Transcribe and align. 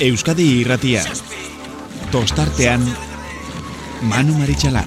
Euskadi 0.00 0.46
irratia. 0.60 1.02
Tostartean, 2.12 2.84
Manu 4.02 4.34
Maritxalar. 4.36 4.84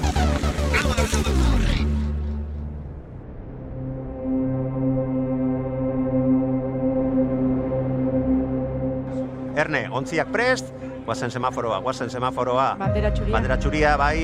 Erne, 9.60 9.88
ontziak 9.92 10.30
prest, 10.32 10.70
guazen 11.06 11.32
semaforoa, 11.34 11.82
guazen 11.84 12.10
semaforoa. 12.14 12.70
Bandera 12.80 13.12
txuria. 13.16 13.34
Bandera 13.36 13.58
txuria, 13.60 13.96
bai, 14.00 14.20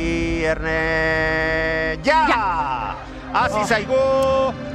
Erne... 0.54 0.78
Ja! 2.06 2.22
Ja! 2.30 2.46
Hasi 3.36 3.60
Oh. 3.60 3.68
zaigu! 3.68 4.75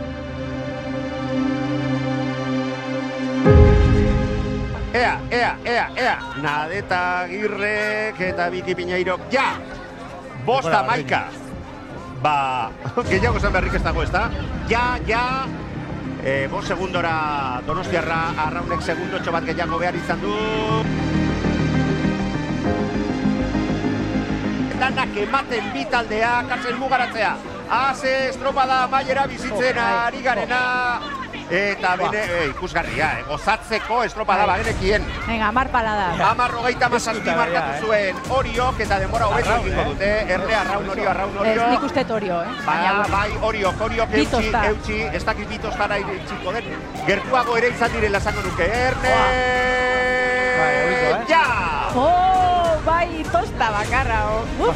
Ea, 4.93 5.21
ea, 5.31 5.57
ea, 5.65 5.85
ea, 5.95 6.17
nadeta 6.43 7.25
girrek 7.31 8.19
eta 8.27 8.49
biki 8.51 8.75
piñeirok, 8.75 9.29
ja! 9.31 9.53
Bosta 10.43 10.83
maika! 10.83 11.29
Ba, 12.21 12.73
gehiago 13.11 13.39
zen 13.39 13.55
berrik 13.55 13.77
ez 13.79 13.83
dago, 13.85 14.03
ez 14.03 14.11
da? 14.11 14.25
Ja, 14.67 14.99
ja! 15.07 15.47
E, 16.27 16.49
bost 16.51 16.69
segundora 16.69 17.63
Donostiarra 17.69 18.19
arraunek 18.49 18.83
segundo 18.83 19.23
bat 19.31 19.47
gehiago 19.47 19.79
behar 19.79 19.95
izan 19.95 20.21
du. 20.21 20.35
Danak 24.81 25.17
ematen 25.23 25.71
bi 25.73 25.87
taldea, 25.87 26.35
kasen 26.51 26.83
mugaratzea. 26.83 27.33
Haze 27.71 28.19
estropada 28.35 28.89
maiera 28.91 29.29
bizitzen 29.31 29.79
ari 29.79 30.21
garena. 30.27 31.20
Eta 31.51 31.97
bene, 31.99 32.21
e, 32.31 32.47
ikusgarria, 32.53 33.09
eh, 33.19 33.23
gozatzeko 33.27 34.05
estropada 34.05 34.47
bagenekien. 34.47 35.05
Venga, 35.27 35.49
amar 35.49 35.69
palada. 35.73 36.13
Hamar 36.29 36.55
hogeita 36.55 36.89
mazazpi 36.89 37.35
markatu 37.35 37.87
zuen 37.89 38.17
oriok 38.37 38.81
eta 38.87 38.99
denbora 39.03 39.27
hobetu 39.27 39.57
egingo 39.57 39.85
dute. 39.91 40.11
Erne, 40.37 40.55
arraun 40.61 40.89
orio, 40.95 41.11
arraun 41.11 41.35
Ez 41.35 41.41
orio. 41.57 41.69
nik 41.75 41.83
uste 41.91 42.05
torio, 42.05 42.41
eh? 42.45 42.55
Ba, 42.67 43.07
bai, 43.11 43.31
oriok, 43.51 43.81
oriok 43.89 44.15
eutxi, 44.23 44.53
eutxi, 44.63 45.03
ez 45.13 45.25
dakit 45.25 45.49
bitostara 45.49 45.99
iritsiko 45.99 46.53
den. 46.53 46.71
Gertuago 47.07 47.57
ere 47.59 47.75
izan 47.75 47.93
direla 47.99 48.19
esango 48.19 48.47
nuke. 48.47 48.71
Erne! 48.87 49.15
Bai, 50.61 50.73
zo, 51.03 51.15
eh? 51.19 51.25
Ja! 51.29 51.45
Oh, 51.97 52.79
bai, 52.87 53.25
tosta 53.33 53.73
bakarra. 53.75 54.23
Oh. 54.61 54.75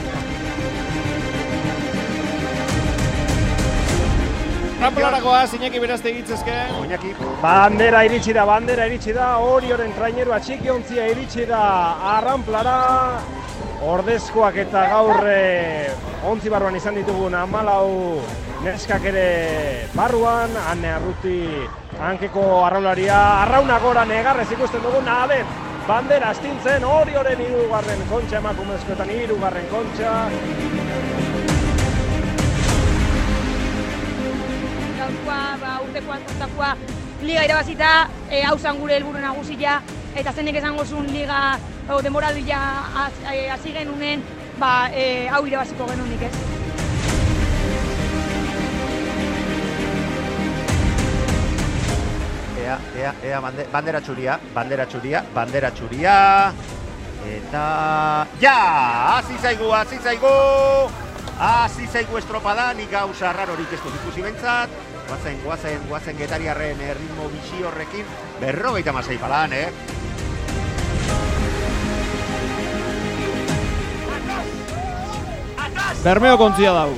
Uf, 4.85 4.91
Rampolarakoa, 4.91 5.45
Iñaki 5.57 5.81
berazte 5.81 6.11
egitzezke. 6.11 6.55
Oinaki, 6.79 7.15
Bandera 7.41 8.03
iritsi 8.05 8.35
da, 8.37 8.45
bandera 8.45 8.85
iritsi 8.85 9.15
da, 9.17 9.39
horioren 9.41 9.95
trainerua 9.97 10.37
txiki 10.45 10.69
ontzia 10.69 11.07
iritsi 11.09 11.47
da 11.49 11.61
arranplara. 12.19 12.75
Ordezkoak 13.81 14.59
eta 14.61 14.83
gaur 14.91 15.25
eh, 15.25 15.89
ontzi 16.29 16.53
barruan 16.53 16.77
izan 16.77 17.01
ditugun 17.01 17.33
amalau 17.33 18.21
neskak 18.67 19.09
ere 19.09 19.27
barruan, 19.97 20.53
ane 20.69 20.93
arruti 20.99 21.39
hankeko 22.05 22.45
arraularia, 22.67 23.23
arrauna 23.47 23.81
gora 23.81 24.05
negarrez 24.05 24.51
ikusten 24.53 24.85
dugun, 24.85 25.09
adet, 25.09 25.61
bandera 25.89 26.37
astintzen, 26.37 26.85
horioren 26.85 27.41
hirugarren 27.41 28.05
kontxa 28.13 28.43
emakumezkoetan 28.45 29.17
hirugarren 29.17 29.71
kontxa. 29.73 30.19
Gaurkoa, 35.05 35.41
ba, 35.61 35.77
urtekoan 35.85 36.25
kontakoa 36.29 36.73
liga 37.25 37.45
irabazita, 37.45 37.93
e, 38.31 38.43
hau 38.45 38.57
zan 38.59 38.81
gure 38.81 38.97
helburu 38.97 39.21
nagusia, 39.21 39.79
eta 40.17 40.33
zenek 40.33 40.61
esango 40.61 40.85
zuen 40.85 41.09
liga, 41.13 41.59
o, 41.89 42.01
demoraldia 42.05 42.61
e, 43.33 43.49
hasi 43.53 43.73
genunen, 43.77 44.25
ba, 44.59 44.91
e, 44.93 45.27
hau 45.29 45.45
irabaziko 45.47 45.89
genunik 45.93 46.29
ez. 46.29 46.35
ea, 52.65 52.79
ea, 52.97 53.11
ea, 53.29 53.41
bande, 53.45 53.67
bandera 53.73 54.01
txuria, 54.01 54.39
bandera 54.55 54.87
txuria, 54.89 55.21
bandera 55.35 55.71
txuria. 55.71 56.15
Eta... 57.35 57.65
Ja! 58.41 58.57
Hasi 59.19 59.37
zaigu, 59.43 59.69
hasi 59.73 60.01
zaigu! 60.01 60.33
Hasi 61.35 61.87
zaigu 61.93 62.17
estropada, 62.21 62.71
nik 62.79 62.89
gauza 62.93 63.33
rarorik 63.37 63.73
ez 63.77 63.81
dut 63.83 64.01
ikusi 64.01 64.25
behintzat. 64.25 64.84
Guazen, 65.09 65.41
guazen, 65.45 65.83
guazen 65.89 66.17
getariarren 66.17 66.81
eh, 66.81 66.95
ritmo 66.97 67.29
bixi 67.29 67.63
horrekin, 67.63 68.07
berrogeita 68.41 68.93
masai 68.93 69.19
palan, 69.21 69.53
eh? 69.53 69.69
Bermeo 76.05 76.37
kontzia 76.37 76.73
dau. 76.77 76.91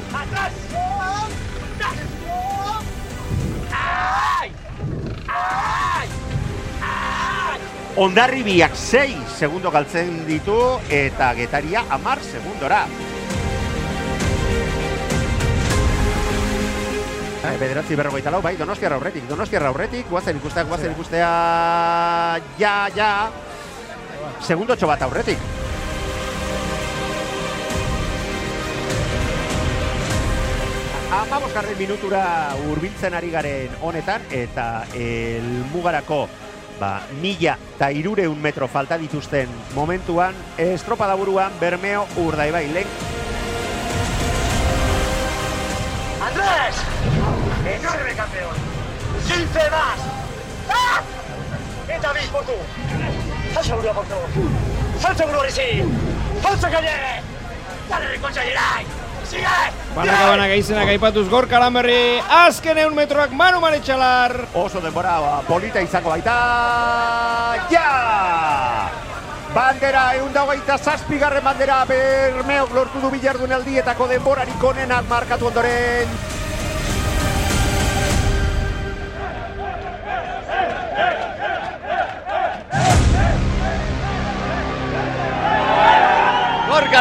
Ondarribiak 7.97 8.75
6 8.77 9.39
segundo 9.39 9.71
galtzen 9.73 10.27
ditu 10.29 10.57
eta 10.93 11.31
getaria 11.39 11.87
amar 11.97 12.19
segundora. 12.21 12.85
Eh, 17.47 17.59
Bederatzi 17.61 17.95
berrogeita 17.95 18.31
lau, 18.31 18.41
bai, 18.43 18.57
donostiarra 18.59 18.97
aurretik, 18.99 19.29
donostiarra 19.31 19.69
aurretik, 19.71 20.09
guazen 20.11 20.41
ikustea, 20.41 20.65
guazen 20.67 20.97
ikustea, 20.97 21.29
ja, 22.59 22.75
ja, 22.97 23.11
segundo 24.43 24.75
bat 24.75 25.03
aurretik. 25.03 25.39
Amabosgarren 31.17 31.79
minutura 31.79 32.25
hurbiltzen 32.67 33.15
ari 33.15 33.31
garen 33.31 33.79
honetan, 33.81 34.27
eta 34.31 34.85
elmugarako 34.93 36.27
ba, 36.81 37.01
mila 37.23 37.57
eta 37.77 37.91
irureun 37.93 38.41
metro 38.43 38.69
falta 38.69 38.99
dituzten 38.99 39.49
momentuan, 39.75 40.35
estropada 40.59 41.15
buruan 41.15 41.53
Bermeo 41.61 42.07
Urdaibai 42.17 42.67
lehen 42.73 42.89
¡Andrés! 46.27 47.26
¡Enorme 47.67 48.15
campeón! 48.15 48.55
¡15 49.27 49.71
más! 49.71 49.99
¡Ah! 50.71 51.03
¡Y 51.89 52.01
David 52.01 52.29
por 52.31 52.45
tú! 52.45 52.53
¡Sal 53.55 53.65
seguro 53.65 53.93
por 53.93 54.05
tú! 54.07 54.15
¡Sal 55.01 55.17
seguro 55.17 55.43
Risi! 55.43 55.83
¡Falso 56.43 56.67
que 56.69 56.77
llegue! 56.77 57.23
¡Dale 57.89 58.07
Geray! 58.09 58.87
¡Sigue! 59.29 59.47
Banaka 59.97 60.29
banaka 60.29 60.55
izenak 60.55 60.89
aipatuz 60.89 61.29
gorkaran 61.29 61.75
berri, 61.75 62.21
azken 62.31 62.79
eun 62.79 62.95
metroak 62.95 63.33
Manu 63.33 63.61
Maritxalar. 63.61 64.47
oso 64.55 64.81
denbora 64.81 65.19
ba, 65.19 65.43
polita 65.43 65.81
izango 65.83 66.11
baita, 66.11 67.59
ja! 67.71 68.91
Bandera, 69.55 70.15
egun 70.15 70.33
dagoita 70.33 70.79
zazpigarren 70.79 71.43
bandera 71.43 71.85
Bermeok 71.89 72.75
lortu 72.77 73.01
du 73.01 73.11
bilardun 73.11 73.53
aldietako 73.53 74.07
denborarik 74.07 74.63
onenak 74.63 75.09
markatu 75.09 75.49
ondoren. 75.49 76.37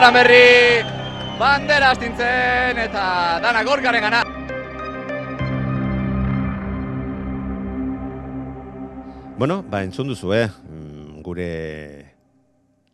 Gorkaren 0.05 0.21
berri, 0.21 0.85
bandera 1.39 1.87
astintzen 1.89 2.77
eta 2.77 3.05
dana 3.41 3.63
gorkaren 3.65 4.03
gana. 4.05 4.19
Bueno, 9.39 9.63
ba, 9.65 9.81
entzun 9.81 10.13
duzu, 10.13 10.29
eh? 10.37 10.45
gure 11.25 11.49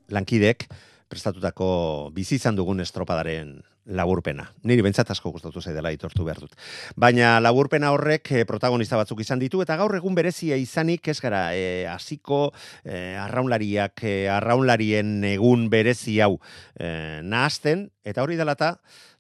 lankidek 0.08 0.70
prestatutako 1.12 1.68
bizi 2.16 2.40
izan 2.40 2.56
dugun 2.56 2.80
estropadaren 2.80 3.58
laburpena. 3.92 4.48
Niri 4.68 4.84
bentsat 4.86 5.12
asko 5.14 5.32
gustatu 5.36 5.62
zaidala 5.62 5.92
aitortu 5.92 6.26
behar 6.28 6.40
dut. 6.44 6.56
Baina 6.96 7.36
laburpena 7.44 7.92
horrek 7.94 8.32
eh, 8.32 8.46
protagonista 8.48 9.00
batzuk 9.00 9.22
izan 9.24 9.42
ditu 9.42 9.62
eta 9.64 9.78
gaur 9.80 9.96
egun 9.98 10.16
berezia 10.18 10.58
izanik 10.60 11.08
ez 11.12 11.20
gara 11.22 11.44
eh, 11.56 11.86
hasiko 11.92 12.48
eh, 12.86 13.18
arraunlariak 13.20 14.04
eh, 14.08 14.32
arraunlarien 14.32 15.20
egun 15.34 15.68
berezi 15.70 16.20
hau 16.24 16.38
eh, 16.80 17.20
nahazten 17.24 17.90
eta 18.04 18.24
hori 18.24 18.40
dela 18.40 18.56
eta 18.58 18.76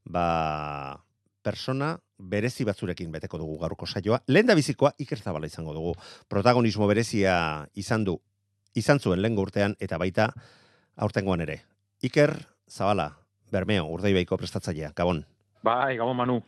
ba 0.06 1.02
persona 1.42 1.96
berezi 2.22 2.66
batzurekin 2.66 3.12
beteko 3.12 3.40
dugu 3.42 3.58
gaurko 3.62 3.88
saioa. 3.88 4.22
Lehen 4.28 4.48
da 4.48 4.56
bizikoa 4.56 4.94
Iker 5.02 5.18
Zabala 5.20 5.50
izango 5.50 5.74
dugu. 5.74 5.96
Protagonismo 6.30 6.88
berezia 6.88 7.68
izan 7.74 8.06
du 8.06 8.20
izan 8.78 9.00
zuen 9.00 9.22
lehen 9.22 9.38
urtean 9.40 9.76
eta 9.80 9.98
baita 9.98 10.30
aurtengoan 10.96 11.42
ere. 11.42 11.62
Iker 12.02 12.36
Zabala, 12.72 13.10
Bermeo, 13.52 13.86
urdaibaiko 13.92 14.38
prestatzailea, 14.38 14.94
Gabon. 14.96 15.26
Bai, 15.62 15.98
gabon 15.98 16.18
manu. 16.18 16.42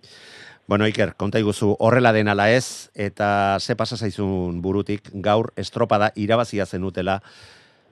Bueno, 0.67 0.87
Iker, 0.87 1.13
konta 1.19 1.39
iguzu 1.39 1.75
horrela 1.79 2.13
den 2.15 2.29
ala 2.31 2.47
ez, 2.49 2.89
eta 2.95 3.59
ze 3.59 3.75
pasa 3.75 3.97
zaizun 3.97 4.61
burutik 4.61 5.09
gaur 5.13 5.51
estropada 5.55 6.11
irabazia 6.15 6.65
zenutela 6.65 7.19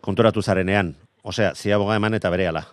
konturatu 0.02 0.42
zarenean. 0.42 0.96
Osea, 1.22 1.52
ziaboga 1.54 1.96
eman 2.00 2.16
eta 2.18 2.32
bere 2.34 2.48
ala. 2.48 2.64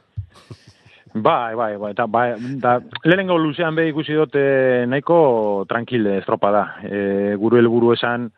Bai, 1.15 1.55
bai, 1.55 1.77
bai, 1.77 1.91
eta 1.93 2.07
bai, 2.07 2.29
da, 2.63 2.79
lehenengo 3.05 3.39
luzean 3.39 3.75
be 3.75 3.89
ikusi 3.89 4.15
dute 4.15 4.87
nahiko 4.87 5.65
tranquile 5.69 6.19
estropa 6.23 6.51
da. 6.53 6.65
E, 6.85 7.35
guru 7.41 7.59
helburu 7.59 7.93
esan, 7.97 8.31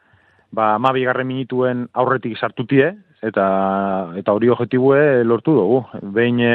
ba, 0.50 0.76
ma 0.78 0.92
bigarren 0.96 1.28
minituen 1.28 1.88
aurretik 1.92 2.38
sartutie, 2.38 2.94
eta 3.22 3.46
eta 4.16 4.32
hori 4.32 4.48
objektibue 4.48 5.22
lortu 5.26 5.54
dugu. 5.58 5.82
Behin 6.14 6.40
e, 6.40 6.54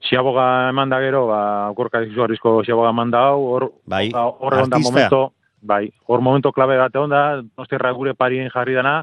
Xiaboga 0.00 0.70
eman 0.70 0.88
da 0.88 1.00
gero, 1.02 1.26
ba, 1.28 1.40
okorka 1.74 2.00
izugarrizko 2.06 2.60
Xiaboga 2.64 2.92
eman 2.94 3.10
da 3.12 3.26
hau, 3.30 3.42
hor, 3.52 3.66
Bai, 3.84 4.08
hor 4.14 4.56
egon 4.56 4.72
da 4.72 4.80
momento, 4.80 5.20
bai, 5.60 5.90
hor 6.08 6.22
momento 6.24 6.52
klabe 6.56 6.78
bat 6.80 6.94
egon 6.96 7.12
da, 7.12 7.42
nostierra 7.58 7.92
gure 7.92 8.14
parien 8.16 8.48
jarri 8.52 8.78
dana, 8.78 9.02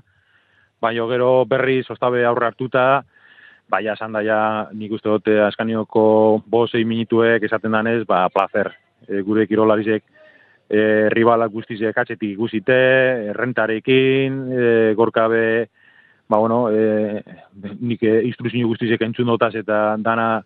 bai, 0.81 0.95
gero 0.97 1.45
berri 1.45 1.83
zostabe 1.83 2.25
aurre 2.25 2.49
hartuta, 2.49 3.03
bai, 3.69 3.85
esan 3.93 4.17
da 4.17 4.23
ja, 4.25 4.41
nik 4.73 4.97
uste 4.97 5.09
dute 5.09 5.37
askanioko 5.45 6.41
bosei 6.49 6.83
minituek 6.85 7.43
esaten 7.43 7.77
danez, 7.77 8.01
ba, 8.07 8.25
placer. 8.33 8.73
E, 9.07 9.21
gure 9.21 9.45
kirolarizek 9.47 10.03
e, 10.67 10.79
ribalak 11.13 11.51
guztizek 11.53 11.97
atxetik 11.97 12.33
ikusite, 12.33 12.77
rentarekin, 13.37 14.39
e, 14.51 14.93
gorkabe, 14.97 15.67
ba, 16.27 16.39
bueno, 16.39 16.67
e, 16.71 17.21
nik 17.79 18.03
e, 18.03 18.21
instruzio 18.31 18.67
guztizek 18.73 19.05
entzun 19.05 19.29
dotaz 19.29 19.53
eta 19.61 19.95
dana 20.01 20.41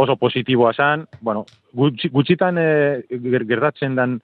oso 0.00 0.16
positiboa 0.16 0.72
zan, 0.72 1.06
bueno, 1.20 1.44
gutxi, 1.76 2.08
gutxitan 2.08 2.58
e, 2.58 2.68
ger- 3.10 3.46
gertatzen 3.48 3.94
dan 3.98 4.18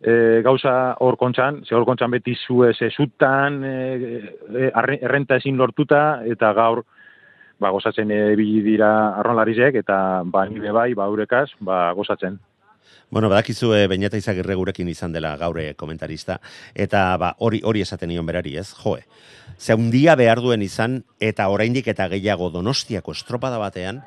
e, 0.00 0.42
gauza 0.44 0.94
hor 1.00 1.16
kontxan, 1.20 1.62
ze 1.66 1.74
hor 1.74 1.86
kontxan 1.88 2.10
beti 2.10 2.36
zue 2.46 2.72
ze 2.74 2.90
zutan, 2.90 3.62
e, 3.64 3.76
e, 4.48 4.70
arre- 4.74 5.00
errenta 5.02 5.36
ezin 5.40 5.56
lortuta, 5.56 6.22
eta 6.24 6.52
gaur, 6.56 6.84
ba, 7.58 7.70
gozatzen 7.72 8.10
ebili 8.12 8.60
dira 8.62 8.90
arronlarizek, 9.20 9.80
eta 9.82 10.22
ba, 10.24 10.44
nire 10.48 10.72
bai, 10.72 10.92
ba, 10.94 11.06
eurekaz, 11.08 11.48
ba, 11.60 11.90
gozatzen. 11.96 12.38
Bueno, 13.08 13.28
badakizu 13.30 13.72
e, 13.74 13.86
Beñata 13.86 14.18
Izagirre 14.18 14.54
gurekin 14.58 14.88
izan 14.90 15.12
dela 15.14 15.36
gaure 15.38 15.74
komentarista, 15.78 16.40
eta 16.74 17.16
ba, 17.22 17.34
hori 17.38 17.60
hori 17.64 17.84
esaten 17.84 18.10
nion 18.10 18.26
berari, 18.26 18.56
ez? 18.58 18.72
Joe, 18.74 19.04
ze 19.58 19.72
handia 19.72 20.16
behar 20.18 20.42
duen 20.42 20.62
izan, 20.62 21.04
eta 21.20 21.46
oraindik 21.48 21.86
eta 21.88 22.08
gehiago 22.10 22.50
donostiako 22.50 23.14
estropada 23.14 23.58
batean, 23.62 24.02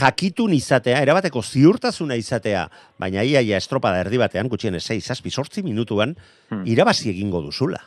jakitun 0.00 0.52
izatea, 0.52 1.00
erabateko 1.02 1.42
ziurtasuna 1.42 2.16
izatea, 2.16 2.66
baina 2.98 3.22
ia 3.22 3.40
ia 3.40 3.56
estropada 3.56 4.00
erdi 4.04 4.18
batean, 4.18 4.48
gutxien 4.48 4.74
6, 4.80 5.00
7, 5.00 5.30
8 5.30 5.62
minutuan, 5.64 6.16
Hmm. 6.50 6.62
irabazi 6.66 7.10
egingo 7.10 7.40
duzula. 7.42 7.80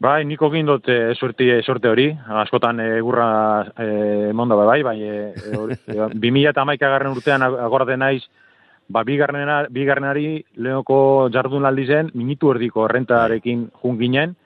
Bai, 0.00 0.24
niko 0.24 0.48
egin 0.48 0.64
dut 0.64 0.86
e, 0.88 1.12
suerte, 1.14 1.58
sorte 1.62 1.88
hori, 1.90 2.06
askotan 2.40 2.78
egurra 2.80 3.66
e, 3.76 4.32
monda 4.32 4.56
bai, 4.56 4.82
bai, 4.82 4.96
e, 5.02 5.16
e, 5.36 5.56
hori, 5.58 5.76
e, 5.86 5.98
2000 6.14 6.48
eta 6.48 6.64
garren 6.88 7.12
urtean 7.12 7.42
ag- 7.44 7.58
agorraten 7.60 8.00
naiz, 8.00 8.22
ba, 8.88 9.02
bigarrenena, 9.04 9.66
bigarrenari 9.68 10.42
lehenoko 10.56 11.28
jardun 11.30 11.66
aldi 11.68 11.84
zen, 11.86 12.10
minitu 12.14 12.50
erdiko 12.54 12.86
errentarekin 12.88 13.68
jun 13.82 13.98
ginen, 14.00 14.36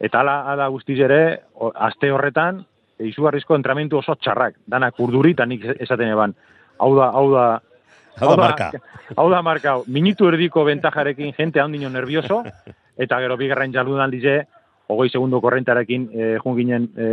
eta 0.00 0.20
ala, 0.24 0.38
ala 0.54 0.68
guztiz 0.68 0.98
ere, 1.04 1.42
o, 1.54 1.70
aste 1.74 2.10
horretan, 2.10 2.64
izugarrizko 3.08 3.56
entramentu 3.56 3.98
oso 3.98 4.14
txarrak, 4.14 4.56
danak 4.66 4.98
urduri, 5.00 5.34
nik 5.46 5.64
esaten 5.78 6.08
eban, 6.08 6.34
hau 6.78 6.94
da, 6.96 7.10
hau 7.12 7.30
da, 7.32 7.46
Hau 8.16 8.30
da 8.30 8.36
marka. 8.36 8.70
Hau 9.18 9.28
da 9.30 9.42
marka, 9.42 9.70
hau. 9.72 9.84
Minutu 9.90 10.28
erdiko 10.30 10.62
bentajarekin 10.64 11.32
jente 11.34 11.60
handino 11.60 11.88
nervioso, 11.90 12.44
eta 13.02 13.18
gero 13.20 13.36
bigarren 13.36 13.72
jardun 13.74 14.00
aldize, 14.00 14.44
hogei 14.86 15.10
segundo 15.10 15.40
korrentarekin 15.42 16.08
e, 16.12 16.28
jun 16.38 16.56
ginen, 16.56 16.86
e, 16.96 17.08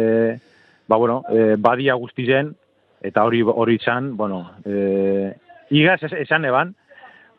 ba, 0.88 0.98
bueno, 0.98 1.24
e, 1.30 1.56
badia 1.58 1.96
guztizen, 1.96 2.54
eta 3.02 3.24
hori 3.26 3.42
hori 3.42 3.80
izan, 3.80 4.16
bueno, 4.18 4.52
e, 4.64 5.34
igaz 5.72 6.04
es- 6.04 6.20
esan 6.22 6.46
eban, 6.46 6.76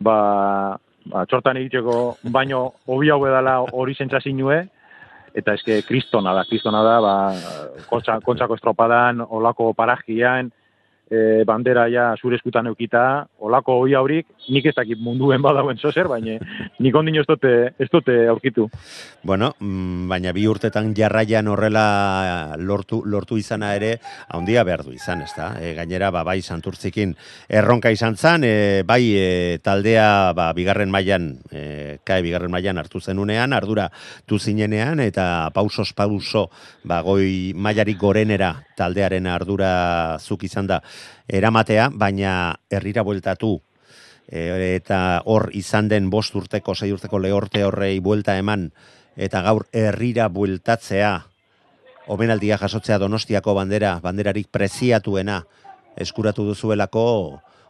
ba, 0.01 0.77
ba, 1.07 1.25
txortan 1.31 1.61
egiteko 1.63 2.17
baino 2.35 2.65
hobi 2.87 3.11
hau 3.15 3.21
edala 3.29 3.61
hori 3.63 3.95
zentzazinue, 3.95 4.65
eta 5.35 5.55
eske 5.59 5.81
kristona 5.89 6.35
da, 6.37 6.45
kristona 6.49 6.83
da, 6.85 6.97
ba, 7.01 7.15
kontza, 7.91 8.19
kontzako 8.25 8.59
estropadan, 8.59 9.23
olako 9.29 9.73
parajian, 9.77 10.51
e, 11.13 11.45
bandera 11.45 11.87
ja 11.93 12.11
zure 12.17 12.39
eskutan 12.39 12.71
eukita, 12.71 13.03
olako 13.45 13.77
hoi 13.83 13.95
haurik, 13.99 14.27
nik 14.53 14.67
ez 14.71 14.75
dakit 14.77 15.01
munduen 15.01 15.43
badauen 15.45 15.79
zozer, 15.79 16.09
baina 16.09 16.39
nik 16.83 16.97
ondino 16.97 17.21
ez 17.21 17.29
dute, 17.29 17.53
ez 17.79 17.89
dute 17.93 18.17
aurkitu. 18.33 18.69
Bueno, 19.23 19.53
mm, 19.59 20.09
baina 20.11 20.33
bi 20.33 20.47
urtetan 20.49 20.93
jarraian 20.97 21.49
horrela 21.53 22.57
lortu, 22.59 23.03
lortu 23.05 23.37
izana 23.39 23.75
ere, 23.77 23.93
handia 24.33 24.65
behar 24.65 24.85
du 24.87 24.95
izan, 24.97 25.23
ez 25.27 25.33
da? 25.37 25.53
E, 25.61 25.75
gainera, 25.77 26.11
ba, 26.15 26.25
bai, 26.27 26.41
santurtzikin 26.43 27.15
erronka 27.49 27.93
izan 27.93 28.17
zan, 28.17 28.47
e, 28.49 28.83
bai, 28.89 29.03
e, 29.19 29.59
taldea, 29.63 30.33
ba, 30.39 30.51
bigarren 30.57 30.91
mailan, 30.91 31.35
e, 31.53 31.99
kae 32.09 32.23
bigarren 32.25 32.53
mailan 32.53 32.81
hartu 32.81 33.01
zenunean, 33.01 33.53
ardura 33.53 33.91
tu 34.27 34.39
zinenean, 34.39 35.03
eta 35.05 35.51
pausos 35.55 35.93
pauso, 35.93 36.49
ba, 36.89 37.03
goi 37.05 37.53
mailarik 37.55 38.01
gorenera 38.01 38.55
taldearen 38.79 39.29
ardura 39.31 39.73
zuk 40.19 40.45
izan 40.49 40.67
da 40.71 40.81
eramatea, 41.29 41.91
baina 41.93 42.55
herrira 42.71 43.03
bueltatu, 43.03 43.61
e, 44.29 44.75
eta 44.77 45.23
hor 45.25 45.51
izan 45.57 45.89
den 45.89 46.11
bost 46.11 46.35
urteko, 46.35 46.75
sei 46.75 46.93
urteko 46.93 47.19
lehorte 47.19 47.65
horrei 47.65 47.99
buelta 48.01 48.37
eman, 48.39 48.71
eta 49.17 49.43
gaur 49.43 49.67
herrira 49.73 50.29
bueltatzea, 50.29 51.13
omenaldia 52.13 52.59
jasotzea 52.59 52.99
donostiako 52.99 53.55
bandera, 53.55 53.99
banderarik 54.03 54.49
preziatuena 54.51 55.43
eskuratu 55.97 56.45
duzuelako, 56.49 57.05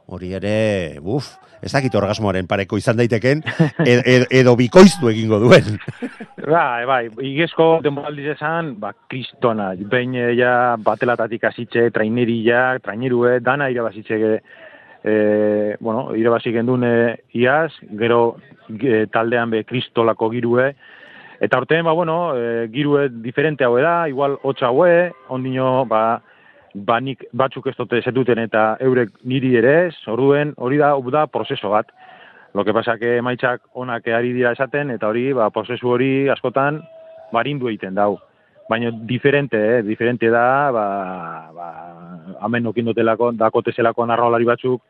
hori 0.07 0.33
ere, 0.35 0.99
buf, 1.01 1.29
ez 1.63 1.71
dakit 1.73 1.95
orgasmoaren 1.95 2.49
pareko 2.51 2.79
izan 2.81 2.99
daiteken, 2.99 3.43
edo, 3.85 4.03
edo, 4.03 4.27
edo 4.31 4.55
bikoiztu 4.59 5.11
egingo 5.13 5.39
duen. 5.43 5.79
Bai, 6.43 6.83
bai, 6.89 7.05
igezko 7.23 7.77
denboraldiz 7.85 8.33
esan, 8.33 8.73
ba, 8.83 8.89
kristona, 9.07 9.69
behin 9.79 10.17
eh, 10.19 10.33
ja 10.35 10.75
batelatatik 10.75 11.45
hasitxe, 11.47 11.85
traineria, 11.95 12.81
trainerue, 12.83 13.37
dana 13.47 13.69
irabazitxe, 13.71 14.41
e, 15.05 15.77
bueno, 15.79 16.17
irabazi 16.19 16.51
gendun 16.51 16.83
e, 16.83 16.95
iaz, 17.39 17.71
gero 17.99 18.39
e, 18.75 19.07
taldean 19.07 19.55
be 19.55 19.63
kristolako 19.69 20.33
girue, 20.35 20.73
eta 21.39 21.63
orten, 21.63 21.85
ba, 21.87 21.95
bueno, 21.95 22.35
e, 22.35 22.67
girue 22.75 23.07
diferente 23.23 23.63
haue 23.63 23.87
da, 23.87 24.09
igual 24.11 24.35
hotza 24.43 24.67
haue, 24.67 25.13
ondino, 25.29 25.85
ba, 25.87 26.23
ba 26.75 27.01
nik 27.01 27.25
batzuk 27.33 27.67
ez 27.67 27.77
dute 27.77 28.01
zetuten 28.03 28.39
eta 28.39 28.77
eurek 28.81 29.11
niri 29.25 29.55
ere 29.61 29.75
ez, 29.89 29.95
orduen 30.09 30.55
hori 30.57 30.79
da, 30.81 30.95
da 31.13 31.27
prozeso 31.27 31.71
bat. 31.71 31.93
Lo 32.55 32.65
que 32.65 32.73
pasa 32.73 32.99
que 32.99 33.17
emaitzak 33.17 33.63
onak 33.73 34.07
ari 34.09 34.33
dira 34.33 34.53
esaten, 34.53 34.91
eta 34.91 35.09
hori, 35.09 35.33
ba, 35.33 35.49
prozesu 35.51 35.89
hori 35.89 36.29
askotan 36.29 36.83
barindu 37.33 37.69
egiten 37.69 37.95
dau. 37.95 38.19
Baina 38.69 38.91
diferente, 38.93 39.57
eh? 39.57 39.83
diferente 39.83 40.29
da, 40.31 40.71
ba, 40.71 40.87
ba, 41.53 41.69
hamen 42.41 42.67
okindotelako, 42.67 43.33
dakotezelako 43.41 44.07
narraolari 44.07 44.45
batzuk, 44.45 44.83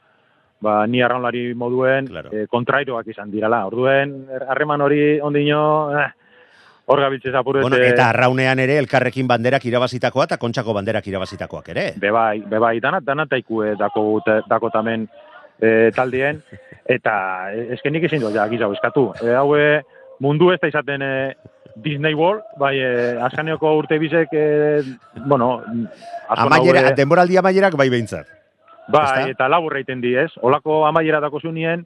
ba, 0.62 0.86
ni 0.86 1.02
arraunlari 1.02 1.54
moduen 1.54 2.08
Claro. 2.10 2.30
eh, 2.32 2.46
kontrairoak 2.50 3.06
izan 3.06 3.30
dirala. 3.30 3.64
Orduen, 3.66 4.26
harreman 4.48 4.80
hori 4.80 5.20
ondino, 5.20 5.62
eh, 5.98 6.10
hor 6.92 7.00
gabiltzez 7.00 7.34
apurete. 7.34 7.62
bueno, 7.68 7.76
eta 7.82 8.08
arraunean 8.10 8.58
ere 8.62 8.78
elkarrekin 8.78 9.26
banderak 9.28 9.64
irabazitakoa 9.66 10.24
eta 10.28 10.36
kontxako 10.38 10.74
banderak 10.76 11.06
irabazitakoak 11.06 11.68
ere. 11.74 11.86
Bebai, 11.96 12.40
bebai, 12.46 12.78
dana, 12.80 13.00
dana 13.00 13.26
taikue 13.26 13.74
dako, 13.80 14.20
dako 14.48 14.70
tamen 14.70 15.08
e, 15.60 15.90
taldien, 15.96 16.42
eta 16.96 17.14
esken 17.76 17.92
nik 17.96 18.04
ezin 18.10 18.20
dut, 18.24 18.34
ja, 18.34 18.46
gizau, 18.48 18.72
eskatu. 18.76 19.08
E, 19.22 19.34
haue, 19.34 19.82
mundu 20.20 20.52
ez 20.52 20.60
da 20.62 20.68
izaten 20.70 21.02
e, 21.02 21.12
Disney 21.82 22.14
World, 22.14 22.42
bai, 22.60 22.76
e, 22.78 23.18
askaneoko 23.28 23.70
urte 23.78 23.98
bizek, 23.98 24.28
e, 24.32 24.82
bueno, 25.26 25.62
Amaiera, 26.28 26.82
naue- 26.82 26.96
denboraldi 26.96 27.38
amaierak 27.40 27.76
bai 27.80 27.88
behintzat. 27.92 28.26
Bai, 28.92 29.30
eta 29.30 29.46
labur 29.48 29.72
reiten 29.72 30.00
di, 30.02 30.10
ez? 30.18 30.32
Olako 30.42 30.82
amaiera 30.88 31.20
dako 31.22 31.38
zunien, 31.40 31.84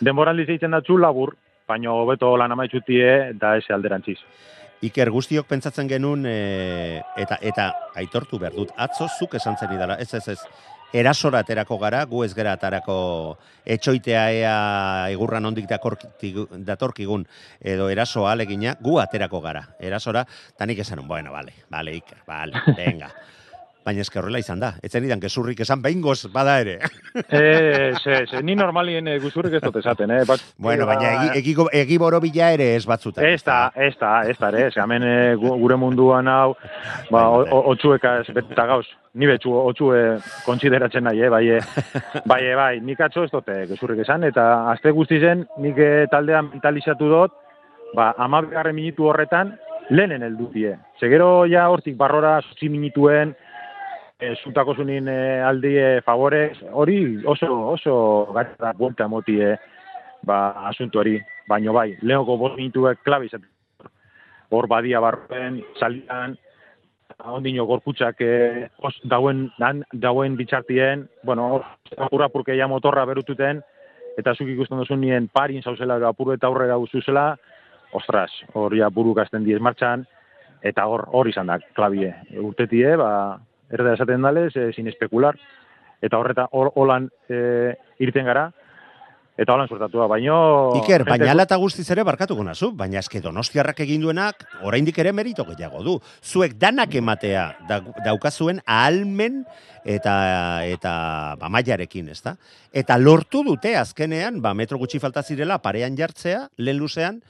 denboraldi 0.00 0.46
zeitzen 0.46 0.72
datzu 0.74 0.96
labur, 0.98 1.34
baino 1.68 1.94
hobeto 2.02 2.34
lan 2.40 2.52
amaitzutie, 2.52 3.08
eta 3.34 3.56
ez 3.58 3.66
alderantziz. 3.74 4.18
Iker 4.86 5.10
guztiok 5.10 5.48
pentsatzen 5.50 5.88
genuen 5.90 6.24
e, 6.30 7.02
eta 7.18 7.38
eta 7.42 7.68
aitortu 7.98 8.38
behar 8.38 8.54
dut. 8.54 8.74
Atzo 8.78 9.08
zuk 9.10 9.34
esan 9.34 9.58
zen 9.58 9.74
idala. 9.74 9.98
Ez, 9.98 10.12
ez, 10.14 10.28
ez. 10.36 10.38
Erasora 10.94 11.42
aterako 11.44 11.76
gara, 11.82 12.04
gu 12.08 12.22
ez 12.24 12.30
gara 12.32 12.54
atarako 12.56 12.94
etxoitea 13.68 14.22
ea 14.32 14.54
egurran 15.12 15.44
ondik 15.44 15.66
datorkigun 15.68 17.26
edo 17.60 17.90
erasoa 17.92 18.32
alegina, 18.32 18.72
gu 18.80 18.96
aterako 19.02 19.42
gara. 19.44 19.66
Erasora, 19.80 20.24
tanik 20.56 20.80
esan, 20.86 21.04
bueno, 21.08 21.34
vale, 21.34 21.52
vale, 21.68 21.98
Iker, 21.98 22.22
vale, 22.26 22.62
venga. 22.78 23.10
baina 23.88 24.04
eske 24.04 24.20
horrela 24.20 24.38
izan 24.42 24.60
da. 24.60 24.74
Etzen 24.84 25.04
idan, 25.08 25.20
gezurrik 25.22 25.60
esan 25.64 25.80
behingoz 25.82 26.26
bada 26.32 26.58
ere. 26.60 26.78
Eh, 27.32 27.92
se, 28.02 28.42
ni 28.44 28.54
normalien 28.58 29.08
eh, 29.08 29.16
guzurrik 29.22 29.54
ez 29.58 29.62
dut 29.64 29.76
esaten, 29.80 30.10
eh? 30.12 30.20
Bat, 30.28 30.42
bueno, 30.60 30.86
baina 30.88 31.10
egi, 31.16 31.40
egi, 31.40 31.54
egi 31.80 31.98
borobila 31.98 32.50
ere 32.54 32.74
ez 32.76 32.84
batzutan. 32.88 33.24
Ez 33.24 33.42
da, 33.46 33.72
ez 33.74 33.94
da, 34.00 34.12
ez 34.28 34.36
da, 34.38 34.50
ez 34.60 34.74
hemen 34.76 35.02
eh, 35.08 35.34
gu- 35.40 35.56
gure 35.62 35.76
munduan 35.80 36.28
hau, 36.28 36.54
ba, 37.10 37.24
o- 37.32 37.44
o- 37.48 37.64
otsueka 37.72 38.18
ez 38.22 38.28
beteta 38.36 38.66
gauz, 38.70 38.86
ni 39.18 39.26
betxu 39.30 39.52
otsue 39.56 40.02
kontsideratzen 40.46 41.04
nahi, 41.08 41.22
eh, 41.24 41.30
bai, 41.32 41.44
eh, 41.56 41.62
bai, 42.30 42.42
bai, 42.54 42.72
nik 42.84 43.00
atzo 43.08 43.24
ez 43.26 43.32
dute 43.32 43.62
gezurrik 43.72 44.04
esan, 44.04 44.24
eta 44.28 44.70
azte 44.74 44.92
guztizen 44.94 45.46
nik 45.64 45.78
eh, 45.80 46.04
taldea 46.12 46.42
mentalizatu 46.52 47.08
dut, 47.14 47.32
ba, 47.96 48.12
amabigarren 48.20 48.76
minutu 48.76 49.08
horretan, 49.08 49.54
lehenen 49.90 50.22
heldu 50.26 50.50
die. 50.52 50.74
Segero 51.00 51.46
ja 51.48 51.62
hortik 51.72 51.94
barrora 51.96 52.34
zutzi 52.44 52.68
minituen, 52.68 53.30
e, 54.20 54.34
zutako 54.42 54.74
zunin 54.74 55.08
e, 55.08 55.18
aldi 55.42 55.74
e, 55.78 55.88
favorez, 56.06 56.58
hori 56.72 56.98
oso, 57.26 57.48
oso 57.74 57.94
gara 58.34 58.72
buelta 58.76 59.08
motie 59.08 59.54
ba, 60.26 60.68
asuntuari, 60.68 61.18
baino 61.48 61.72
bai, 61.72 61.92
lehenoko 62.02 62.36
bost 62.36 62.58
minutuek 62.58 63.02
klabe 63.06 63.30
izaten. 63.30 63.48
Hor 64.50 64.66
badia 64.66 65.00
barruen, 65.04 65.60
salian, 65.78 66.36
ondino 67.30 67.66
gorputxak 67.68 68.20
e, 68.24 68.68
os, 68.82 68.94
dauen, 69.04 69.48
dan, 69.58 69.84
dauen 69.92 70.36
bitxartien, 70.38 71.06
bueno, 71.22 71.48
hor 71.54 72.10
urrapurke 72.12 72.56
ja 72.56 72.68
motorra 72.70 73.04
berututen, 73.08 73.62
eta 74.18 74.34
zuk 74.34 74.50
ikusten 74.50 74.80
duzu 74.80 74.96
nien 74.98 75.28
parin 75.30 75.62
zauzela 75.62 76.00
apuru 76.08 76.34
eta 76.34 76.48
aurrera 76.48 76.78
uzuzela, 76.78 77.36
ostras, 77.94 78.32
hor 78.54 78.74
ja 78.76 78.90
buru 78.90 79.14
gazten 79.14 79.44
diez 79.46 79.60
martxan, 79.62 80.04
eta 80.66 80.88
hor 80.90 81.06
hor 81.14 81.28
izan 81.30 81.46
da 81.46 81.60
klabie. 81.76 82.10
Urtetie, 82.42 82.96
ba, 82.98 83.38
erda 83.70 83.94
esaten 83.94 84.22
dalez, 84.22 84.54
e, 84.56 84.72
sin 84.72 84.88
espekular, 84.88 85.36
eta 86.02 86.18
horreta 86.18 86.48
hor 86.52 86.72
holan 86.76 87.10
e, 87.28 87.74
irten 87.98 88.26
gara, 88.28 88.48
eta 89.38 89.54
holan 89.54 89.68
sortatua, 89.70 90.08
baino... 90.10 90.36
Iker, 90.80 91.04
jente- 91.04 91.12
baina 91.12 91.44
eta 91.44 91.56
guztiz 91.62 91.86
ere 91.94 92.02
barkatuko 92.02 92.42
nazu, 92.42 92.72
baina 92.74 92.98
eske 92.98 93.20
donostiarrak 93.22 93.78
egin 93.84 94.02
duenak, 94.02 94.42
oraindik 94.66 94.98
ere 94.98 95.12
merito 95.14 95.44
gehiago 95.46 95.84
du. 95.86 95.94
Zuek 96.22 96.56
danak 96.58 96.94
ematea 96.98 97.44
da, 97.68 97.78
daukazuen 98.04 98.58
ahalmen 98.66 99.44
eta 99.86 100.16
eta 100.66 100.92
ba, 101.38 101.48
mailarekin, 101.54 102.08
ezta? 102.10 102.34
Eta 102.74 102.98
lortu 102.98 103.44
dute 103.46 103.76
azkenean, 103.78 104.42
ba, 104.42 104.54
metro 104.58 104.78
gutxi 104.78 104.98
falta 104.98 105.22
zirela 105.22 105.60
parean 105.62 105.94
jartzea, 105.96 106.48
lehen 106.58 106.82
luzean, 106.82 107.22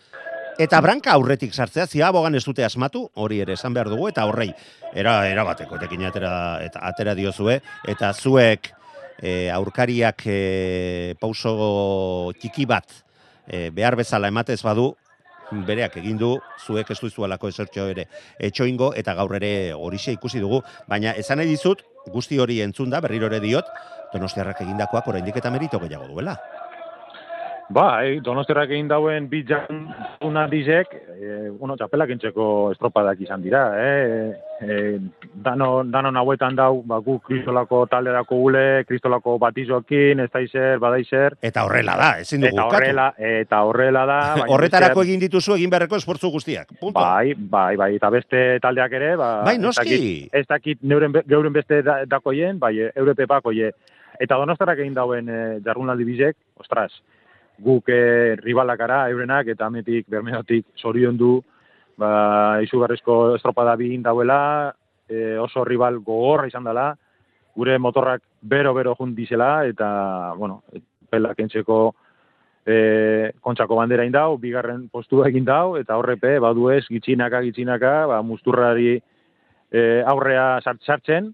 Eta 0.59 0.81
branka 0.83 1.13
aurretik 1.15 1.53
sartzea, 1.55 1.85
zia 1.87 2.09
abogan 2.09 2.35
ez 2.35 2.43
dute 2.43 2.65
asmatu, 2.67 3.05
hori 3.23 3.37
ere 3.45 3.55
esan 3.55 3.77
behar 3.77 3.93
dugu, 3.93 4.09
eta 4.11 4.25
horrei, 4.27 4.49
era, 4.91 5.13
era 5.31 5.45
bateko, 5.47 5.77
etekin 5.79 6.03
atera, 6.09 6.33
eta 6.67 6.83
atera 6.89 7.15
diozue, 7.15 7.61
eta 7.87 8.11
zuek 8.11 8.73
e, 9.23 9.53
aurkariak 9.55 10.27
e, 10.27 11.15
pauso 11.23 11.55
txiki 12.43 12.67
bat 12.67 12.91
e, 13.47 13.69
behar 13.71 13.95
bezala 14.03 14.33
ematez 14.35 14.59
badu, 14.67 14.91
bereak 15.71 16.01
egin 16.03 16.19
du, 16.19 16.35
zuek 16.67 16.91
ez 16.91 16.99
duzuelako 17.05 17.55
esertxo 17.55 17.87
ere 17.95 18.09
etxoingo, 18.51 18.91
eta 18.99 19.15
gaur 19.15 19.39
ere 19.39 19.53
horixe 19.79 20.19
ikusi 20.19 20.43
dugu, 20.43 20.65
baina 20.91 21.15
esan 21.23 21.39
nahi 21.39 21.55
dizut, 21.55 21.87
guzti 22.11 22.43
hori 22.43 22.59
entzun 22.67 22.91
da, 22.91 22.99
berriro 23.05 23.31
ere 23.31 23.39
diot, 23.47 23.71
donostiarrak 24.11 24.67
egindakoak 24.67 25.07
oraindik 25.15 25.39
eta 25.39 25.55
merito 25.55 25.79
gehiago 25.87 26.11
duela. 26.11 26.35
Bai, 27.69 28.21
donostiarrak 28.25 28.71
egin 28.73 28.87
dauen 28.89 29.27
bi 29.29 29.43
jardun 29.45 30.39
dizek, 30.49 30.89
e, 31.13 31.51
bueno, 31.53 31.75
txapelak 31.77 32.15
entzeko 32.15 32.47
estropadak 32.73 33.21
izan 33.21 33.43
dira, 33.45 33.65
eh? 33.77 34.31
E, 34.65 34.77
dano, 35.45 35.83
dano 35.85 36.09
hauetan 36.17 36.57
dau, 36.57 36.81
ba, 36.89 36.97
gu 37.05 37.19
kristolako 37.27 37.83
talderako 37.93 38.39
gule, 38.41 38.85
kristolako 38.89 39.37
batizokin, 39.43 40.25
ez 40.25 40.31
daizer, 40.33 40.79
badaizer. 40.81 41.37
Eta 41.45 41.67
horrela 41.69 41.99
da, 42.01 42.09
ezin 42.23 42.47
dugu 42.47 42.57
Eta 42.57 42.65
horrela, 42.71 43.11
eta 43.19 43.61
horrela 43.69 44.07
da. 44.09 44.19
Horretarako 44.57 45.05
egin 45.05 45.21
dituzu 45.27 45.59
egin 45.59 45.69
beharreko 45.69 46.01
esportzu 46.01 46.33
guztiak. 46.33 46.73
Punto. 46.81 46.97
Bai, 47.03 47.35
bai, 47.37 47.77
bai, 47.77 47.91
eta 48.01 48.09
beste 48.17 48.47
taldeak 48.65 48.97
ere, 48.97 49.13
ba, 49.21 49.31
Bai, 49.45 49.59
noski. 49.61 50.01
Ez 50.33 50.47
dakit 50.49 50.81
neuren, 50.81 51.21
geuren 51.29 51.53
beste 51.53 51.83
da, 51.85 52.01
dakoien, 52.09 52.57
bai, 52.59 52.79
Europe 52.95 53.29
bakoie. 53.29 53.75
Eta 54.19 54.41
donostarak 54.41 54.81
egin 54.81 54.97
dauen 54.97 55.29
e, 55.29 55.39
jarrunaldi 55.63 56.09
bizek, 56.09 56.41
ostras, 56.57 56.95
guk 57.59 57.89
e, 57.91 58.37
ribalakara, 58.39 59.09
eurenak, 59.11 59.49
eta 59.55 59.67
ametik, 59.67 60.07
bermeotik, 60.11 60.67
zorion 60.79 61.17
du, 61.19 61.39
ba, 61.99 62.61
izugarrizko 62.63 63.37
estropada 63.37 63.75
bi 63.77 63.91
egin 63.93 64.05
dauela, 64.07 64.75
e, 65.09 65.37
oso 65.43 65.65
rival 65.67 65.99
gogorra 66.05 66.47
izan 66.49 66.69
dela, 66.69 66.93
gure 67.59 67.79
motorrak 67.83 68.23
bero-bero 68.41 68.95
jun 68.99 69.15
dizela, 69.17 69.67
eta, 69.67 69.89
bueno, 70.39 70.63
pelak 71.11 71.41
entzeko 71.43 71.81
e, 72.63 73.33
kontxako 73.43 73.81
bandera 73.81 74.07
indau, 74.07 74.37
bigarren 74.39 74.87
postua 74.93 75.29
egin 75.33 75.49
dau, 75.49 75.77
eta 75.81 75.99
horrepe, 75.99 76.37
badu 76.45 76.71
ez, 76.71 76.85
gitxinaka, 76.87 77.43
gitxinaka, 77.49 77.95
ba, 78.13 78.23
musturrari 78.23 78.95
e, 78.95 79.83
aurrea 80.07 80.61
sart- 80.63 80.85
sartzen, 80.87 81.33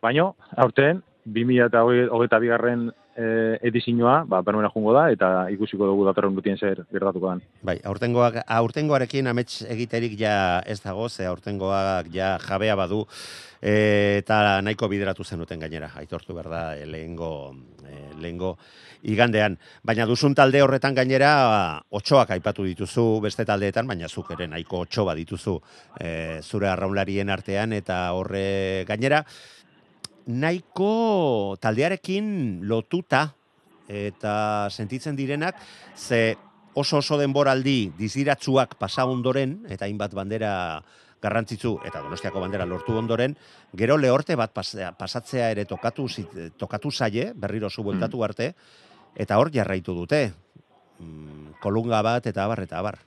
baino, 0.00 0.34
aurten, 0.56 1.02
2008 1.26 2.40
bigarren 2.40 2.88
e, 3.16 3.58
edizinoa, 3.68 4.20
ba, 4.28 4.42
bermena 4.44 4.70
jungo 4.74 4.92
da, 4.94 5.08
eta 5.12 5.30
ikusiko 5.52 5.88
dugu 5.88 6.04
datorren 6.06 6.36
dutien 6.36 6.58
zer 6.60 6.84
gertatuko 6.92 7.32
dan. 7.32 7.42
Bai, 7.66 7.78
aurtengoak, 7.88 8.42
aurtengoarekin 8.58 9.32
amets 9.32 9.62
egiterik 9.66 10.18
ja 10.20 10.62
ez 10.66 10.80
dago, 10.84 11.08
ze 11.08 11.26
aurtengoak 11.26 12.12
ja 12.14 12.36
jabea 12.42 12.76
badu, 12.76 13.04
e, 13.60 14.20
eta 14.20 14.60
nahiko 14.62 14.88
bideratu 14.92 15.24
zenuten 15.24 15.60
gainera, 15.60 15.90
aitortu 15.96 16.36
behar 16.36 16.50
da, 16.52 16.64
e, 16.76 16.86
lehengo, 16.86 17.54
e, 17.84 17.96
lehengo 18.20 18.56
igandean. 19.06 19.56
Baina 19.86 20.06
duzun 20.06 20.34
talde 20.34 20.62
horretan 20.62 20.94
gainera, 20.94 21.32
otxoak 21.90 22.32
aipatu 22.36 22.64
dituzu 22.66 23.20
beste 23.24 23.46
taldeetan, 23.48 23.86
baina 23.86 24.08
zuk 24.08 24.32
ere 24.36 24.48
nahiko 24.50 24.82
otxo 24.84 25.06
bat 25.08 25.18
dituzu 25.18 25.58
e, 26.00 26.40
zure 26.42 26.68
arraunlarien 26.68 27.30
artean, 27.30 27.72
eta 27.76 28.00
horre 28.16 28.84
gainera, 28.88 29.24
nahiko 30.26 31.56
taldearekin 31.62 32.60
lotuta 32.66 33.30
eta 33.86 34.68
sentitzen 34.70 35.16
direnak, 35.16 35.56
ze 35.94 36.36
oso 36.74 36.98
oso 36.98 37.16
denboraldi 37.18 37.92
diziratzuak 37.96 38.74
pasa 38.78 39.06
ondoren, 39.06 39.62
eta 39.70 39.86
hainbat 39.86 40.14
bandera 40.14 40.82
garrantzitsu 41.22 41.78
eta 41.86 42.02
Donostiako 42.04 42.42
bandera 42.42 42.66
lortu 42.66 42.96
ondoren, 42.98 43.36
gero 43.72 43.96
lehorte 43.96 44.36
bat 44.36 44.52
pasatzea 44.52 45.50
ere 45.54 45.64
tokatu 45.64 46.06
tokatu 46.58 46.90
zaie, 46.90 47.32
berriro 47.34 47.70
zu 47.70 47.82
bueltatu 47.82 48.22
arte, 48.24 48.54
eta 49.14 49.38
hor 49.38 49.50
jarraitu 49.50 49.94
dute. 49.94 50.32
Mm, 50.98 51.56
kolunga 51.60 52.02
bat 52.02 52.26
eta 52.26 52.44
abar 52.44 52.62
eta 52.62 52.78
abar. 52.78 52.98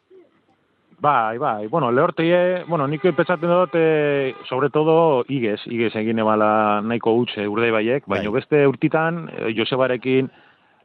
Bai, 1.02 1.38
bai, 1.38 1.68
bueno, 1.68 1.92
lehorteie, 1.92 2.66
bueno, 2.68 2.86
nik 2.88 3.02
pentsatzen 3.16 3.48
dut, 3.50 3.72
e, 3.74 4.36
sobre 4.50 4.70
todo, 4.70 5.24
igez, 5.32 5.62
igez 5.72 5.94
egin 5.96 6.20
ebala 6.20 6.82
nahiko 6.84 7.14
utxe 7.22 7.46
urde 7.48 7.72
baiek, 7.72 8.04
baina 8.06 8.28
Bai. 8.28 8.42
beste 8.42 8.66
urtitan, 8.68 9.30
e, 9.32 9.54
Josebarekin, 9.56 10.30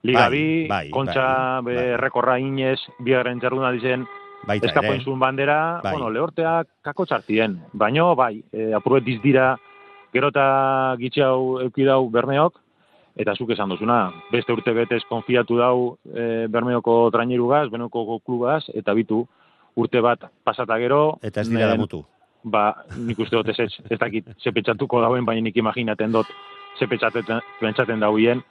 Liga 0.05 0.29
Bai, 0.29 0.69
bai, 0.69 0.91
kontxa, 0.91 1.61
bai, 1.63 1.75
bai. 1.75 1.97
rekorra 1.97 2.39
inez, 2.39 2.79
bigarren 3.01 3.41
jarduna 3.41 3.73
dizen, 3.73 4.07
Baita 4.47 4.69
eskapo 4.69 4.93
ere. 4.93 5.01
entzun 5.01 5.19
bandera, 5.19 5.81
Bai. 5.83 5.93
bueno, 5.93 6.11
lehorteak 6.11 6.69
kako 6.83 7.07
txartien, 7.07 7.59
baino, 7.73 8.15
bai, 8.15 8.43
e, 8.53 8.73
apurret 8.73 9.03
dizdira, 9.05 9.57
gero 10.13 10.29
eta 10.29 10.95
gitxau 11.01 11.61
eukidau 11.63 12.09
bermeok, 12.11 12.61
eta 13.17 13.35
zuk 13.35 13.51
esan 13.51 13.69
duzuna, 13.69 14.13
beste 14.31 14.53
urte 14.53 14.73
betez 14.73 15.03
konfiatu 15.09 15.57
dau 15.59 15.97
e, 16.07 16.47
bermeoko 16.47 17.11
trainerugaz, 17.11 17.69
bermeoko 17.71 18.21
klubaz, 18.21 18.63
eta 18.75 18.95
bitu, 18.95 19.27
urte 19.77 20.01
bat 20.01 20.27
pasata 20.45 20.79
gero... 20.79 21.19
Eta 21.23 21.43
ez 21.43 21.51
dira 21.51 21.71
damutu. 21.73 22.05
Ba, 22.45 22.67
nik 22.97 23.19
uste 23.25 23.37
dut 23.37 23.49
ez, 23.49 23.59
ez, 23.65 23.73
ez 23.91 23.99
dakit, 23.99 24.29
ze 24.43 24.53
pentsatuko 24.53 25.01
dauen, 25.01 25.25
baina 25.25 25.47
nik 25.47 25.57
imaginaten 25.57 26.13
dut, 26.13 26.29
ze 26.79 26.87
pentsaten, 26.87 27.41
pentsaten 27.61 28.05
dauien, 28.05 28.43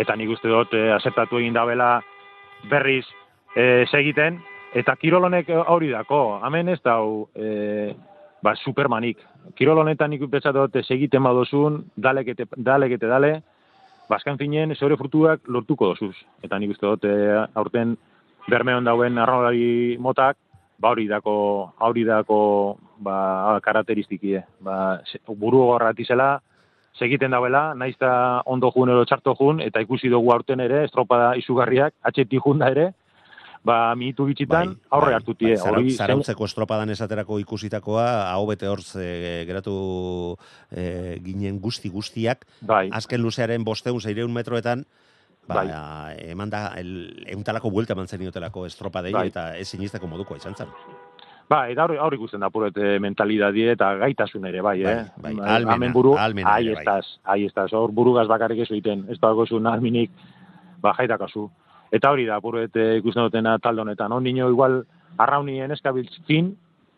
eta 0.00 0.16
nik 0.16 0.32
uste 0.32 0.48
dut, 0.48 0.72
e, 0.72 0.88
aceptatu 0.94 1.42
egin 1.42 1.52
dabela 1.52 1.98
berriz 2.70 3.04
e, 3.54 3.84
segiten, 3.90 4.40
eta 4.74 4.96
kirolonek 4.96 5.52
hori 5.68 5.92
dako, 5.92 6.40
hemen 6.46 6.72
ez 6.72 6.80
dau, 6.82 7.28
e, 7.36 7.92
ba, 8.42 8.56
supermanik. 8.64 9.20
Kirol 9.58 9.82
honetan 9.82 10.14
nik 10.14 10.24
pentsatu 10.24 10.64
dut, 10.64 10.80
segiten 10.88 11.22
badozun, 11.28 11.82
dalekete, 12.00 12.48
dalekete 12.56 13.12
dale, 13.12 13.34
Baskan 14.08 14.36
finen, 14.36 14.74
zeure 14.76 14.98
frutuak 15.00 15.46
lortuko 15.48 15.88
dozuz. 15.94 16.16
Eta 16.44 16.58
nik 16.60 16.74
uste 16.74 16.84
dut, 16.86 17.06
e, 17.08 17.44
aurten 17.56 17.94
bermeon 18.50 18.84
dauen 18.84 19.18
arraulari 19.18 19.96
motak, 19.96 20.36
ba 20.78 20.90
hori 20.90 21.06
dako, 21.08 21.72
hori 21.80 22.04
dako, 22.04 22.78
ba, 22.98 23.60
karakteristikie. 23.62 24.44
Ba, 24.60 25.00
se- 25.10 25.20
buru 25.28 25.58
gorratizela, 25.70 26.40
segiten 26.98 27.30
dauela, 27.30 27.74
naiz 27.74 27.94
eta 27.96 28.42
ondo 28.46 28.70
jun 28.74 28.90
edo 28.90 29.04
txarto 29.04 29.34
jun, 29.38 29.60
eta 29.60 29.80
ikusi 29.80 30.08
dugu 30.08 30.32
aurten 30.32 30.60
ere, 30.60 30.84
estropada 30.84 31.36
izugarriak, 31.36 31.94
atxeti 32.02 32.38
jun 32.38 32.58
da 32.58 32.68
ere, 32.70 32.92
ba, 33.64 33.94
minutu 33.96 34.26
bitxitan 34.28 34.74
Bai, 34.74 34.76
aurre 34.90 35.06
bai, 35.12 35.14
hartu 35.14 35.34
tie. 35.34 35.54
bai, 35.54 35.56
zara- 35.56 35.78
Hori, 35.78 35.90
zarautzeko 35.96 36.44
estropadan 36.44 36.90
esaterako 36.90 37.38
ikusitakoa, 37.40 38.30
hau 38.30 38.46
bete 38.46 38.68
hor 38.68 38.82
ze, 38.82 39.44
geratu 39.48 40.36
e, 40.70 41.18
ginen 41.24 41.58
guzti 41.60 41.88
guztiak, 41.88 42.44
bai, 42.60 42.90
azken 42.92 43.22
luzearen 43.22 43.64
bosteun, 43.64 44.00
zeireun 44.00 44.32
metroetan, 44.32 44.84
ba, 45.48 45.54
Bai. 45.60 46.30
eman 46.30 46.50
da, 46.50 46.70
euntalako 47.34 47.70
buelta 47.70 47.92
eman 47.92 48.08
zeniotelako 48.08 48.66
estropadei, 48.66 49.12
Bai. 49.12 49.26
eta 49.28 49.56
ez 49.56 49.68
sinisteko 49.68 50.06
moduko 50.06 50.36
izan 50.36 50.54
zen. 50.54 50.72
Ba, 51.48 51.66
eta 51.68 51.84
hori, 51.84 51.98
hori 52.00 52.16
ikusten 52.16 52.40
da 52.40 52.48
puret 52.50 52.76
eh, 52.80 52.94
mentalidadie 53.04 53.74
eta 53.74 53.90
gaitasun 54.00 54.46
ere, 54.48 54.62
bai, 54.64 54.78
eh? 54.80 54.94
Bai, 55.20 55.34
bai, 55.34 55.44
ahalmena, 55.44 55.74
Hemen 55.76 55.92
buru, 55.92 56.14
ahalmena 56.16 56.54
ahi 56.54 56.70
ere, 56.70 56.78
bai. 56.78 56.84
estaz, 56.84 57.18
ahi 57.34 57.44
estaz, 57.50 57.68
hor 57.76 57.92
burugaz 57.92 58.24
bakarrik 58.30 58.62
ez 58.64 58.70
egiten, 58.70 59.04
ez 59.12 59.18
dago 59.20 59.44
zu 59.46 59.60
ahalminik, 59.60 60.10
ba, 60.80 60.94
jaitakazu. 60.96 61.50
Eta 61.92 62.10
hori 62.10 62.24
da, 62.26 62.40
puret 62.40 62.76
eh, 62.80 62.96
ikusten 63.02 63.28
dutena 63.28 63.58
talde 63.58 63.84
honetan, 63.84 64.12
on 64.12 64.24
nino 64.24 64.48
igual 64.48 64.80
arraunien 65.18 65.70
eskabiltz 65.76 66.16
fin, 66.26 66.54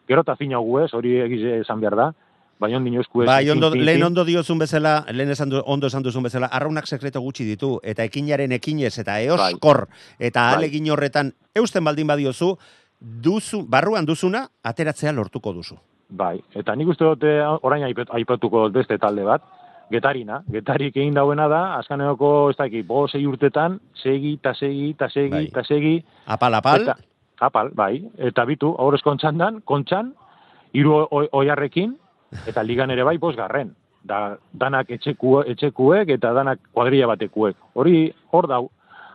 gero 0.07 0.23
eta 0.23 0.37
fin 0.37 0.55
hau 0.55 0.79
ez, 0.79 0.93
hori 0.95 1.17
egiz 1.25 1.43
esan 1.65 1.83
behar 1.83 1.99
da, 1.99 2.13
baina 2.59 2.77
on 2.79 2.85
nino 2.85 3.01
esku 3.01 3.23
ez. 3.23 3.27
Bai, 3.27 3.51
ondo, 3.51 3.71
fin, 3.73 3.85
lehen 3.85 4.03
ondo 4.03 4.25
diozun 4.25 4.59
bezala, 4.59 5.05
lehen 5.13 5.31
esan 5.31 5.51
du, 5.51 5.63
ondo 5.67 5.87
esan 5.87 6.03
duzun 6.03 6.23
bezala, 6.23 6.47
arraunak 6.47 6.87
sekreto 6.87 7.21
gutxi 7.21 7.45
ditu, 7.45 7.81
eta 7.83 8.05
ekinaren 8.05 8.53
ekinez, 8.53 8.99
eta 8.99 9.21
eoskor, 9.21 9.89
eta 10.19 10.47
Bai. 10.47 10.55
alegin 10.57 10.91
horretan, 10.91 11.35
eusten 11.55 11.85
baldin 11.85 12.07
badiozu, 12.07 12.57
duzu, 13.01 13.65
barruan 13.69 14.07
duzuna, 14.07 14.47
ateratzea 14.65 15.13
lortuko 15.13 15.53
duzu. 15.53 15.77
Bai, 16.09 16.41
eta 16.55 16.75
nik 16.77 16.89
uste 16.89 17.05
dute 17.05 17.41
orain 17.63 17.83
aipet- 17.85 18.13
aipatuko 18.15 18.65
dut 18.67 18.73
beste 18.73 18.99
talde 18.99 19.25
bat, 19.25 19.43
Getarina. 19.91 20.41
Getarik 20.51 20.97
egin 20.97 21.15
dauena 21.15 21.47
da, 21.47 21.77
azkaneoko, 21.79 22.51
ez 22.51 22.57
dakit, 22.57 22.87
bo 22.87 23.07
sei 23.07 23.25
urtetan, 23.27 23.79
segi, 24.03 24.37
ta 24.43 24.53
segi, 24.55 24.95
ta 24.99 25.09
segi, 25.09 25.31
Bai. 25.31 25.47
ta 25.55 25.63
segi. 25.63 26.05
Apal, 26.27 26.55
apal, 26.55 26.83
Eta, 26.83 26.97
apal, 27.41 27.71
bai. 27.73 28.03
Eta 28.19 28.45
bitu, 28.45 28.75
aurrez 28.79 29.03
kontxan, 29.03 30.15
hiru 30.73 31.07
oi- 31.11 31.29
oiarrekin, 31.31 31.97
eta 32.47 32.63
ligan 32.63 32.91
ere 32.91 33.05
bai, 33.05 33.19
bosgarren. 33.19 33.75
Da, 34.07 34.37
danak 34.55 34.91
etxeku, 34.95 35.41
etxekuek 35.51 36.13
eta 36.15 36.31
danak 36.33 36.61
kuadrilla 36.73 37.09
batekuek. 37.11 37.57
Hori, 37.75 38.07
hor 38.31 38.47
dau, 38.47 38.69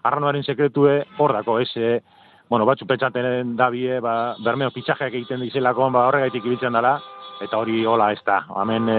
arranoaren 0.03 0.43
sekretue, 0.43 0.97
hor 1.17 1.33
dako, 1.37 1.59
ez, 1.63 1.69
eh, 1.77 2.01
bueno, 2.49 2.65
batzu 2.65 2.85
pentsaten 2.85 3.55
dabie, 3.55 4.01
ba, 4.03 4.35
bermeo 4.43 4.73
pitxajeak 4.75 5.13
egiten 5.13 5.39
dizelako, 5.39 5.87
ba, 5.95 6.09
horregaitik 6.09 6.43
ibiltzen 6.45 6.75
dela, 6.75 6.97
eta 7.41 7.57
hori 7.57 7.85
hola 7.87 8.11
ez 8.11 8.19
da. 8.27 8.41
Hemen 8.61 8.89
e, 8.91 8.97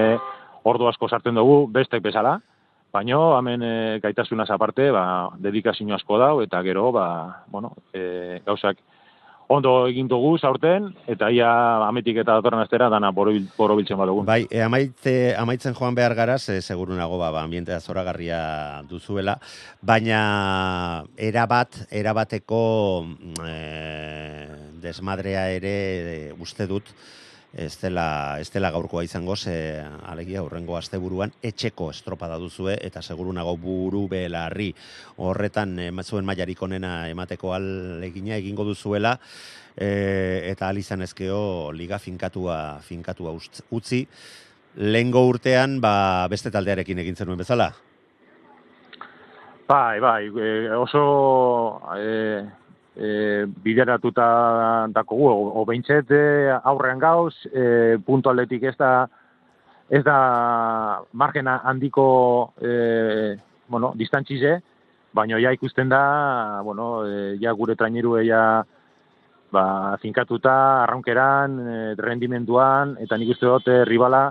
ordu 0.64 0.88
asko 0.88 1.08
sartzen 1.08 1.36
dugu, 1.36 1.66
bestek 1.72 2.02
bezala, 2.04 2.38
baino 2.92 3.20
hemen 3.36 3.62
e, 3.62 3.74
gaitasunaz 4.00 4.48
aparte, 4.50 4.88
ba, 4.94 5.04
dedikazio 5.36 5.94
asko 5.94 6.18
dau, 6.18 6.32
eta 6.40 6.62
gero, 6.64 6.90
ba, 6.96 7.06
bueno, 7.52 7.74
e, 7.92 8.40
gauzak 8.46 8.80
ondo 9.52 9.72
egin 9.90 10.08
dugu 10.08 10.32
zaurten, 10.38 10.90
eta 11.10 11.28
ia 11.32 11.50
ametik 11.86 12.22
eta 12.22 12.38
datorren 12.38 12.62
astera 12.62 12.88
dana 12.92 13.10
borobil, 13.14 13.44
borobiltzen 13.56 13.98
badugu. 14.00 14.24
Bai, 14.28 14.46
e, 14.48 14.62
amaitze, 14.64 15.14
amaitzen 15.38 15.76
joan 15.78 15.96
behar 15.98 16.14
gara, 16.18 16.38
ze 16.38 16.60
seguru 16.62 16.96
nago 16.96 17.18
ba, 17.20 17.30
ba 17.34 17.42
ambientea 17.44 17.80
zoragarria 17.80 18.82
duzuela, 18.88 19.38
baina 19.82 21.04
erabat, 21.16 21.82
erabateko 21.90 22.62
mm, 23.04 23.34
e, 23.46 23.56
desmadrea 24.82 25.48
ere 25.54 25.74
e, 25.74 26.16
uste 26.40 26.66
dut, 26.70 26.94
ez 27.52 27.76
dela, 27.80 28.38
ez 28.40 28.48
dela 28.50 28.70
gaurkoa 28.72 29.04
izango, 29.04 29.36
ze 29.36 29.84
alegia 30.08 30.42
horrengo 30.42 30.76
asteburuan 30.76 31.32
etxeko 31.42 31.90
estropada 31.92 32.38
duzue, 32.40 32.78
eta 32.80 33.02
seguru 33.02 33.32
nago 33.32 33.56
buru 33.60 34.06
belarri 34.08 34.70
horretan 35.18 35.78
e, 35.78 35.90
zuen 36.02 36.24
mailarik 36.24 36.62
onena 36.62 37.08
emateko 37.10 37.52
alegina 37.54 38.36
egingo 38.36 38.64
duzuela, 38.64 39.18
e, 39.76 40.48
eta 40.50 40.68
al 40.68 40.78
izan 40.78 41.02
ezkeo 41.02 41.72
liga 41.72 41.98
finkatua, 41.98 42.80
finkatua 42.80 43.36
utzi, 43.70 44.06
lehengo 44.76 45.26
urtean 45.28 45.80
ba, 45.80 46.26
beste 46.30 46.50
taldearekin 46.50 46.98
egin 47.04 47.16
zenuen 47.16 47.38
bezala. 47.38 47.72
Bai, 49.68 50.00
bai, 50.00 50.24
e, 50.26 50.70
oso 50.76 51.80
e, 51.96 52.61
e, 52.96 53.46
bideratuta 53.64 54.88
dakogu, 54.92 55.28
o, 55.28 55.64
behintzet 55.68 56.10
e, 56.10 56.24
aurrean 56.62 57.00
gauz, 57.00 57.34
e, 57.52 57.96
puntu 58.04 58.30
aldetik 58.30 58.68
ez 58.70 58.76
da, 58.78 59.06
ez 59.90 60.02
da 60.04 60.18
margena 61.12 61.60
handiko 61.64 62.52
e, 62.60 63.38
bueno, 63.68 63.92
distantzize, 63.96 64.60
baina 65.12 65.40
ja 65.40 65.52
ikusten 65.52 65.88
da, 65.92 66.60
bueno, 66.64 67.04
e, 67.06 67.36
ja 67.40 67.52
gure 67.52 67.76
traineru 67.76 68.18
ja 68.26 68.62
ba, 69.52 69.96
finkatuta, 70.00 70.84
arraunkeran, 70.84 71.58
e, 71.60 71.80
rendimenduan, 72.00 72.96
eta 73.00 73.18
nik 73.20 73.34
uste 73.34 73.48
dut 73.48 73.68
e, 73.68 73.82
ribala, 73.88 74.30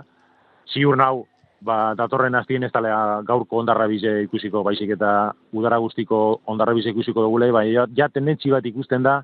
ziur 0.72 0.98
nau, 0.98 1.26
ba, 1.64 1.94
datorren 1.98 2.34
aztien 2.38 2.64
ez 2.66 2.70
dala 2.74 3.22
gaurko 3.26 3.60
ondarra 3.62 3.86
bize 3.90 4.12
ikusiko, 4.26 4.62
baizik 4.66 4.94
eta 4.96 5.32
udara 5.56 5.78
guztiko 5.82 6.40
ondarra 6.50 6.74
bize 6.76 6.92
ikusiko 6.92 7.24
dugule, 7.26 7.50
bai, 7.54 7.68
ja, 7.72 7.86
ja 7.96 8.08
tendentzi 8.08 8.52
bat 8.52 8.66
ikusten 8.66 9.06
da, 9.06 9.20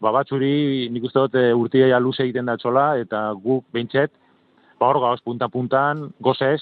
ba, 0.00 0.12
batzuri 0.14 0.88
nik 0.94 1.08
uste 1.08 1.24
dut 1.26 1.38
e, 1.40 1.46
urtia 1.54 1.98
luze 2.02 2.24
egiten 2.24 2.50
da 2.50 2.56
txola, 2.60 2.86
eta 3.02 3.26
guk 3.44 3.66
behintzet, 3.74 4.12
ba, 4.78 4.90
hor 4.90 5.00
gauz 5.02 5.20
punta-puntan, 5.24 6.08
gozez, 6.22 6.60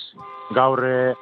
gaur, 0.57 0.85
e, 0.85 1.13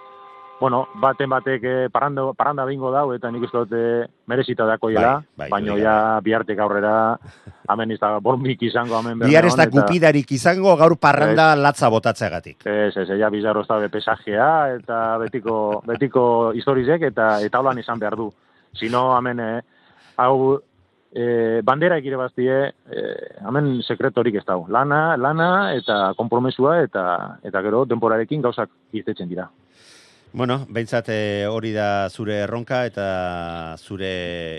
bueno, 0.60 0.88
baten 1.00 1.30
batek 1.32 1.62
e, 1.64 1.88
parranda, 1.90 2.26
parranda 2.36 2.66
bingo 2.68 2.90
dau, 2.92 3.14
eta 3.16 3.30
nik 3.32 3.46
uste 3.48 3.62
dut 3.62 3.72
e, 3.72 4.06
merezita 4.28 4.66
dakoiela, 4.68 5.14
Bai, 5.40 5.48
bai, 5.48 5.62
da. 5.64 5.76
ja 5.80 5.94
bihartek 6.22 6.58
aurrera, 6.60 6.92
hemen 7.72 7.90
ez 7.96 7.98
da 7.98 8.18
izango, 8.60 8.98
hemen 9.00 9.18
Bihar 9.24 9.46
ez 9.46 9.56
da 9.56 9.64
eta- 9.64 9.72
gupidarik 9.72 10.30
izango 10.32 10.76
gaur 10.76 10.96
parranda 10.98 11.56
latza 11.56 11.88
botatzeagatik. 11.88 12.66
Ez, 12.66 12.96
ez, 12.96 13.08
ja 13.18 13.30
bizarro 13.30 13.62
ez 13.62 13.68
da 13.68 13.88
pesajea, 13.88 14.74
eta 14.76 15.18
betiko, 15.18 15.82
betiko 15.86 16.52
historizek, 16.54 17.02
eta 17.02 17.40
eta 17.40 17.58
holan 17.58 17.78
izan 17.78 17.98
behar 17.98 18.16
du. 18.16 18.30
Sino, 18.74 19.16
hemen, 19.16 19.40
eh, 19.40 19.62
hau, 20.16 20.60
e, 21.12 21.60
bandera 21.64 21.96
egire 21.98 22.16
baztie, 22.16 22.74
e, 22.90 23.02
hemen 23.46 23.80
sekretorik 23.82 24.36
ez 24.36 24.44
dago. 24.44 24.66
Lana, 24.68 25.16
lana, 25.16 25.74
eta 25.74 26.12
kompromesua, 26.16 26.82
eta 26.84 27.38
eta 27.42 27.62
gero, 27.62 27.84
denporarekin 27.86 28.42
gauzak 28.42 28.68
irtetzen 28.92 29.28
dira. 29.28 29.48
Bueno, 30.32 30.64
behintzat 30.70 31.08
eh, 31.10 31.46
hori 31.50 31.72
da 31.74 32.06
zure 32.06 32.36
erronka 32.44 32.84
eta 32.86 33.06
zure 33.82 34.10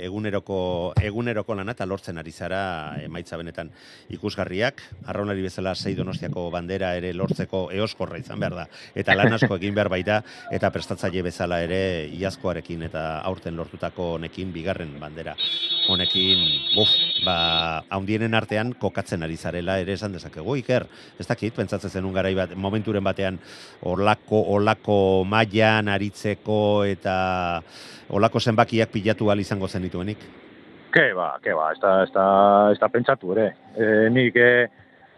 eguneroko 0.04 0.58
eguneroko 1.00 1.56
lana 1.56 1.72
eta 1.72 1.86
lortzen 1.88 2.20
ari 2.20 2.34
zara 2.36 2.60
emaitza 3.00 3.40
benetan 3.40 3.72
ikusgarriak. 4.12 4.84
Arraunari 5.08 5.46
bezala 5.46 5.72
sei 5.76 5.96
donostiako 5.96 6.50
bandera 6.52 6.92
ere 7.00 7.14
lortzeko 7.16 7.70
eoskorra 7.72 8.20
izan 8.20 8.44
behar 8.44 8.58
da. 8.60 8.66
Eta 8.94 9.16
lan 9.16 9.32
asko 9.38 9.56
egin 9.62 9.78
behar 9.78 9.88
baita 9.96 10.20
eta 10.52 10.74
prestatzaile 10.76 11.24
bezala 11.30 11.62
ere 11.64 11.82
iazkoarekin 12.20 12.84
eta 12.92 13.06
aurten 13.32 13.56
lortutako 13.56 14.18
honekin 14.18 14.52
bigarren 14.52 15.00
bandera 15.00 15.38
honekin, 15.90 16.42
buf, 16.76 16.90
ba, 17.26 17.84
haundienen 17.90 18.36
artean 18.38 18.74
kokatzen 18.80 19.24
ari 19.26 19.38
zarela 19.38 19.78
ere 19.82 19.96
esan 19.98 20.14
dezakegu, 20.16 20.56
Iker, 20.62 20.86
ez 21.20 21.28
dakit, 21.28 21.54
pentsatzen 21.58 21.92
zenun 21.92 22.16
garai 22.16 22.34
bat, 22.38 22.54
momenturen 22.56 23.04
batean 23.04 23.40
olako, 23.88 24.44
olako 24.56 24.98
mailan 25.62 25.88
aritzeko 25.94 26.84
eta 26.86 27.62
olako 28.10 28.40
zenbakiak 28.40 28.90
pilatu 28.92 29.30
ahal 29.30 29.40
izango 29.40 29.68
zen 29.68 29.84
dituenik. 29.84 30.18
Ke 30.92 31.14
ba, 31.14 31.38
ke 31.42 31.54
ba, 31.54 31.72
da, 31.80 32.72
ez 32.72 32.80
da 32.80 32.90
pentsatu 32.90 33.32
ere. 33.36 33.54
E, 33.78 34.10
nik 34.10 34.36
e, 34.36 34.68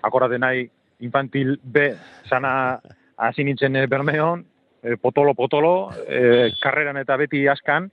akorate 0.03 0.37
nahi 0.37 0.67
infantil 1.01 1.57
B 1.63 1.93
sana 2.29 2.79
hasi 3.17 3.43
nintzen 3.43 3.75
e, 3.75 3.87
Bermeon, 3.87 4.43
e, 4.83 4.95
potolo-potolo, 5.01 5.91
e, 6.05 6.51
karreran 6.61 6.97
eta 6.97 7.17
beti 7.17 7.47
askan, 7.47 7.89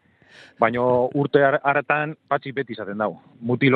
baino 0.59 1.09
urte 1.15 1.41
har- 1.43 1.61
hartan 1.65 2.17
patxi 2.29 2.53
beti 2.53 2.75
izaten 2.77 2.99
dau. 2.99 3.15
Mutil 3.41 3.75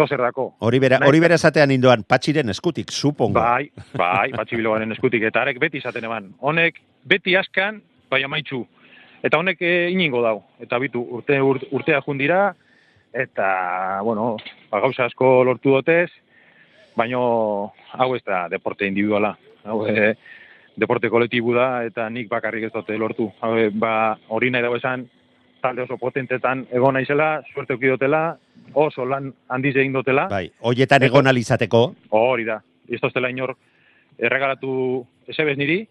honek 0.00 0.08
zozer 0.08 0.22
dako. 0.22 0.54
Hori 0.60 0.78
bera, 0.80 0.98
hori 1.06 1.20
bera 1.20 1.34
esatean 1.34 1.70
indoan 1.70 2.04
patxiren 2.08 2.48
eskutik, 2.48 2.90
supongo. 2.90 3.40
Bai, 3.40 3.70
bai, 3.94 4.30
patxi 4.32 4.56
bilogaren 4.56 4.92
eskutik, 4.92 5.22
eta 5.22 5.42
arek 5.42 5.60
beti 5.60 5.78
izaten 5.78 6.04
eman. 6.04 6.32
Honek 6.40 6.80
beti 7.04 7.36
askan, 7.36 7.80
bai 8.10 8.22
amaitzu. 8.24 8.64
Eta 9.22 9.38
honek 9.38 9.60
e, 9.60 9.90
iningo 9.92 10.22
dau. 10.22 10.42
Eta 10.60 10.78
bitu, 10.78 11.02
urte, 11.18 11.40
ur, 11.40 11.60
urtea 11.70 12.00
jundira, 12.06 12.54
eta, 13.12 14.00
bueno, 14.02 14.36
ba, 14.70 14.80
gauza 14.80 15.04
asko 15.04 15.42
lortu 15.44 15.76
dotez, 15.76 16.10
baino 16.96 17.72
hau 17.92 18.14
ez 18.16 18.22
da 18.24 18.48
deporte 18.48 18.88
individuala. 18.88 19.36
Hau 19.64 19.84
e, 19.86 20.14
deporte 20.80 21.10
kolektibu 21.12 21.54
da, 21.54 21.84
eta 21.84 22.08
nik 22.08 22.30
bakarrik 22.30 22.68
ez 22.68 22.72
dute 22.72 22.96
lortu. 22.96 23.30
Hau, 23.40 23.56
e, 23.58 23.70
ba, 23.70 24.16
hori 24.28 24.50
nahi 24.50 24.64
dago 24.64 24.80
esan, 24.80 25.08
talde 25.60 25.84
oso 25.84 25.98
potentetan 26.00 26.64
egon 26.72 26.96
naizela, 26.96 27.42
suerte 27.52 27.76
dutela, 27.76 28.38
oso 28.74 29.04
lan 29.04 29.32
handiz 29.48 29.74
egin 29.76 29.92
dutela. 29.92 30.26
Bai, 30.30 30.50
hoietan 30.60 31.02
egon 31.02 31.26
alizateko, 31.26 31.82
Hori 32.10 32.44
da. 32.44 32.60
Ez 32.90 33.00
toztela 33.00 33.30
inor 33.30 33.54
erregalatu 34.18 35.04
esebez 35.30 35.56
niri, 35.58 35.84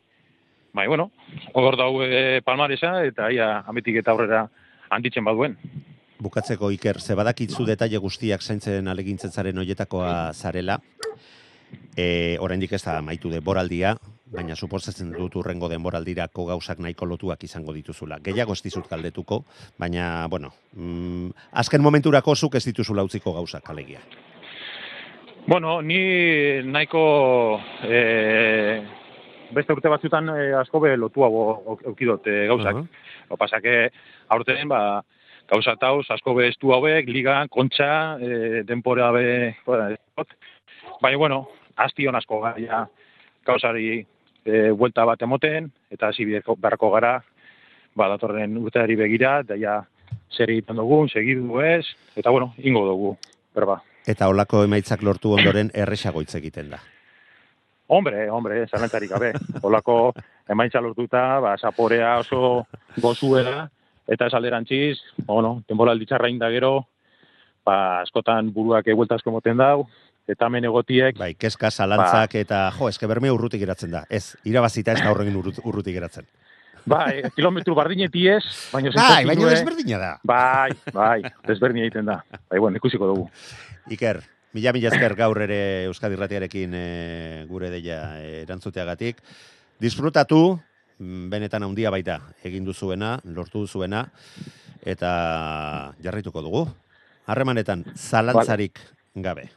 bai, 0.74 0.88
bueno, 0.88 1.10
hor 1.54 1.78
dau 1.78 2.02
e, 2.04 2.42
palmaresa, 2.46 3.00
eta 3.06 3.32
ia 3.32 3.64
ametik 3.68 4.02
eta 4.02 4.12
aurrera 4.12 4.48
handitzen 4.90 5.26
baduen. 5.26 5.58
bukatzeko 6.20 6.70
Iker, 6.76 7.00
ze 7.00 7.16
badakitzu 7.16 7.66
detaile 7.66 7.98
guztiak 7.98 8.42
zaintzen 8.42 8.88
alegintzen 8.88 9.32
zaren 9.32 9.58
hoietakoa 9.58 10.34
zarela, 10.34 10.80
e, 11.96 12.38
oraindik 12.40 12.74
ez 12.74 12.84
da 12.84 12.98
amaitu 12.98 13.30
de 13.30 13.40
boraldia, 13.40 13.96
baina 14.30 14.56
suposatzen 14.56 15.12
dut 15.16 15.36
urrengo 15.40 15.70
denboraldirako 15.72 16.46
gauzak 16.52 16.80
nahiko 16.84 17.08
lotuak 17.10 17.44
izango 17.44 17.74
dituzula. 17.74 18.20
Gehiago 18.24 18.54
ez 18.54 18.62
dizut 18.64 18.90
galdetuko, 18.90 19.44
baina, 19.80 20.28
bueno, 20.30 20.52
mm, 20.74 21.30
azken 21.64 21.82
momenturako 21.82 22.36
zuk 22.36 22.56
ez 22.56 22.66
dituzula 22.66 23.04
utziko 23.04 23.34
gauzak, 23.34 23.70
alegia. 23.70 24.00
Bueno, 25.48 25.82
ni 25.82 26.62
nahiko 26.62 27.60
e, 27.84 28.84
beste 29.56 29.74
urte 29.74 29.90
batzutan 29.90 30.30
e, 30.36 30.52
asko 30.54 30.82
be 30.84 30.96
lotuago 30.98 31.80
eukidot 31.90 32.28
e, 32.28 32.46
gauzak. 32.48 32.76
Uh 32.76 32.86
-huh. 33.30 33.38
pasake, 33.38 33.90
aurten, 34.30 34.68
ba, 34.68 35.04
gauza 35.50 35.76
tauz, 35.76 36.06
asko 36.12 36.36
be 36.36 36.48
estu 36.50 36.74
hauek, 36.74 37.08
liga, 37.08 37.48
kontxa, 37.50 38.18
e, 38.22 38.64
denpora 38.64 39.12
be, 39.12 39.56
bueno, 39.66 39.96
baina, 41.02 41.18
bueno, 41.18 41.48
asti 41.76 42.08
hon 42.08 42.16
asko 42.16 42.42
gaia 42.42 42.88
gauzari 43.46 44.06
e, 44.46 44.70
buelta 44.72 45.06
bat 45.06 45.22
emoten, 45.22 45.72
eta 45.92 46.10
hasi 46.10 46.26
beharko 46.26 46.92
gara, 46.92 47.18
ba, 47.96 48.10
datorren 48.16 48.58
urteari 48.58 48.96
begira, 49.00 49.40
daia 49.44 49.80
zer 50.32 50.52
egiten 50.52 50.80
dugun, 50.80 51.10
segidu 51.10 51.62
ez, 51.62 51.86
eta 52.16 52.30
bueno, 52.30 52.54
ingo 52.58 52.86
dugu, 52.88 53.16
berba. 53.56 53.82
Eta 54.08 54.30
olako 54.30 54.64
emaitzak 54.66 55.04
lortu 55.04 55.34
ondoren 55.38 55.72
erresago 55.74 56.22
hitz 56.22 56.36
egiten 56.40 56.72
da. 56.74 56.80
Hombre, 57.90 58.28
hombre, 58.30 58.68
zanetzarik 58.70 59.10
gabe. 59.10 59.32
Olako 59.66 60.14
emaitza 60.50 60.82
lortuta, 60.82 61.40
ba, 61.42 61.56
zaporea 61.58 62.20
oso 62.22 62.68
gozuela, 63.02 63.68
eta 64.08 64.28
ez 64.28 64.34
alderantziz, 64.34 64.98
bueno, 65.26 65.64
denbora 65.68 65.94
alditxarra 65.94 66.30
gero, 66.54 66.88
ba, 67.66 68.02
askotan 68.02 68.54
buruak 68.54 68.88
egueltazko 68.88 69.32
moten 69.32 69.58
dau, 69.58 69.88
eta 70.30 70.48
hemen 70.50 70.68
egotiek... 70.70 71.18
Bai, 71.20 71.34
keska, 71.40 71.72
zalantzak, 71.72 72.36
ba, 72.36 72.44
eta 72.44 72.62
jo, 72.76 72.90
eske 72.92 73.10
berme 73.10 73.32
urrutik 73.34 73.62
geratzen 73.64 73.92
da. 73.96 74.04
Ez, 74.10 74.36
irabazita 74.48 74.94
ez 74.94 75.02
da 75.02 75.12
horregin 75.14 75.40
urrutik 75.40 75.96
geratzen. 75.96 76.28
Bai, 76.90 77.22
kilometru 77.36 77.76
bardineti 77.78 78.26
ez, 78.32 78.44
baina 78.72 78.92
bai, 78.96 79.26
baina 79.28 79.50
desberdina 79.52 80.00
da. 80.02 80.12
Bai, 80.26 80.72
bai, 80.96 81.20
desberdina 81.48 81.86
egiten 81.86 82.08
da. 82.10 82.20
Bai, 82.50 82.60
bueno, 82.62 82.80
ikusiko 82.80 83.10
dugu. 83.10 83.28
Iker, 83.94 84.22
mila 84.56 84.74
mila 84.76 84.94
ezker 84.94 85.16
gaur 85.20 85.42
ere 85.44 85.60
Euskadi 85.90 86.18
Ratiarekin 86.20 86.74
e, 86.78 86.86
gure 87.50 87.70
deia 87.74 88.00
erantzuteagatik. 88.46 89.22
Disfrutatu, 89.82 90.42
mm, 90.98 91.30
benetan 91.34 91.68
handia 91.68 91.92
baita 91.94 92.20
egin 92.48 92.66
duzuena, 92.68 93.18
lortu 93.26 93.66
duzuena, 93.66 94.06
eta 94.82 95.14
jarrituko 96.02 96.46
dugu. 96.46 96.66
Harremanetan, 97.30 97.86
zalantzarik 97.96 98.80
gabe. 99.16 99.50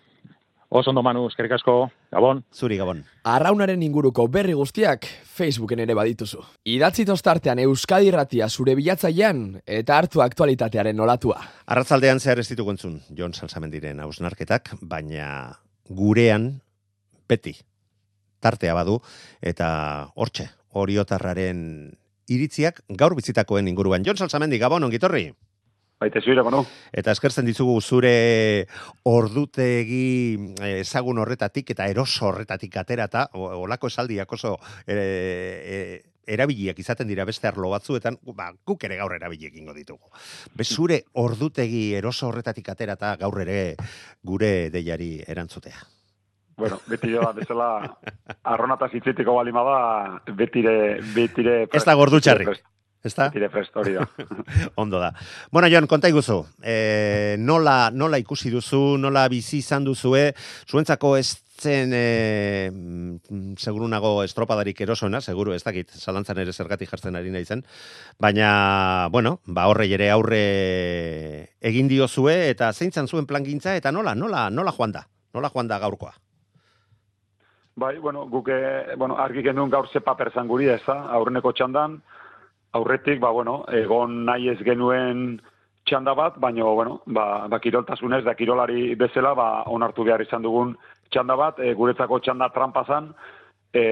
Oso 0.74 0.88
ondo 0.88 1.02
manu, 1.04 1.26
eskerrik 1.28 1.52
asko, 1.52 1.90
Gabon. 2.08 2.38
Zuri, 2.56 2.78
Gabon. 2.80 3.02
Arraunaren 3.28 3.82
inguruko 3.84 4.24
berri 4.32 4.54
guztiak 4.56 5.04
Facebooken 5.04 5.82
ere 5.84 5.92
badituzu. 5.92 6.40
Idatzi 6.72 7.04
tostartean 7.04 7.60
Euskadi 7.60 8.08
Ratia 8.14 8.48
zure 8.48 8.72
bilatzailean 8.78 9.42
eta 9.68 9.98
hartu 10.00 10.24
aktualitatearen 10.24 10.96
nolatua. 10.96 11.36
Arratzaldean 11.68 12.24
zehar 12.24 12.40
ez 12.40 12.46
ditugu 12.48 12.72
entzun, 12.72 12.96
Jon 13.12 13.36
Salsamendiren 13.36 14.00
hausnarketak, 14.00 14.72
baina 14.80 15.28
gurean 15.92 16.48
beti 17.28 17.58
tartea 18.40 18.72
badu 18.72 18.96
eta 19.44 20.08
hortxe, 20.16 20.48
oriotarraren 20.72 21.60
iritziak 22.32 22.80
gaur 22.88 23.12
bizitakoen 23.20 23.68
inguruan. 23.68 24.08
Jon 24.08 24.16
Salsamendi, 24.16 24.56
Gabon, 24.56 24.88
ongitorri? 24.88 25.26
Baite 26.02 26.20
zuire, 26.20 26.42
bueno. 26.42 26.64
Eta 26.90 27.12
eskertzen 27.14 27.46
dizugu 27.46 27.76
zure 27.80 28.66
ordutegi 29.06 30.34
eh, 30.58 30.80
ezagun 30.80 31.20
horretatik 31.22 31.70
eta 31.76 31.86
eroso 31.86 32.26
horretatik 32.32 32.74
aterata, 32.80 33.28
olako 33.38 33.86
esaldiak 33.92 34.34
oso 34.34 34.56
e, 34.82 34.96
e, 34.96 35.76
erabiliak 36.34 36.82
izaten 36.82 37.06
dira 37.06 37.22
beste 37.28 37.46
arlo 37.46 37.70
batzuetan, 37.70 38.18
ba, 38.34 38.50
guk 38.66 38.82
ere 38.88 38.98
gaur 38.98 39.14
erabili 39.14 39.46
egingo 39.46 39.76
ditugu. 39.78 40.10
Be 40.58 40.66
zure 40.66 41.04
ordutegi 41.22 41.92
eroso 42.00 42.32
horretatik 42.32 42.74
aterata 42.74 43.14
gaur 43.22 43.38
ere 43.46 43.76
gure 44.26 44.52
deiari 44.74 45.12
erantzutea. 45.22 45.86
Bueno, 46.58 46.82
betire 46.90 47.22
bat 47.22 47.38
bezala 47.38 47.70
arronata 48.56 48.90
zitzetiko 48.90 49.38
balima 49.38 49.62
da, 49.70 49.80
betire... 50.34 50.98
betire 51.14 51.60
ez 51.70 51.86
da 51.86 51.94
gordu 51.94 52.18
txarrik. 53.02 53.10
Ezta? 53.10 53.30
Tire 53.30 53.50
hori 53.74 53.92
da. 53.94 54.06
Ondo 54.76 54.98
da. 54.98 55.12
Bueno, 55.50 55.68
Jon, 55.68 55.86
konta 55.86 56.08
iguzu. 56.08 56.44
E, 56.62 57.36
nola, 57.38 57.90
nola 57.90 58.18
ikusi 58.18 58.50
duzu, 58.50 58.96
nola 58.98 59.28
bizi 59.28 59.58
izan 59.58 59.84
duzue, 59.84 60.32
zuentzako 60.68 61.16
ez 61.16 61.42
zen, 61.62 61.92
e, 61.94 62.70
mm, 62.72 63.54
seguru 63.58 63.88
nago 63.88 64.22
estropadarik 64.22 64.80
erosona, 64.80 65.20
seguru, 65.20 65.52
ez 65.54 65.62
dakit, 65.62 65.90
salantzan 65.90 66.38
ere 66.38 66.52
zergatik 66.52 66.90
jartzen 66.90 67.16
ari 67.16 67.30
nahi 67.30 67.44
zen, 67.44 67.62
baina, 68.18 69.08
bueno, 69.10 69.38
ba 69.46 69.68
horre 69.70 69.86
ere 69.92 70.10
aurre 70.10 70.42
egin 71.60 71.88
diozue, 71.88 72.50
eta 72.50 72.72
zeintzan 72.72 73.08
zuen 73.08 73.26
plangintza, 73.26 73.76
eta 73.76 73.92
nola, 73.92 74.14
nola, 74.14 74.48
nola 74.50 74.72
joan 74.72 74.92
da, 74.92 75.06
nola 75.34 75.50
joan 75.54 75.68
da 75.68 75.78
gaurkoa? 75.78 76.14
Bai, 77.74 77.96
bueno, 77.98 78.26
guke, 78.28 78.58
bueno, 78.98 79.16
argi 79.16 79.42
gendun 79.42 79.70
gaur 79.70 79.86
zepa 79.88 80.16
perzan 80.16 80.48
guri, 80.48 80.68
ez 80.68 80.82
da, 80.84 80.98
aurreneko 81.16 81.54
txandan, 81.56 82.02
aurretik, 82.72 83.20
ba, 83.20 83.30
bueno, 83.30 83.62
egon 83.68 84.24
nahi 84.24 84.48
ez 84.52 84.58
genuen 84.64 85.40
txanda 85.88 86.14
bat, 86.14 86.38
baina, 86.40 86.64
bueno, 86.64 87.00
ba, 87.06 87.46
ba 87.48 87.60
kiroltasunez, 87.60 88.22
da 88.24 88.34
kirolari 88.34 88.94
bezala, 88.96 89.34
ba, 89.34 89.48
onartu 89.66 90.04
behar 90.04 90.22
izan 90.22 90.42
dugun 90.42 90.76
txanda 91.12 91.36
bat, 91.36 91.60
e, 91.60 91.74
guretzako 91.74 92.20
txanda 92.22 92.48
trampazan, 92.54 93.10
e, 93.72 93.82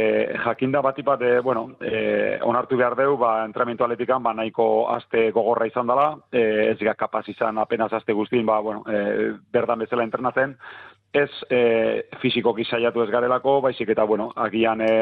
jakinda 0.44 0.80
bat 0.84 0.98
ipat, 1.02 1.22
e, 1.22 1.40
bueno, 1.44 1.66
e, 1.80 2.38
onartu 2.46 2.78
behar 2.80 2.96
deu, 2.96 3.16
ba, 3.20 3.44
entramentu 3.44 3.84
atletikan, 3.84 4.22
ba, 4.22 4.32
nahiko 4.36 4.88
aste 4.94 5.30
gogorra 5.34 5.66
izan 5.68 5.90
dela, 5.90 6.12
e, 6.32 6.44
ez 6.70 6.78
gara 6.78 6.94
kapaz 6.94 7.26
izan 7.28 7.58
apenas 7.58 7.92
aste 7.92 8.14
guztin, 8.16 8.46
ba, 8.46 8.60
bueno, 8.60 8.84
e, 8.86 9.32
berdan 9.52 9.82
bezala 9.84 10.06
entrenatzen, 10.06 10.54
ez 11.12 11.30
e, 11.50 12.06
fiziko 12.22 12.54
gizaiatu 12.54 13.02
ez 13.02 13.10
garelako, 13.10 13.60
baizik 13.66 13.90
eta, 13.96 14.06
bueno, 14.06 14.30
agian 14.36 14.80
e, 14.86 14.92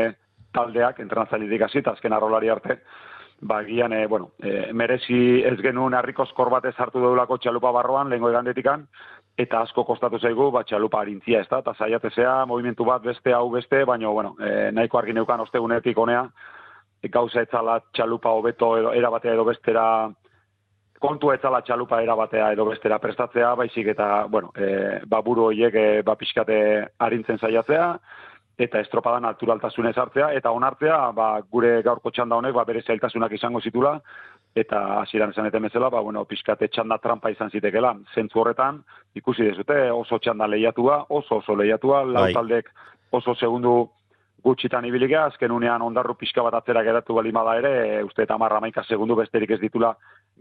taldeak, 0.56 1.02
entrenatzailetik 1.04 1.68
azita, 1.68 1.92
azken 1.92 2.16
arrolari 2.16 2.48
arte, 2.48 2.78
ba, 3.40 3.62
gian, 3.64 3.92
e, 3.92 4.06
bueno, 4.06 4.32
e, 4.42 4.72
merezi 4.72 5.42
ez 5.46 5.56
genuen 5.62 5.94
harrikoskor 5.94 6.50
bat 6.50 6.66
hartu 6.66 7.00
deulako 7.00 7.38
txalupa 7.38 7.70
barroan, 7.72 8.10
lehenko 8.10 8.30
egandetikan, 8.30 8.86
eta 9.38 9.62
asko 9.62 9.84
kostatu 9.84 10.18
zaigu, 10.18 10.50
ba, 10.50 10.64
txalupa 10.64 11.00
harintzia, 11.00 11.40
ez 11.40 11.48
da, 11.48 11.60
eta 11.62 11.74
zaiatezea, 11.78 12.44
movimentu 12.46 12.84
bat 12.84 13.02
beste, 13.02 13.32
hau 13.32 13.48
beste, 13.50 13.84
baina, 13.84 14.08
bueno, 14.08 14.34
e, 14.40 14.70
nahiko 14.72 14.98
argi 14.98 15.14
neukan 15.14 15.44
ostegunetik 15.46 15.98
honea, 15.98 16.24
e, 17.02 17.08
gauza 17.08 17.44
etzala 17.46 17.78
txalupa 17.92 18.34
hobeto 18.34 18.76
edo 18.78 18.92
erabatea 18.92 19.36
edo 19.38 19.44
bestera, 19.46 19.84
kontu 20.98 21.30
etzala 21.30 21.62
txalupa 21.62 22.02
erabatea 22.02 22.50
edo 22.56 22.66
bestera 22.66 22.98
prestatzea, 22.98 23.54
baizik 23.54 23.92
eta, 23.94 24.26
bueno, 24.26 24.50
e, 24.56 24.98
ba, 25.06 25.22
buru 25.22 25.52
horiek, 25.52 25.74
e, 25.74 26.02
ba, 26.02 26.18
pixkate 26.18 26.58
harintzen 26.98 27.38
zaiatzea, 27.38 27.92
eta 28.58 28.80
estropadan 28.82 29.28
alturaltasunez 29.28 29.94
hartzea, 29.96 30.32
eta 30.34 30.50
onartzea, 30.50 30.96
ba, 31.14 31.28
gure 31.50 31.76
gaurko 31.86 32.10
txanda 32.10 32.36
honek, 32.40 32.56
ba, 32.56 32.64
bere 32.66 32.82
zailtasunak 32.82 33.32
izango 33.36 33.60
zitula, 33.62 33.94
eta 34.58 34.80
hasieran 35.02 35.30
esan 35.30 35.46
eten 35.46 35.68
bezala, 35.68 35.90
ba, 35.94 36.00
bueno, 36.02 36.24
pixkate 36.26 36.68
txanda 36.74 36.98
trampa 36.98 37.30
izan 37.30 37.52
zitekela, 37.54 37.94
zentzu 38.14 38.42
horretan, 38.42 38.82
ikusi 39.14 39.46
dezute, 39.46 39.78
oso 39.94 40.18
txanda 40.18 40.50
lehiatua, 40.50 41.04
oso 41.08 41.38
oso 41.38 41.54
lehiatua, 41.54 42.02
lau 42.08 42.26
bai. 42.26 42.34
taldek 42.34 42.72
oso 43.14 43.36
segundu 43.38 43.76
gutxitan 44.42 44.86
ibiligea, 44.86 45.24
azken 45.30 45.54
unean 45.54 45.82
ondarru 45.82 46.14
pixka 46.18 46.42
bat 46.42 46.58
atzera 46.58 46.82
geratu 46.86 47.14
balimada 47.14 47.56
ere, 47.58 48.02
uste 48.06 48.26
eta 48.26 48.38
marra 48.38 48.60
maika 48.60 48.82
segundu 48.84 49.16
besterik 49.18 49.54
ez 49.54 49.60
ditula 49.60 49.94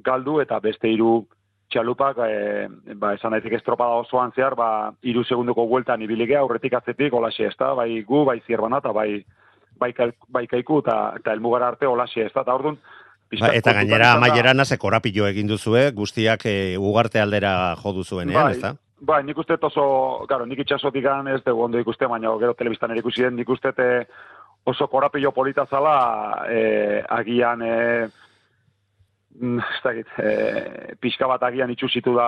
galdu, 0.06 0.39
eta 0.41 0.60
beste 0.63 0.89
hiru 0.89 1.27
txalupak, 1.71 2.21
e, 2.23 2.93
ba, 2.95 3.13
esan 3.17 3.36
daitek 3.36 3.58
estropada 3.60 3.99
osoan 4.03 4.32
zehar, 4.36 4.56
ba, 4.56 4.69
iru 5.03 5.23
segunduko 5.23 5.67
gueltan 5.67 6.01
ibiligea, 6.01 6.39
aurretik 6.39 6.77
atzetik, 6.77 7.13
olaxe 7.13 7.49
ez 7.49 7.56
da, 7.60 7.73
bai 7.75 7.89
gu, 8.08 8.23
bai 8.25 8.39
zierbana, 8.45 8.80
eta 8.84 8.93
bai, 8.95 9.10
bai, 9.80 9.91
bai 10.30 10.45
kaiku, 10.47 10.80
eta, 10.86 10.97
eta 11.19 11.36
elmugara 11.36 11.73
arte 11.73 11.88
olaxe 11.88 12.25
ez 12.25 12.32
da, 12.34 12.45
eta 12.45 12.56
orduan, 12.56 12.80
Ba, 13.27 13.49
eta 13.51 13.73
gainera 13.75 14.13
amaiera 14.15 14.53
naze 14.56 14.77
korapillo 14.80 15.25
egin 15.27 15.49
duzue, 15.49 15.89
guztiak 15.91 16.45
e, 16.47 16.77
ugarte 16.80 17.19
aldera 17.19 17.75
jo 17.82 17.91
duzuenean, 17.97 18.38
bai, 18.39 18.53
ez 18.56 18.62
da? 18.62 18.71
Bai, 19.10 19.17
nik 19.27 19.38
uste 19.38 19.58
oso, 19.67 19.84
claro, 20.30 20.45
nik 20.47 20.62
itxasotik 20.63 21.06
ez 21.34 21.41
dugu 21.43 21.65
ondo 21.65 21.77
ikuste, 21.77 22.08
baina 22.08 22.32
gero 22.39 22.53
telebistan 22.53 22.91
ere 22.91 23.03
ikusi 23.03 23.23
den, 23.23 23.36
nik 23.36 23.49
uste 23.49 23.73
oso 24.63 24.88
korapillo 24.88 25.32
polita 25.32 25.65
zala, 25.65 26.45
e, 26.47 27.03
agian, 27.19 27.62
e, 27.62 28.08
ez 29.38 29.82
dakit, 29.84 30.08
e, 30.17 30.95
pixka 31.02 31.28
bat 31.30 31.43
agian 31.45 31.69
itxusitu 31.69 32.13
da 32.15 32.28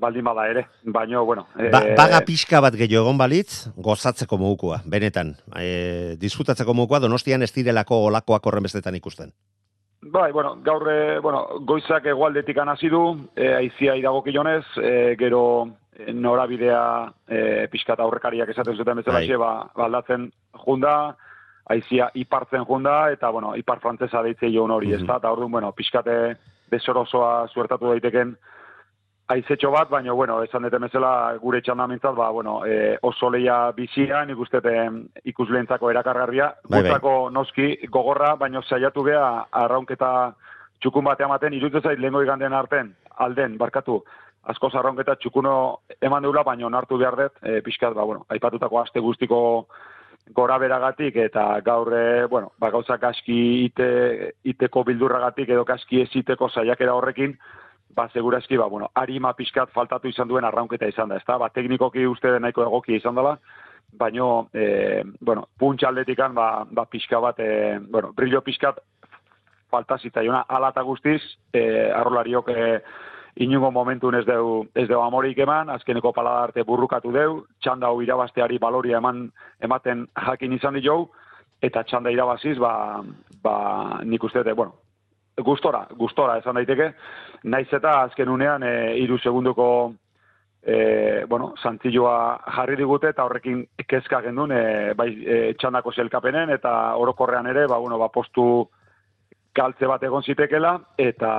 baldin 0.00 0.24
bada 0.24 0.46
ere, 0.50 0.64
baina, 0.84 1.20
bueno... 1.26 1.48
E, 1.58 1.70
ba, 1.74 1.82
baga 1.98 2.20
pixka 2.26 2.60
bat 2.62 2.76
gehiago 2.78 3.08
egon 3.08 3.18
balitz, 3.18 3.68
gozatzeko 3.76 4.38
mugukua, 4.38 4.82
benetan. 4.86 5.34
E, 5.58 6.16
disfrutatzeko 6.20 6.74
mugukua, 6.74 7.02
donostian 7.02 7.42
ez 7.42 7.52
direlako 7.54 8.04
olakoak 8.10 8.46
horren 8.46 8.68
bestetan 8.68 8.94
ikusten. 8.98 9.32
Bai, 10.00 10.30
bueno, 10.30 10.54
gaur, 10.62 10.86
bueno, 11.22 11.42
goizak 11.66 12.06
egualdetik 12.06 12.58
hasi 12.62 12.88
du, 12.88 13.28
e, 13.34 13.54
aizia 13.54 13.96
idagokionez, 13.96 14.64
e, 14.78 15.16
gero 15.18 15.42
norabidea 16.14 17.12
e, 17.26 17.66
pixkat 17.72 17.98
aurrekariak 17.98 18.48
esaten 18.48 18.76
zuten 18.76 19.00
bezala, 19.02 19.18
Bai. 19.18 19.36
ba, 19.36 19.52
ba, 19.74 19.86
aldatzen 19.88 20.30
junda, 20.64 21.16
aizia 21.68 22.10
ipartzen 22.14 22.64
junda, 22.64 23.10
eta, 23.12 23.30
bueno, 23.30 23.54
ipar 23.56 23.80
frantzesa 23.80 24.22
deitze 24.22 24.50
joan 24.52 24.70
hori, 24.70 24.88
Mhm. 24.88 25.00
ezta? 25.02 25.16
Eta 25.16 25.32
orduan, 25.32 25.50
bueno, 25.50 25.72
pixkate 25.72 26.36
besorosoa 26.70 27.46
zuertatu 27.48 27.88
daiteken 27.90 28.36
aizetxo 29.28 29.70
bat, 29.70 29.90
baina, 29.90 30.12
bueno, 30.12 30.42
esan 30.42 30.62
dute 30.64 30.78
bezala 30.80 31.34
gure 31.40 31.60
txandamintzat, 31.60 32.14
ba, 32.16 32.30
bueno, 32.32 32.62
e, 32.64 32.96
oso 33.02 33.28
leia 33.30 33.72
bizia, 33.76 34.24
nik 34.24 34.38
uste 34.38 34.60
ikusleentzako 35.24 35.90
erakargarria, 35.90 36.54
Bai, 36.64 36.80
bai. 36.80 36.82
gutzako 36.88 37.30
noski 37.30 37.76
gogorra, 37.92 38.34
baina 38.36 38.62
saiatu 38.62 39.04
gea 39.04 39.44
arraunketa 39.52 40.32
txukun 40.80 41.04
batea 41.04 41.26
ematen, 41.26 41.52
iruditzen 41.52 41.82
zait 41.82 41.98
lehengo 41.98 42.22
iganden 42.22 42.52
arten, 42.54 42.94
alden, 43.18 43.58
barkatu, 43.58 44.02
asko 44.48 44.70
arraunketa 44.72 45.16
txukuno 45.16 45.80
eman 46.00 46.22
deula, 46.22 46.42
baina 46.42 46.66
onartu 46.66 46.96
behar 46.96 47.16
dut, 47.16 47.32
e, 47.42 47.60
pixkat, 47.60 47.92
ba, 47.94 48.04
bueno, 48.04 48.24
aipatutako 48.30 48.80
aste 48.80 49.00
guztiko 49.00 49.66
gora 50.34 50.58
beragatik 50.58 51.16
eta 51.16 51.60
gaur 51.64 51.92
e, 51.94 52.26
bueno, 52.26 52.52
ba 52.58 52.70
gauzak 52.70 53.04
aski 53.04 53.38
ite, 53.64 54.34
iteko 54.44 54.84
bildurragatik 54.84 55.48
edo 55.48 55.64
kaski 55.64 56.02
ez 56.02 56.10
iteko 56.16 56.48
saiakera 56.48 56.94
horrekin 56.94 57.36
ba 57.94 58.08
segurazki 58.12 58.56
ba 58.56 58.68
bueno, 58.68 58.90
arima 58.94 59.32
pixkat 59.34 59.72
faltatu 59.74 60.08
izan 60.08 60.28
duen 60.28 60.44
arraunketa 60.44 60.86
izan 60.86 61.08
da, 61.08 61.16
ezta? 61.16 61.38
Ba 61.38 61.48
teknikoki 61.50 62.06
uste 62.06 62.38
nahiko 62.38 62.62
egoki 62.62 62.96
izan 62.96 63.16
dela, 63.18 63.38
baino 63.98 64.48
e, 64.52 65.02
bueno, 65.20 65.48
puntxa 65.58 65.88
aldetikan 65.88 66.34
ba, 66.34 66.64
ba 66.70 66.84
pixka 66.86 67.20
bat 67.20 67.40
e, 67.40 67.78
bueno, 67.90 68.12
brillo 68.16 68.42
pixkat 68.44 68.78
falta 69.70 69.98
zitzaiona 69.98 70.44
ala 70.48 70.70
eta 70.72 70.82
guztiz, 70.82 71.20
e, 71.52 71.62
arrolariok 71.92 72.50
e, 72.54 72.68
inungo 73.38 73.70
momentun 73.70 74.16
ez 74.18 74.24
deu, 74.26 74.66
ez 74.74 74.88
deu 74.88 75.00
amorik 75.02 75.38
eman, 75.38 75.70
azkeneko 75.70 76.12
palada 76.12 76.48
arte 76.48 76.64
burrukatu 76.66 77.12
deu, 77.14 77.44
txanda 77.62 77.86
hau 77.86 78.00
irabasteari 78.02 78.58
baloria 78.58 78.98
eman 78.98 79.28
ematen 79.62 80.06
jakin 80.26 80.52
izan 80.52 80.74
di 80.74 80.82
eta 81.62 81.82
txanda 81.82 82.10
irabaziz, 82.10 82.58
ba, 82.58 83.02
ba 83.42 84.00
nik 84.04 84.24
uste, 84.24 84.42
bueno, 84.54 84.74
gustora, 85.42 85.86
gustora 85.96 86.38
esan 86.38 86.54
daiteke, 86.54 86.92
naiz 87.44 87.68
eta 87.72 88.02
azken 88.02 88.28
unean 88.28 88.62
e, 88.62 88.96
iru 88.98 89.18
segunduko 89.18 89.92
e, 90.62 91.24
bueno, 91.28 91.54
zantzilloa 91.62 92.38
jarri 92.56 92.76
digute 92.76 93.08
eta 93.08 93.24
horrekin 93.24 93.64
kezka 93.86 94.20
gendun 94.22 94.52
e, 94.52 94.94
bai 94.94 95.08
e, 95.24 95.38
txandako 95.58 95.92
zelkapenen 95.92 96.50
eta 96.50 96.94
orokorrean 96.96 97.46
ere, 97.46 97.66
ba, 97.66 97.78
bueno, 97.78 97.98
ba, 97.98 98.08
postu 98.08 98.68
galtze 99.54 99.86
bat 99.86 100.02
egon 100.02 100.22
zitekela, 100.22 100.78
eta 100.98 101.30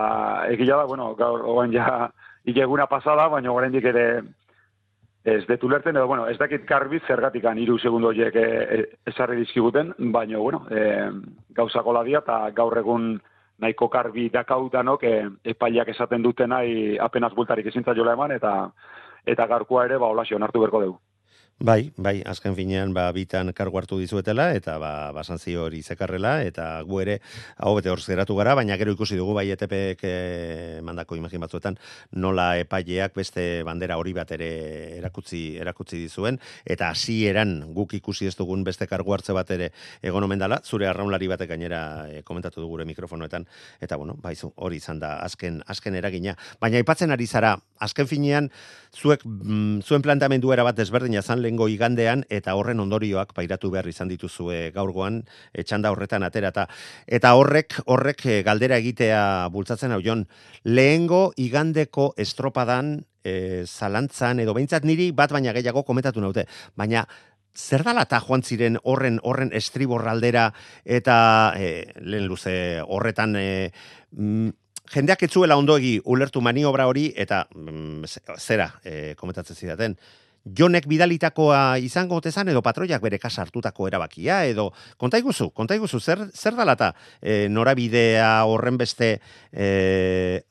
egia 0.50 0.78
da, 0.78 0.86
bueno, 0.86 1.13
gaur, 1.15 1.45
oain 1.45 1.74
ja, 1.74 2.10
ileguna 2.45 2.88
pasada, 2.88 3.28
baina 3.30 3.52
oraindik 3.52 3.86
ere 3.91 4.06
ez 5.30 5.43
detu 5.48 5.69
lerten, 5.69 5.98
edo, 5.98 6.08
bueno, 6.08 6.28
ez 6.28 6.38
dakit 6.39 6.65
karbiz 6.65 7.02
zergatikan 7.08 7.60
iru 7.60 7.78
segundo 7.78 8.10
horiek 8.10 8.36
e, 8.36 8.45
e, 8.45 8.86
esarri 9.12 9.38
dizkiguten, 9.41 9.93
baina, 10.15 10.39
bueno, 10.39 10.63
e, 10.72 11.10
gauzako 11.56 11.93
ladia, 11.93 12.24
eta 12.24 12.39
gaur 12.56 12.78
egun 12.80 13.12
nahiko 13.60 13.89
karbi 13.91 14.30
dakaudanok 14.34 15.04
e, 15.04 15.13
epaiak 15.54 15.91
esaten 15.93 16.24
duten 16.24 16.50
nahi 16.56 16.98
apenas 16.98 17.34
bultarik 17.36 17.67
ezintza 17.67 17.95
jola 17.95 18.15
eman, 18.15 18.32
eta 18.39 18.56
eta 19.28 19.45
garkoa 19.45 19.86
ere, 19.86 20.00
ba, 20.00 20.08
holasio, 20.08 20.39
onartu 20.39 20.63
berko 20.63 20.82
dugu. 20.82 21.00
Bai, 21.60 21.91
bai, 22.00 22.22
azken 22.24 22.54
finean, 22.56 22.93
ba, 22.95 23.10
bitan 23.12 23.52
kargu 23.52 23.76
hartu 23.82 23.98
dizuetela, 24.00 24.45
eta 24.56 24.78
ba, 24.80 25.12
basantzio 25.12 25.65
hori 25.65 25.82
zekarrela, 25.84 26.38
eta 26.48 26.67
gu 26.88 27.02
ere, 27.04 27.17
hau 27.60 27.74
bete 27.76 27.91
hor 27.91 28.00
zeratu 28.00 28.38
gara, 28.38 28.54
baina 28.56 28.78
gero 28.80 28.93
ikusi 28.95 29.17
dugu, 29.19 29.34
bai, 29.36 29.43
ETPek 29.52 30.06
eh, 30.08 30.80
mandako 30.88 31.17
imagin 31.19 31.43
batzuetan, 31.43 31.76
nola 32.15 32.45
epaileak 32.62 33.12
beste 33.19 33.43
bandera 33.67 33.98
hori 34.00 34.13
bat 34.15 34.32
ere 34.38 34.48
erakutzi, 35.02 35.41
erakutzi 35.60 36.00
dizuen, 36.00 36.38
eta 36.63 36.93
hasieran 36.93 37.74
guk 37.76 37.98
ikusi 38.00 38.32
ez 38.32 38.38
dugun 38.39 38.63
beste 38.63 38.88
kargu 38.88 39.17
hartze 39.17 39.36
bat 39.36 39.52
ere 39.52 39.74
egon 40.00 40.24
omen 40.24 40.39
dela, 40.39 40.62
zure 40.63 40.88
arraunlari 40.88 41.28
batek 41.28 41.52
gainera 41.52 41.82
eh, 42.08 42.24
komentatu 42.24 42.63
du 42.63 42.69
gure 42.72 42.88
mikrofonoetan, 42.88 43.50
eta 43.84 44.00
bueno, 44.00 44.15
baizu, 44.24 44.54
hori 44.56 44.80
izan 44.80 45.04
da, 45.04 45.17
azken, 45.28 45.60
azken 45.67 46.00
eragina. 46.00 46.39
Baina 46.63 46.80
aipatzen 46.80 47.12
ari 47.12 47.28
zara, 47.28 47.58
azken 47.84 48.08
finean, 48.08 48.48
zuek, 48.95 49.28
mm, 49.28 49.84
zuen 49.84 50.08
planteamendu 50.08 50.56
era 50.56 50.63
bat 50.63 50.80
desberdina 50.80 51.19
zan 51.22 51.49
lehengo 51.50 51.68
igandean, 51.68 52.26
eta 52.30 52.54
horren 52.56 52.80
ondorioak 52.80 53.34
pairatu 53.34 53.72
behar 53.74 53.88
izan 53.90 54.10
dituzue 54.10 54.70
gaurgoan, 54.76 55.24
e, 55.54 55.64
txanda 55.64 55.92
horretan 55.92 56.24
aterata. 56.24 56.68
Eta 57.08 57.34
horrek, 57.34 57.82
horrek 57.86 58.26
e, 58.26 58.42
galdera 58.44 58.78
egitea 58.78 59.50
bultzatzen 59.52 59.92
hau 59.92 60.02
jon, 60.06 60.28
lehengo 60.64 61.32
igandeko 61.38 62.14
estropadan 62.18 63.00
e, 63.24 63.66
zalantzan, 63.66 64.40
edo 64.40 64.54
behintzat 64.54 64.86
niri 64.86 65.12
bat 65.12 65.32
baina 65.34 65.54
gehiago 65.54 65.84
komentatu 65.84 66.22
naute, 66.22 66.46
baina 66.78 67.08
zer 67.56 67.84
dala 67.84 68.06
eta 68.06 68.22
joan 68.22 68.44
ziren 68.46 68.78
horren 68.84 69.18
horren 69.24 69.50
estriborraldera 69.52 70.52
eta 70.86 71.18
e, 71.58 71.90
lehen 72.00 72.30
luze 72.30 72.80
horretan 72.86 73.36
e, 73.36 73.72
mm, 74.14 74.54
jendeak 74.94 75.26
etzuela 75.28 75.58
ondoegi 75.58 75.98
ulertu 76.06 76.42
maniobra 76.46 76.88
hori 76.88 77.10
eta 77.18 77.48
mm, 77.56 78.06
zera 78.38 78.70
e, 78.84 79.16
komentatzen 79.18 79.58
zidaten 79.58 79.98
Jonek 80.58 80.88
bidalitakoa 80.90 81.78
izango 81.84 82.20
otezan 82.20 82.50
edo 82.50 82.62
patroiak 82.66 83.02
bere 83.02 83.20
kasa 83.20 83.44
hartutako 83.46 83.88
erabakia 83.88 84.44
edo 84.50 84.70
kontaiguzu, 84.98 85.52
kontaiguzu 85.56 86.00
zer 86.00 86.28
zer 86.34 86.56
dala 86.56 86.76
ta 86.76 86.94
e, 87.22 87.48
norabidea 87.50 88.30
horren 88.50 88.78
beste 88.78 89.20
e, 89.52 90.42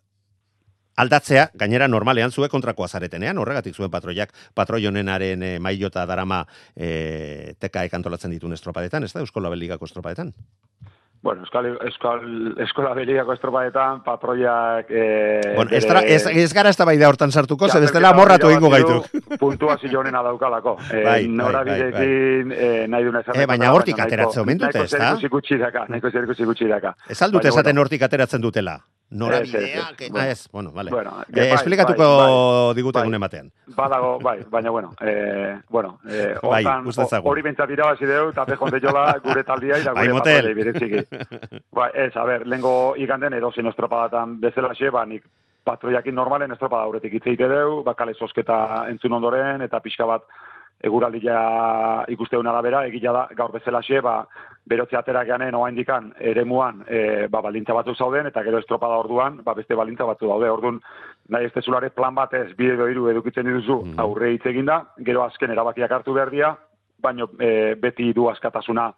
aldatzea, 0.98 1.48
gainera 1.54 1.88
normalean 1.88 2.32
zue 2.34 2.48
kontrakoa 2.50 2.88
zaretenean, 2.88 3.38
horregatik 3.38 3.76
zuen 3.76 3.90
patroiak 3.90 4.34
patroi 4.54 4.84
honenaren 4.90 5.42
e, 5.42 5.52
mailota 5.62 6.04
darama 6.10 6.42
e, 6.74 7.54
teka 7.58 7.84
ekantolatzen 7.86 8.34
ditun 8.34 8.56
estropadetan, 8.58 9.06
ez 9.06 9.12
da, 9.14 9.22
Euskola 9.22 9.52
Beligako 9.54 9.86
estropadetan? 9.86 10.34
Bueno, 11.20 11.42
Euskal, 11.42 11.66
Euskal, 11.82 12.54
Eskola 12.62 12.92
Beligako 12.94 13.32
estropadetan, 13.34 14.04
patroiak... 14.04 14.86
Eh, 14.88 15.52
bueno, 15.56 15.70
estra, 15.74 16.00
ez, 16.00 16.26
ez 16.30 16.52
gara 16.54 16.70
ez 16.70 16.76
da 16.78 16.84
bai 16.86 16.94
hortan 17.02 17.32
sartuko, 17.32 17.66
ze 17.68 17.80
bestela 17.80 18.12
Txapelketa 18.12 18.16
morratu 18.16 18.50
ingo 18.54 18.70
gaitu. 18.70 19.00
du, 19.26 19.36
Puntuazio 19.38 19.98
honena 19.98 20.22
daukalako. 20.22 20.76
Eh, 20.92 21.02
Bai, 21.02 21.04
bai, 21.04 21.28
norabidekin, 21.28 22.52
eh, 22.54 22.86
nahi 22.88 23.04
duna 23.04 23.20
esan. 23.24 23.34
Eh, 23.34 23.46
baina 23.50 23.72
hortik 23.74 23.98
ateratzen 23.98 24.42
omen 24.42 24.58
dute, 24.58 24.84
ez 24.84 24.90
da? 24.92 24.98
Nahiko 24.98 25.20
zer 25.20 25.26
ikusi 25.32 25.58
daka, 25.58 25.84
nahiko 25.88 26.10
zer 26.10 26.24
ikusi 26.28 26.44
gutxi 26.44 26.70
daka. 26.70 26.94
Ez 27.08 27.18
Baina, 27.18 27.48
esaten 27.48 27.78
hortik 27.78 28.02
ateratzen 28.02 28.40
dutela. 28.40 28.78
Ez, 29.10 29.16
Norabidea, 29.16 29.90
ez, 29.98 30.00
ez. 30.00 30.10
Bueno. 30.10 30.28
ez, 30.28 30.48
bueno, 30.52 30.72
vale. 30.72 30.90
Bueno, 30.90 31.10
eh, 31.22 31.32
bai, 31.32 31.52
esplikatuko 31.54 32.02
bai, 32.02 32.26
bai, 32.66 32.74
digute 32.76 32.98
bai. 33.00 33.18
batean. 33.18 33.50
Badago, 33.74 34.18
bai, 34.20 34.44
baina 34.50 34.70
bueno, 34.70 34.92
eh, 35.00 35.58
bueno, 35.70 35.98
eh, 36.06 36.36
Bai, 36.42 36.64
hortan, 36.64 37.22
hori 37.24 37.42
bentsat 37.42 37.70
irabazi 37.70 38.04
deu, 38.04 38.28
eta 38.28 38.44
pejon 38.44 38.70
jola 38.82 39.18
gure 39.24 39.44
taldia, 39.44 39.78
eta 39.78 39.94
Bai, 39.94 40.08
gure 40.08 40.18
motel. 40.18 40.34
patrolei 40.34 40.54
bereziki. 40.54 41.60
Ba, 41.72 41.88
ez, 41.94 42.14
a 42.16 42.24
ber, 42.24 42.46
lengo 42.46 42.94
iganden 42.96 43.32
edozein 43.32 43.66
estropadatan 43.66 44.38
bezala 44.40 44.74
xe, 44.74 44.90
ba, 44.90 45.06
nik 45.06 45.24
patroiakin 45.64 46.14
normalen 46.14 46.52
estropada 46.52 46.84
aurretik 46.84 47.14
hitz 47.14 47.26
egite 47.26 47.48
deu, 47.48 47.82
bakale 47.84 48.14
sosketa 48.14 48.86
entzun 48.90 49.12
ondoren, 49.12 49.62
eta 49.62 49.80
pixka 49.80 50.04
bat 50.04 50.24
eguraldia 50.84 51.38
ikusteun 52.12 52.46
arabera, 52.46 52.84
egila 52.86 53.12
da, 53.12 53.24
gaur 53.34 53.52
bezala 53.52 53.80
xe, 53.82 54.00
ba, 54.04 54.20
berotze 54.68 54.96
atera 54.98 55.24
geanen 55.26 55.56
oa 55.56 55.70
indikan 55.72 56.12
eremuan 56.20 56.84
e, 56.86 57.26
ba, 57.32 57.40
balintza 57.42 57.74
batzuk 57.74 57.98
zauden, 57.98 58.28
eta 58.30 58.44
gero 58.46 58.60
estropada 58.62 59.00
orduan, 59.02 59.40
ba, 59.44 59.56
beste 59.58 59.74
balintza 59.74 60.06
batzu 60.06 60.28
daude. 60.30 60.50
Orduan, 60.52 60.80
nahi 61.34 61.48
ez 61.48 61.52
tezulare 61.56 61.90
plan 61.90 62.14
batez, 62.14 62.52
bide 62.58 62.76
hiru 62.90 63.08
edukitzen 63.10 63.48
dituzu, 63.48 63.80
aurre 63.98 64.32
hitz 64.34 64.46
eginda, 64.46 64.82
gero 65.04 65.24
azken 65.26 65.54
erabakiak 65.56 65.98
hartu 65.98 66.14
behar 66.14 66.30
dira, 66.30 66.54
baino 67.02 67.30
e, 67.40 67.74
beti 67.80 68.12
du 68.12 68.28
askatasuna 68.30 68.92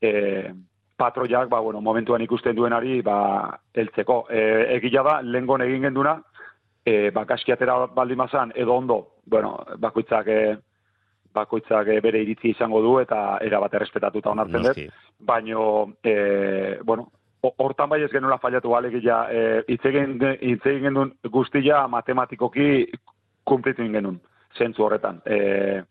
e, 0.00 0.50
patroiak, 0.96 1.48
ba, 1.50 1.60
bueno, 1.60 1.80
momentuan 1.80 2.22
ikusten 2.22 2.56
duenari, 2.56 3.00
ba, 3.02 3.58
heltzeko. 3.74 4.26
E, 4.30 4.42
egila 4.78 5.04
da, 5.08 5.20
lengon 5.22 5.64
egin 5.66 5.88
genduna, 5.90 6.16
e, 6.86 7.10
ba, 7.10 7.26
kaski 7.28 7.52
atera 7.52 7.82
baldin 7.92 8.20
mazan, 8.20 8.52
edo 8.56 8.76
ondo, 8.80 9.02
bueno, 9.26 9.58
bakoitzak, 9.82 10.28
e, 10.28 10.44
bakoitzak 11.34 11.88
e, 11.88 12.00
bere 12.00 12.22
iritzi 12.22 12.50
izango 12.50 12.80
du, 12.82 12.98
eta 13.00 13.38
era 13.40 13.60
bat 13.60 13.74
errespetatuta 13.74 14.30
onartzen 14.30 14.62
dut. 14.62 14.76
Baino, 15.20 15.92
e, 16.04 16.78
bueno, 16.84 17.08
ho- 17.42 17.54
hortan 17.58 17.88
bai 17.88 18.02
ez 18.02 18.10
genuela 18.12 18.38
fallatu 18.38 18.74
alegia, 18.76 19.26
e, 19.30 19.62
hitz 19.68 19.84
egin 19.86 20.18
hitz 20.40 20.66
egin 20.66 20.82
genuen 20.90 21.12
guztia 21.30 21.86
matematikoki 21.88 22.86
kumplitu 23.44 23.82
egin 23.82 23.92
genuen, 24.00 24.20
zentzu 24.58 24.84
horretan. 24.84 25.20
E, 25.26 25.82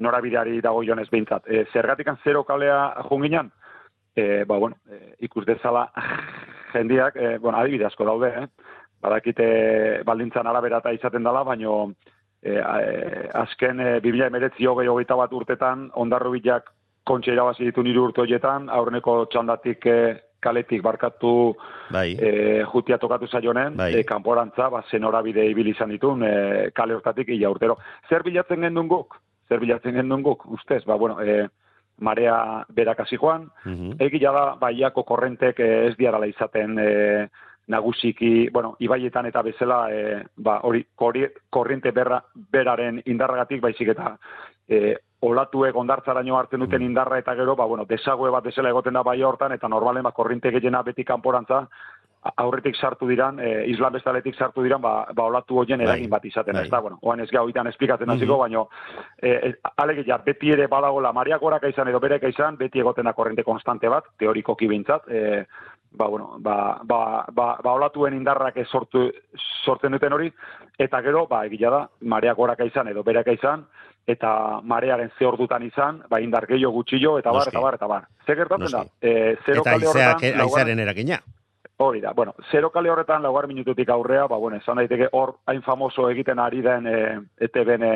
norabideari 0.00 0.60
dago 0.60 0.82
jonez 0.82 1.08
behintzat. 1.10 1.46
E, 1.46 1.64
zergatikan 1.72 2.16
zero 2.24 2.44
kalea 2.44 2.94
junginan, 3.08 3.50
e, 4.16 4.44
ba, 4.44 4.58
bueno, 4.58 4.76
e, 4.90 5.14
ikus 5.26 5.44
dezala 5.46 5.88
jendiak, 6.72 7.16
e, 7.16 7.38
bueno, 7.38 7.58
adibide 7.58 7.84
asko 7.86 8.04
daude, 8.04 8.28
eh? 8.28 8.46
badakite 9.00 10.02
baldintzan 10.04 10.46
arabera 10.46 10.78
eta 10.82 10.92
izaten 10.92 11.24
dela, 11.24 11.40
baino 11.42 11.94
e, 12.42 12.52
e, 12.56 13.28
azken 13.34 13.80
e, 13.80 14.00
2019 14.00 14.66
hogei 14.68 14.88
hogeita 14.88 15.16
bat 15.16 15.32
urtetan 15.32 15.90
ondarrubilak 15.94 16.70
kontxe 17.04 17.32
irabazi 17.32 17.64
ditu 17.64 17.82
niru 17.82 18.04
urte 18.08 18.20
horietan, 18.22 18.68
aurreneko 18.70 19.24
txandatik 19.32 19.86
e, 19.86 19.96
kaletik 20.40 20.82
barkatu 20.82 21.54
bai. 21.92 22.16
e, 22.16 22.62
jutia 22.72 22.96
tokatu 22.98 23.26
zaionen, 23.28 23.76
Bai. 23.76 23.92
e, 23.94 24.04
kanporantza, 24.04 24.70
ba, 24.70 24.82
zenorabide 24.90 25.44
ibili 25.50 25.70
izan 25.70 25.90
ditun, 25.90 26.22
e, 26.24 26.70
kale 26.74 26.94
hortatik 26.94 27.28
ila 27.28 27.50
urtero. 27.50 27.76
Zer 28.08 28.22
bilatzen 28.24 28.60
gendun 28.64 28.88
guk? 28.88 29.18
Zer 29.48 29.60
bilatzen 29.60 29.94
gendun 29.94 30.22
guk? 30.22 30.46
Ustez, 30.46 30.84
ba, 30.86 30.96
bueno, 30.96 31.18
e, 31.20 31.48
marea 32.00 32.64
berakasi 32.72 33.16
joan, 33.20 33.50
Mhm. 33.66 33.96
Egia 34.00 34.32
da, 34.32 34.54
baiako 34.56 35.02
korrentek 35.04 35.60
eh, 35.60 35.88
ez 35.88 35.96
diarala 35.98 36.26
izaten 36.26 36.78
eh, 36.78 37.28
nagusiki, 37.70 38.48
bueno, 38.52 38.74
ibaietan 38.82 39.26
eta 39.30 39.42
bezala, 39.46 39.84
eh, 39.94 40.24
ba, 40.36 40.60
hori, 40.66 40.82
korri- 40.94 41.30
korriente 41.48 41.92
berra, 41.94 42.20
beraren 42.34 43.02
indarragatik, 43.06 43.62
baizik 43.62 43.94
eta 43.94 44.16
eh, 44.68 44.96
olatuek 45.26 45.76
ondartzaraino 45.76 46.36
hartzen 46.38 46.64
duten 46.64 46.82
indarra 46.82 47.18
eta 47.20 47.34
gero, 47.38 47.54
ba, 47.56 47.66
bueno, 47.70 47.86
desague 47.88 48.30
bat 48.30 48.44
bezala 48.44 48.70
egoten 48.72 48.96
da 48.96 49.02
bai 49.06 49.22
hortan, 49.22 49.52
eta 49.52 49.68
normalen, 49.68 50.02
ba, 50.02 50.12
korriente 50.16 50.50
gehiena 50.50 50.82
beti 50.82 51.04
kanporantza, 51.04 51.66
aurretik 52.20 52.76
sartu 52.76 53.06
diran, 53.08 53.38
eh, 53.40 53.64
islam 53.72 53.94
bestaletik 53.94 54.36
sartu 54.36 54.62
diran, 54.62 54.80
ba, 54.82 55.06
ba 55.16 55.24
olatu 55.30 55.56
hoien 55.62 55.80
eragin 55.80 56.10
bat 56.10 56.24
izaten, 56.24 56.54
bai. 56.54 56.64
ez 56.64 56.70
da, 56.70 56.80
bueno, 56.84 56.98
oan 57.02 57.20
ez 57.20 57.30
gau 57.32 57.46
itan 57.48 57.66
esplikatzen 57.70 58.10
hasiko, 58.12 58.36
baino, 58.38 58.66
eh, 59.22 59.54
alegia, 59.76 60.18
beti 60.24 60.52
ere 60.52 60.66
badagola 60.68 61.12
mariak 61.16 61.40
goraka 61.40 61.68
izan 61.68 61.88
edo 61.88 62.00
bereka 62.00 62.28
izan, 62.28 62.58
beti 62.60 62.80
egoten 62.80 63.08
da 63.08 63.14
korrente 63.16 63.44
konstante 63.44 63.88
bat, 63.88 64.04
teorikoki 64.18 64.68
behintzat, 64.68 65.08
eh, 65.08 65.44
ba, 65.92 66.06
bueno, 66.06 66.36
ba, 66.38 66.80
ba, 66.84 67.26
ba, 67.32 67.58
ba 67.62 67.72
olatuen 67.72 68.14
indarrak 68.14 68.56
sortu, 68.66 69.10
sortzen 69.64 69.92
duten 69.92 70.12
hori, 70.12 70.30
eta 70.78 71.02
gero, 71.02 71.26
ba, 71.26 71.44
egia 71.46 71.70
da, 71.70 71.88
mareak 72.00 72.36
goraka 72.36 72.64
izan 72.64 72.88
edo 72.88 73.02
bereka 73.02 73.32
izan, 73.32 73.66
eta 74.06 74.60
marearen 74.62 75.10
ze 75.18 75.26
ordutan 75.26 75.62
izan, 75.62 76.02
ba, 76.08 76.20
indar 76.20 76.46
gehiago 76.46 76.72
gutxillo, 76.80 77.18
eta 77.18 77.32
bar, 77.32 77.48
eta 77.48 77.60
bar, 77.60 77.74
eta 77.74 77.90
bar. 77.90 78.08
Ze 78.26 78.36
gertatzen 78.36 78.72
da? 78.72 78.84
E, 79.00 79.36
zero 79.44 79.62
Eta 79.62 79.76
kale 79.76 79.90
horretan, 79.90 80.40
aizearen 80.46 80.82
erakina. 80.86 81.20
Hori 81.80 82.00
da, 82.00 82.12
bueno, 82.12 82.34
zero 82.50 82.70
kale 82.70 82.90
horretan 82.90 83.22
laugar 83.22 83.46
minututik 83.48 83.88
aurrea, 83.88 84.26
ba, 84.28 84.36
bueno, 84.36 84.58
esan 84.60 84.76
daiteke 84.82 85.08
hor 85.12 85.38
hain 85.46 85.62
famoso 85.62 86.10
egiten 86.10 86.38
ari 86.38 86.60
den 86.62 86.86
e, 86.86 86.98
ETB-en 87.46 87.84
e, 87.84 87.94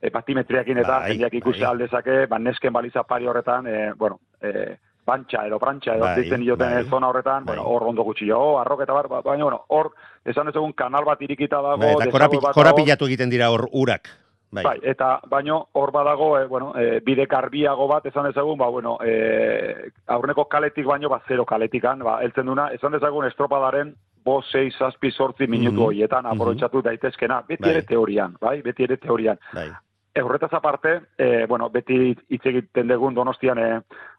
e, 0.00 0.10
batimetriakin 0.10 0.78
eta 0.84 1.00
Bai, 1.00 1.10
jendeak 1.12 1.34
ikusi 1.40 1.64
bai. 1.64 1.70
aldezake, 1.72 2.26
ba, 2.30 2.38
nesken 2.38 2.72
baliza 2.72 3.02
pari 3.04 3.26
horretan, 3.26 3.66
e, 3.66 3.92
bueno, 3.98 4.20
e, 4.40 4.76
pantxa 5.10 5.44
edo 5.50 5.58
prantxa 5.58 5.96
edo 5.98 6.06
Bai, 6.06 6.14
ditzen 6.22 6.40
dioten 6.46 6.74
bai. 6.78 6.86
zona 6.88 7.10
horretan, 7.10 7.44
bueno, 7.50 7.66
hor 7.66 7.88
ondo 7.90 8.06
gutxi 8.06 8.28
jo, 8.30 8.40
arroka 8.62 8.86
eta 8.86 8.94
bar, 8.96 9.08
ba, 9.10 9.20
baina, 9.26 9.44
bueno, 9.44 9.64
hor, 9.68 9.92
esan 10.24 10.46
dezagun 10.46 10.72
kanal 10.78 11.04
bat 11.04 11.20
irikita 11.26 11.60
dago, 11.60 11.78
Bai, 11.82 11.94
eta 11.98 12.10
korapi, 12.14 12.38
bat 12.42 12.54
korapilatu 12.54 13.06
egiten 13.10 13.30
dira 13.30 13.50
hor 13.50 13.66
urak. 13.72 14.08
Bai. 14.52 14.64
Bai, 14.66 14.78
eta 14.90 15.20
baino 15.30 15.68
hor 15.78 15.92
badago, 15.94 16.32
e, 16.40 16.46
bueno, 16.50 16.72
e, 16.74 16.98
bide 17.06 17.26
garbiago 17.30 17.86
bat 17.86 18.06
esan 18.10 18.24
dezagun, 18.26 18.58
ba, 18.58 18.66
bueno, 18.68 18.96
e, 18.98 19.90
aurreko 20.10 20.48
kaletik 20.50 20.86
baino, 20.86 21.08
ba, 21.08 21.20
zero 21.28 21.44
kaletikan, 21.46 22.00
ba, 22.02 22.16
eltzen 22.26 22.46
duna, 22.50 22.64
esan 22.74 22.96
dezagun 22.98 23.28
estropadaren 23.28 23.92
bo, 24.24 24.40
6, 24.42 24.74
zazpi, 24.78 25.12
sortzi 25.12 25.46
minutu 25.46 25.78
Mhm. 25.78 25.86
horietan 25.86 26.24
Mhm. 26.26 26.32
aprobetxatu 26.34 26.82
daitezkena, 26.82 27.44
beti 27.46 27.62
Bai. 27.62 27.70
ere 27.70 27.82
teorian, 27.82 28.34
bai, 28.40 28.60
beti 28.60 28.82
ere 28.88 28.96
teorian. 28.96 29.38
Bai. 29.54 29.68
E, 30.12 30.22
horretaz 30.22 30.52
aparte, 30.54 31.02
e, 31.16 31.46
bueno, 31.46 31.68
beti 31.70 32.16
hitz 32.28 32.46
egiten 32.50 32.88
dugun 32.88 33.14
donostian 33.14 33.58
e, 33.58 33.68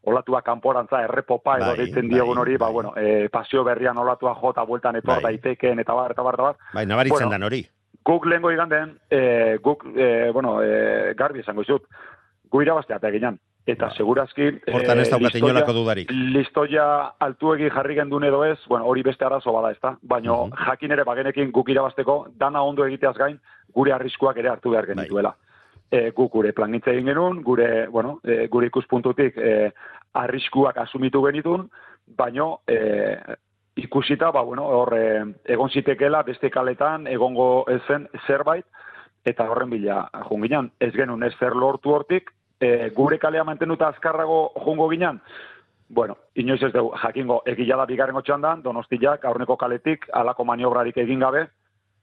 olatua 0.07 0.41
kanporantza, 0.41 1.01
errepopa 1.03 1.57
edo 1.57 1.73
Bai, 1.73 1.77
deitzen 1.81 2.07
bai, 2.07 2.15
diogun 2.15 2.37
hori, 2.37 2.55
ba, 2.57 2.69
bueno, 2.69 2.93
e, 2.95 3.27
pasio 3.29 3.63
berrian 3.67 3.97
olatua 3.97 4.33
jota 4.35 4.63
bueltan 4.63 4.95
etor 4.95 5.21
Bai. 5.21 5.33
daiteken, 5.35 5.79
eta 5.83 5.93
bar, 5.93 6.11
eta 6.15 6.23
bar, 6.23 6.35
eta 6.35 6.43
bar. 6.43 6.55
Bai, 6.73 6.85
nabaritzen 6.85 7.25
Bueno, 7.27 7.31
dan 7.31 7.43
hori. 7.43 7.65
Guk 8.05 8.25
lehengo 8.25 8.51
iganden, 8.51 8.97
e, 9.09 9.57
guk, 9.61 9.83
e, 9.95 10.31
bueno, 10.31 10.61
e, 10.63 11.13
garbi 11.13 11.43
esango 11.43 11.61
izut, 11.61 11.83
gu 12.49 12.61
irabaztea 12.61 12.97
eta 12.97 13.11
ginen. 13.11 13.37
Eta 13.67 13.91
segurazki... 13.91 14.47
Ba. 14.65 14.79
Hortan 14.79 14.99
ez 15.03 15.09
daukat 15.11 15.35
inolako 15.37 15.73
dudarik. 15.73 16.09
Listoia 16.09 16.85
altuegi 17.19 17.69
jarri 17.69 17.99
gendun 17.99 18.23
edo 18.23 18.43
ez, 18.45 18.57
bueno, 18.67 18.87
hori 18.89 19.03
beste 19.03 19.25
arazo 19.27 19.51
bada, 19.53 19.69
ezta? 19.75 19.97
Baina 20.01 20.31
Mhm. 20.33 20.65
jakin 20.65 20.91
ere 20.91 21.03
bagenekin 21.03 21.51
guk 21.51 21.69
irabazteko, 21.69 22.27
dana 22.39 22.63
ondo 22.63 22.85
egiteaz 22.85 23.17
gain, 23.17 23.39
gure 23.75 23.93
arriskuak 23.93 24.37
ere 24.37 24.49
hartu 24.49 24.71
behar 24.71 24.87
genituela. 24.87 25.35
Bai. 25.35 25.50
E, 25.91 26.11
guk 26.15 26.31
gure 26.31 26.53
plangintza 26.55 26.93
egin 26.93 27.09
genuen, 27.11 27.41
gure, 27.43 27.87
bueno, 27.91 28.19
e, 28.23 28.45
gure 28.47 28.69
ikuspuntutik 28.69 29.35
e, 29.37 29.71
arriskuak 30.15 30.77
asumitu 30.79 31.19
genitun, 31.25 31.65
baino 32.17 32.61
e, 32.67 33.17
ikusita, 33.75 34.31
ba, 34.31 34.41
bueno, 34.47 34.69
hor 34.71 34.93
e, 34.95 35.07
egon 35.51 35.69
zitekeela 35.69 36.23
beste 36.23 36.49
kaletan, 36.49 37.07
egongo 37.11 37.65
ezen 37.75 38.07
zerbait, 38.25 38.65
eta 39.27 39.49
horren 39.51 39.69
bila 39.69 40.05
junginan. 40.29 40.71
Ez 40.79 40.93
genuen 40.95 41.27
ez 41.27 41.33
zer 41.39 41.55
lortu 41.59 41.91
hortik, 41.91 42.31
e, 42.59 42.89
gure 42.95 43.19
kalea 43.19 43.43
mantenuta 43.43 43.91
azkarrago 43.91 44.45
jungo 44.63 44.89
ginen, 44.89 45.19
Bueno, 45.91 46.15
inoiz 46.39 46.61
ez 46.63 46.71
dugu, 46.71 46.93
jakingo, 46.95 47.41
egila 47.51 47.75
da 47.81 47.85
bigarren 47.85 48.15
txandan, 48.23 48.61
donostiak 48.63 49.25
aurreko 49.27 49.57
kaletik, 49.59 50.05
alako 50.15 50.45
maniobrarik 50.47 50.95
egin 51.03 51.19
gabe, 51.19 51.49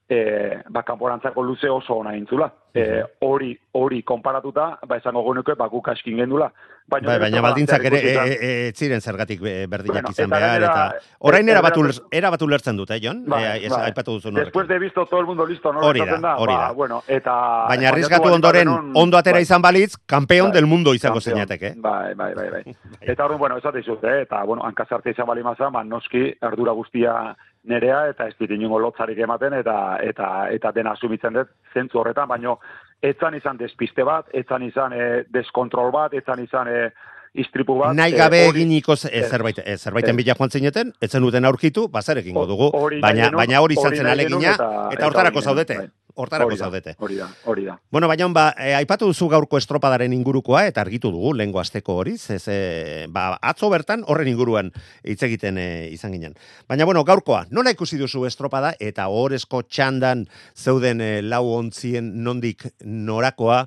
e, 0.09 0.63
ba, 0.71 0.83
kanporantzako 0.83 1.43
luze 1.43 1.69
oso 1.69 1.95
ona 2.01 2.17
intzula. 2.17 2.51
E, 2.75 3.03
hori, 3.21 3.59
hori 3.73 4.03
konparatuta, 4.03 4.79
ba, 4.87 4.97
esango 4.97 5.23
genuke, 5.33 5.55
ba, 5.59 5.67
guk 5.69 5.89
askin 5.89 6.17
gendula. 6.17 6.51
Bai, 6.89 7.03
gero 7.03 7.19
baina 7.21 7.37
zer 7.37 7.43
baldintzak 7.45 7.83
ere 7.85 7.99
e, 8.01 8.37
e, 8.69 8.73
ziren 8.73 9.01
zergatik 9.03 9.41
be- 9.43 9.67
berdinak 9.69 10.05
Bueno, 10.07 10.11
izan 10.17 10.31
behar, 10.31 10.63
eta 10.63 10.85
orain 11.19 11.47
e- 11.49 11.53
erabatu, 11.53 11.83
erabatu- 11.85 12.07
erabatu 12.11 12.49
lertzen 12.49 12.77
dute, 12.79 12.95
eh, 12.97 13.01
Jon? 13.03 13.25
Bai, 13.27 13.43
Eh, 13.45 13.67
ez- 13.67 13.73
bai. 13.73 13.83
aipatu 13.91 14.13
duzu 14.15 14.29
horrekin. 14.29 14.45
Después 14.45 14.69
de 14.69 14.79
visto 14.79 15.05
todo 15.05 15.21
el 15.21 15.27
mundo 15.27 15.45
listo, 15.45 15.71
no 15.73 15.81
Hori 15.81 16.01
da, 16.01 16.37
hori 16.39 16.55
ba, 16.55 16.61
da. 16.61 16.73
bueno, 16.73 17.03
eta... 17.07 17.67
Baina 17.69 17.89
arriskatu 17.91 18.23
saiatu 18.23 18.35
ondoren, 18.37 18.69
ondo 18.95 19.19
atera 19.19 19.37
bai. 19.37 19.43
izan 19.43 19.61
balitz, 19.61 19.97
kampeon 20.07 20.49
Bai, 20.49 20.55
del 20.55 20.67
mundo 20.67 20.95
izango 20.95 21.17
kampeon. 21.21 21.35
zinateke. 21.35 21.75
Bai, 21.77 22.15
bai, 22.15 22.33
bai, 22.35 22.51
bai. 22.51 22.77
Eta 23.03 23.25
horren, 23.27 23.39
bueno, 23.39 23.59
esate 23.59 23.81
izut, 23.81 24.03
eh? 24.05 24.23
eta, 24.23 24.43
bueno, 24.45 24.65
hankazarte 24.65 25.11
izan 25.11 25.27
bali 25.27 25.43
mazan, 25.43 25.71
ba, 25.73 25.85
noski, 25.85 26.33
ardura 26.41 26.73
guztia 26.73 27.37
nerea, 27.69 28.07
eta 28.13 28.29
ez 28.29 28.35
dit 28.41 28.51
inungo 28.57 28.79
lotzarik 28.83 29.19
ematen, 29.19 29.55
eta 29.61 29.99
eta 30.05 30.49
eta 30.55 30.73
dena 30.73 30.97
asumitzen 30.97 31.37
dut, 31.39 31.53
zentzu 31.75 32.01
horretan, 32.01 32.29
baino, 32.29 32.59
etzan 33.03 33.37
izan 33.39 33.61
despiste 33.61 34.05
bat, 34.05 34.27
etzan 34.33 34.65
izan 34.67 34.97
eh, 34.97 35.25
deskontrol 35.35 35.93
bat, 35.95 36.15
etzan 36.19 36.43
izan 36.45 36.69
eh, 36.73 36.91
istripu 37.35 37.77
bat. 37.79 37.95
Nahi 37.97 38.15
eh, 38.15 38.19
gabe 38.19 38.41
eginiko 38.49 38.93
Ez. 38.93 39.29
zerbait, 39.31 39.59
eh, 39.65 39.77
zerbaiten 39.77 40.11
Ez. 40.11 40.17
bila 40.17 40.35
joan 40.39 40.51
zineten, 40.51 40.93
etzen 41.01 41.23
duten 41.23 41.45
aurkitu, 41.45 41.89
bazer 41.89 42.19
egingo 42.19 42.47
dugu, 42.47 42.71
baina, 43.01 43.31
baina 43.31 43.61
hori 43.61 43.79
izan 43.79 43.97
zen 43.97 44.07
alegina, 44.07 44.55
eta, 44.93 45.07
hortarako 45.07 45.43
zaudete, 45.43 45.75
genuen, 45.75 45.93
hortarako 46.19 46.53
Hori 46.53 46.59
da, 46.59 46.65
zaudete. 46.67 46.95
Hori 46.99 47.17
da, 47.21 47.29
hori 47.45 47.65
da. 47.69 47.79
Bueno, 47.91 48.09
baina, 48.11 48.29
ba, 48.35 48.45
eh, 48.59 48.75
aipatu 48.79 49.09
duzu 49.11 49.29
gaurko 49.31 49.59
estropadaren 49.61 50.13
ingurukoa, 50.17 50.67
eta 50.69 50.83
argitu 50.85 51.13
dugu, 51.15 51.33
lehengo 51.39 51.63
asteko 51.63 51.99
hori, 52.03 52.17
ez, 52.19 52.43
eh, 52.53 53.07
ba, 53.09 53.31
atzo 53.41 53.71
bertan 53.71 54.05
horren 54.07 54.29
inguruan 54.29 54.73
hitz 55.05 55.23
egiten 55.23 55.59
eh, 55.59 55.89
izan 55.95 56.13
ginen. 56.17 56.37
Baina, 56.69 56.85
bueno, 56.89 57.05
gaurkoa, 57.05 57.47
nola 57.51 57.73
ikusi 57.75 57.99
duzu 58.01 58.27
estropada, 58.27 58.75
eta 58.81 59.09
horrezko 59.09 59.63
txandan 59.63 60.27
zeuden 60.57 61.01
eh, 61.01 61.19
lau 61.23 61.45
ontzien 61.57 62.13
nondik 62.25 62.69
norakoa, 62.85 63.67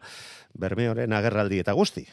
bermeoren 0.60 1.14
agerraldi 1.14 1.62
eta 1.64 1.74
guzti. 1.78 2.06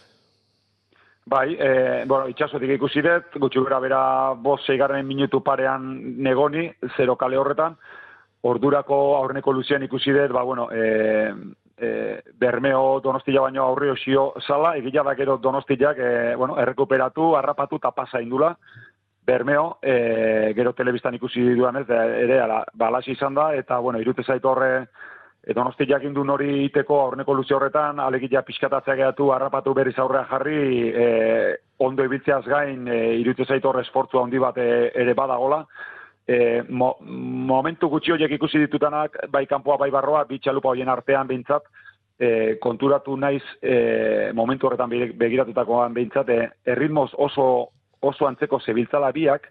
Bai, 1.29 1.53
e, 1.61 2.05
bueno, 2.09 2.29
itxasotik 2.33 2.71
ikusi 2.79 3.03
dut, 3.05 3.35
gutxi 3.43 3.61
bera 3.61 3.79
bera 3.85 4.01
bost 4.33 4.65
seigarren 4.65 5.05
minutu 5.07 5.43
parean 5.45 5.85
negoni, 6.25 6.65
zero 6.97 7.19
kale 7.21 7.37
horretan, 7.37 7.77
ordurako 8.43 9.17
aurreneko 9.17 9.53
luzian 9.53 9.83
ikusi 9.83 10.13
dut, 10.13 10.33
ba, 10.33 10.43
bueno, 10.43 10.69
e, 10.71 11.35
e, 11.77 12.21
bermeo 12.39 13.01
donostia 13.03 13.41
baino 13.41 13.65
aurri 13.65 13.91
osio 13.91 14.33
zala, 14.47 14.77
egila 14.77 15.03
da 15.03 15.15
gero 15.15 15.39
donostiak, 15.39 15.99
e, 15.99 16.35
bueno, 16.37 16.59
errekuperatu, 16.59 17.35
harrapatu 17.37 17.77
eta 17.83 17.91
pasa 17.91 18.23
indula, 18.23 18.55
Bermeo, 19.29 19.77
e, 19.83 20.55
gero 20.57 20.73
telebistan 20.73 21.19
ikusi 21.19 21.43
duan 21.53 21.77
ez, 21.83 21.89
ere, 21.91 22.39
ala, 22.41 22.63
balasi 22.73 23.13
izan 23.13 23.35
da, 23.37 23.51
eta, 23.53 23.77
bueno, 23.85 24.01
irute 24.01 24.25
zaitu 24.25 24.49
horre, 24.49 24.87
e, 25.43 25.53
donostiak 25.53 26.07
indun 26.09 26.31
hori 26.33 26.65
iteko 26.65 27.03
aurreneko 27.03 27.35
luze 27.37 27.53
horretan, 27.53 28.01
alegia 28.01 28.41
pixkatatzea 28.47 28.97
gehatu, 28.97 29.29
harrapatu 29.35 29.75
berriz 29.77 29.99
aurrea 29.99 30.25
jarri, 30.31 30.89
e, 30.89 31.05
ondo 31.85 32.09
ibiltzeaz 32.09 32.47
gain, 32.49 32.89
e, 32.89 32.99
irute 33.21 33.45
zaitu 33.45 33.69
horre 33.69 33.85
esportzua 33.85 34.25
handi 34.25 34.41
bat 34.41 34.57
e, 34.57 34.69
ere 34.95 35.13
badagola, 35.19 35.61
e, 36.29 36.63
mo, 36.69 36.97
momentu 37.01 37.89
gutxi 37.89 38.13
horiek 38.13 38.31
ikusi 38.37 38.59
ditutanak, 38.67 39.17
bai 39.33 39.47
kanpoa, 39.47 39.79
bai 39.81 39.91
barroa, 39.91 40.25
bi 40.29 40.39
txalupa 40.39 40.69
horien 40.69 40.89
artean 40.93 41.27
behintzat, 41.27 41.65
e, 42.21 42.59
konturatu 42.61 43.17
naiz 43.17 43.43
e, 43.63 44.31
momentu 44.35 44.67
horretan 44.69 44.91
be- 44.91 45.13
begiratutakoan 45.17 45.95
behintzat, 45.95 46.29
e, 46.29 46.49
erritmoz 46.67 47.11
oso 47.17 47.69
oso 48.01 48.29
antzeko 48.29 48.61
zebiltzala 48.63 49.09
biak, 49.11 49.49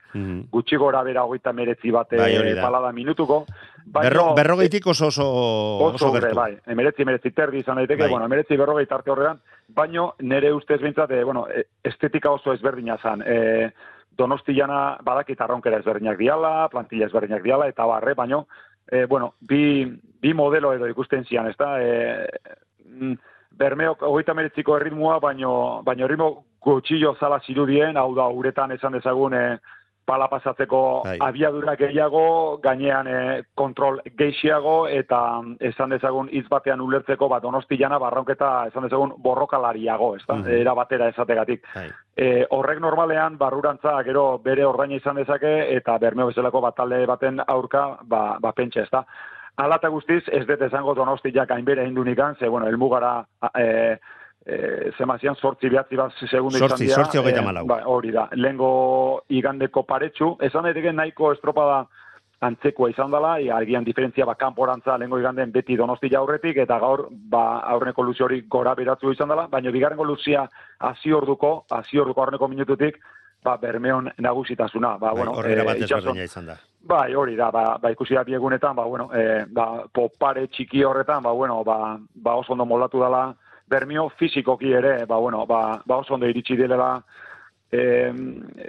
gutxi 0.53 0.77
gora 0.79 1.01
bera 1.03 1.25
hogeita 1.27 1.51
meretzi 1.51 1.91
bat 1.91 2.13
Bai, 2.15 2.55
palada 2.55 2.93
minutuko. 2.95 3.41
Berro, 3.85 4.29
berrogeitik 4.37 4.87
oso 4.87 5.07
oso, 5.07 5.25
oso, 5.83 5.95
oso 5.95 6.11
gertu. 6.13 6.35
bai, 6.35 6.53
emeretzi, 6.65 7.01
emeretzi 7.03 7.31
terdi 7.35 7.59
izan 7.59 7.75
daiteke, 7.81 8.03
Bai. 8.05 8.09
bueno, 8.09 8.25
emeretzi 8.25 8.55
berrogei 8.55 8.85
tarte 8.87 9.11
horrean, 9.11 9.41
baino 9.67 10.13
nere 10.21 10.53
ustez 10.53 10.79
behintzat, 10.79 11.11
e, 11.11 11.23
bueno, 11.27 11.45
estetika 11.83 12.31
oso 12.31 12.53
ezberdina 12.53 12.95
zan. 13.03 13.21
E, 13.27 13.69
donostiana 14.17 14.97
badakit 15.05 15.41
arronkera 15.41 15.79
ezberdinak 15.81 16.17
diala, 16.19 16.67
plantilla 16.73 17.07
ezberdinak 17.07 17.43
diala, 17.43 17.67
eta 17.71 17.85
barre, 17.85 18.13
baino, 18.17 18.45
e, 18.89 19.05
bueno, 19.05 19.33
bi, 19.41 19.85
bi 20.21 20.33
modelo 20.33 20.73
edo 20.73 20.89
ikusten 20.89 21.25
zian, 21.25 21.47
ez 21.47 21.57
da, 21.57 21.77
e, 21.81 22.27
mm, 22.85 23.17
Bermeok 23.57 24.03
hogeita 24.05 24.35
meretziko 24.37 24.75
erritmoa, 24.77 25.17
baino, 25.19 25.81
baino 25.85 26.05
erritmo 26.05 26.27
gutxillo 26.61 27.15
zala 27.19 27.39
zirudien, 27.45 27.97
hau 27.97 28.11
da, 28.15 28.27
uretan 28.29 28.73
esan 28.75 28.93
dezagun, 28.93 29.33
e, 29.33 29.57
pala 30.07 30.29
pasatzeko 30.31 30.81
Bai. 31.03 31.17
abiadura 31.21 31.75
gehiago, 31.75 32.59
gainean 32.63 33.07
e, 33.11 33.17
kontrol 33.59 33.99
geixiago, 34.17 34.87
eta 34.87 35.19
esan 35.59 35.91
dezagun 35.91 36.29
hitz 36.31 36.47
batean 36.49 36.81
ulertzeko, 36.81 37.27
bat 37.27 37.43
donostiana 37.43 37.99
barronketa 37.99 38.51
esan 38.71 38.87
dezagun 38.87 39.13
borrokalariago, 39.23 40.13
ez 40.15 40.23
da? 40.25 40.39
Mhm. 40.39 40.59
Era 40.61 40.73
batera 40.73 41.09
esategatik. 41.11 41.67
E, 42.15 42.45
horrek 42.49 42.79
normalean 42.79 43.37
barrurantza 43.37 43.97
gero 44.07 44.39
bere 44.43 44.65
ordaina 44.65 44.95
izan 44.95 45.19
dezake 45.19 45.75
eta 45.75 45.97
bermeo 45.99 46.31
bezalako 46.31 46.61
bat 46.61 46.75
talde 46.79 47.05
baten 47.05 47.41
aurka 47.45 47.97
ba, 48.03 48.37
ba 48.39 48.53
pentsa 48.53 48.81
ez 48.81 48.89
da. 48.91 49.03
Hala 49.57 49.79
eta 49.81 49.89
guztiz, 49.89 50.21
ez 50.31 50.45
dut 50.45 50.61
esango 50.61 50.93
donostiak 50.95 51.51
hainbere 51.51 51.81
egin 51.81 51.95
dunikan, 51.95 52.35
ze, 52.39 52.47
bueno, 52.47 52.67
elmugara 52.69 53.25
e, 53.57 53.97
e, 54.47 54.91
zemazian 54.97 55.35
sortzi 55.35 55.69
behatzi 55.69 55.99
bat 55.99 56.15
segundu 56.29 56.55
izan 56.55 56.69
Zortzi, 56.69 56.85
dira. 56.85 56.95
zortzi 56.95 57.19
hogeita 57.19 57.41
e, 57.41 57.43
hamalau. 57.43 57.65
ba, 57.67 57.81
hori 57.85 58.11
da, 58.15 58.27
lehengo 58.33 58.71
igandeko 59.29 59.83
paretsu, 59.83 60.35
esan 60.47 60.67
daiteke 60.69 60.93
nahiko 60.95 61.33
estropada 61.35 61.83
antzekoa 62.47 62.91
izan 62.93 63.11
dela, 63.11 63.35
e, 63.41 63.51
agian 63.51 63.83
diferentzia 63.83 64.25
ba, 64.25 64.37
kanporantza 64.39 64.97
lehengo 64.97 65.19
iganden 65.19 65.51
beti 65.51 65.75
donostia 65.75 66.21
aurretik, 66.21 66.61
eta 66.63 66.79
gaur 66.79 67.07
ba, 67.11 67.59
aurreneko 67.73 68.05
luzi 68.07 68.23
hori 68.23 68.41
gora 68.47 68.75
beratzu 68.77 69.11
izan 69.11 69.33
dela, 69.33 69.47
baina 69.51 69.73
bigarrengo 69.73 70.05
luzia 70.05 70.47
hasi 70.79 71.13
orduko, 71.13 71.65
hasi 71.71 71.99
orduko 71.99 72.23
aurreneko 72.23 72.47
minututik, 72.47 73.01
ba, 73.43 73.57
bermeon 73.57 74.11
nagusitasuna. 74.17 74.97
Ba, 74.97 75.11
Bai, 75.11 75.17
bueno, 75.17 75.35
eh, 75.43 75.63
bat 75.65 75.81
ezberdina 75.81 76.23
izan 76.23 76.47
da. 76.53 76.57
Bai, 76.87 77.13
hori 77.15 77.35
da, 77.35 77.49
ba, 77.51 77.65
ba 77.81 77.91
ikusi 77.91 78.15
da 78.15 78.23
biegunetan, 78.23 78.75
ba, 78.75 78.85
bueno, 78.87 79.09
e, 79.11 79.43
ba, 79.51 79.83
popare 79.91 80.45
txiki 80.47 80.85
horretan, 80.87 81.23
ba, 81.25 81.33
bueno, 81.35 81.59
ba, 81.67 81.97
ba 82.15 82.35
oso 82.39 82.53
ondo 82.53 82.65
moldatu 82.65 83.01
dela, 83.03 83.33
bermio 83.67 84.09
fizikoki 84.17 84.71
ere, 84.73 85.05
ba, 85.05 85.17
bueno, 85.17 85.45
ba, 85.45 85.81
ba 85.85 85.97
oso 85.97 86.13
ondo 86.13 86.27
iritsi 86.27 86.55
direla 86.55 87.01
e, 87.71 88.13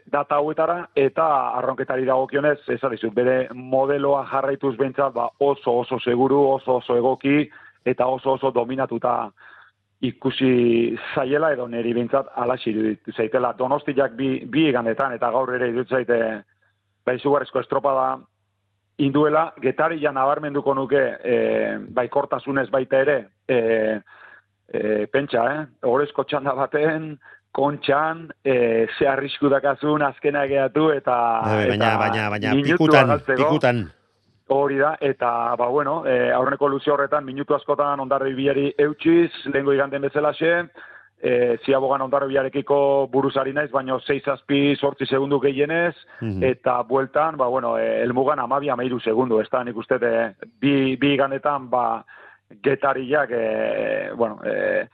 data 0.06 0.36
hauetara, 0.36 0.88
eta 0.94 1.26
arronketari 1.58 2.04
dagokionez, 2.04 2.58
ez 2.68 2.80
dizut, 2.90 3.14
bere 3.14 3.48
modeloa 3.54 4.24
jarraituz 4.30 4.76
bentsat, 4.76 5.14
ba, 5.14 5.28
oso 5.38 5.78
oso 5.84 6.00
seguru, 6.00 6.42
oso 6.56 6.80
oso 6.82 6.96
egoki, 6.96 7.48
eta 7.84 8.06
oso 8.06 8.32
oso 8.32 8.50
dominatuta 8.50 9.30
ikusi 10.00 10.96
zaiela 11.14 11.52
edo 11.52 11.66
neri 11.68 11.92
bintzat 11.94 12.30
alaxi 12.36 12.70
iruditu 12.70 13.12
zaitela. 13.12 13.52
Donostiak 13.58 14.14
bi, 14.18 14.44
bi 14.46 14.68
igandetan 14.68 15.14
eta 15.16 15.30
gaur 15.34 15.54
ere 15.54 15.70
iruditu 15.72 15.96
zaite 15.96 16.18
ba, 17.06 17.14
izugarrizko 17.14 17.60
estropada 17.60 18.18
induela, 18.98 19.52
getari 19.62 20.00
ja 20.02 20.12
nabarmenduko 20.12 20.74
nuke 20.74 21.00
e, 21.22 21.34
baikortasunez 21.94 22.68
baita 22.70 23.02
ere, 23.04 23.18
e, 23.48 23.58
e, 24.72 25.06
pentsa, 25.06 25.44
eh? 25.54 25.66
Horezko 25.82 26.24
txanda 26.24 26.54
baten, 26.54 27.18
kontxan, 27.52 28.28
e, 28.44 28.86
ze 28.98 29.06
arrisku 29.08 29.48
dakazun 29.48 30.02
azkena 30.02 30.46
gehiatu 30.46 30.90
eta... 30.92 31.16
Bai, 31.44 31.68
baina, 31.68 31.86
eta 31.94 31.98
baina, 31.98 32.28
baina, 32.30 32.54
minutua 32.54 32.76
pikutan, 32.78 33.06
galtzeko. 33.08 33.48
pikutan. 33.48 33.86
Hori 34.48 34.78
da, 34.78 34.94
eta, 35.00 35.54
ba, 35.60 35.66
bueno, 35.68 36.02
e, 36.06 36.30
aurreneko 36.32 36.68
luze 36.68 36.90
horretan, 36.90 37.24
minutu 37.24 37.54
askotan 37.54 38.00
ondarri 38.00 38.34
bilari 38.34 38.70
eutxiz, 38.80 39.30
lehengo 39.52 39.74
iganden 39.76 40.02
bezalaxe, 40.06 40.52
e, 41.20 41.32
ziabogan 41.66 42.00
ondarri 42.06 42.28
bilarekiko 42.30 43.08
buruzari 43.12 43.52
naiz, 43.52 43.70
baino 43.74 43.98
6 44.00 44.22
zazpi 44.24 44.76
sortzi 44.76 45.06
segundu 45.06 45.40
gehienez, 45.40 45.94
Mhm. 46.22 46.42
eta 46.44 46.82
bueltan, 46.82 47.36
ba, 47.36 47.46
bueno, 47.48 47.76
e, 47.78 48.02
elmugan 48.04 48.38
amabi 48.38 48.70
amairu 48.70 49.00
segundu, 49.00 49.40
ez 49.40 49.50
da, 49.50 49.64
nik 49.64 49.76
uste, 49.76 49.98
e, 50.00 50.32
bi, 50.60 50.96
bi 50.96 51.12
igandetan, 51.14 51.68
ba, 51.68 52.04
getariak, 52.62 53.30
e, 53.30 54.10
bueno, 54.16 54.40
e, 54.44 54.88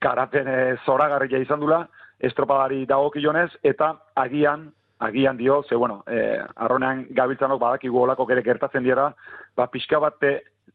garapen 0.00 0.48
e, 0.48 0.76
zoragarria 0.84 1.38
izan 1.38 1.60
dula, 1.60 1.84
estropadari 2.18 2.84
dagokionez, 2.86 3.50
eta 3.62 3.92
agian, 4.14 4.70
agian 4.98 5.36
dio, 5.36 5.62
ze, 5.68 5.76
bueno, 5.76 6.02
e, 6.06 6.40
arronean 6.56 7.06
gabiltzanok 7.10 7.60
badakigu 7.60 8.02
olako 8.02 8.26
ere 8.30 8.42
gertatzen 8.42 8.84
dira, 8.84 9.10
ba, 9.56 9.68
pixka 9.68 9.98
bate 9.98 10.34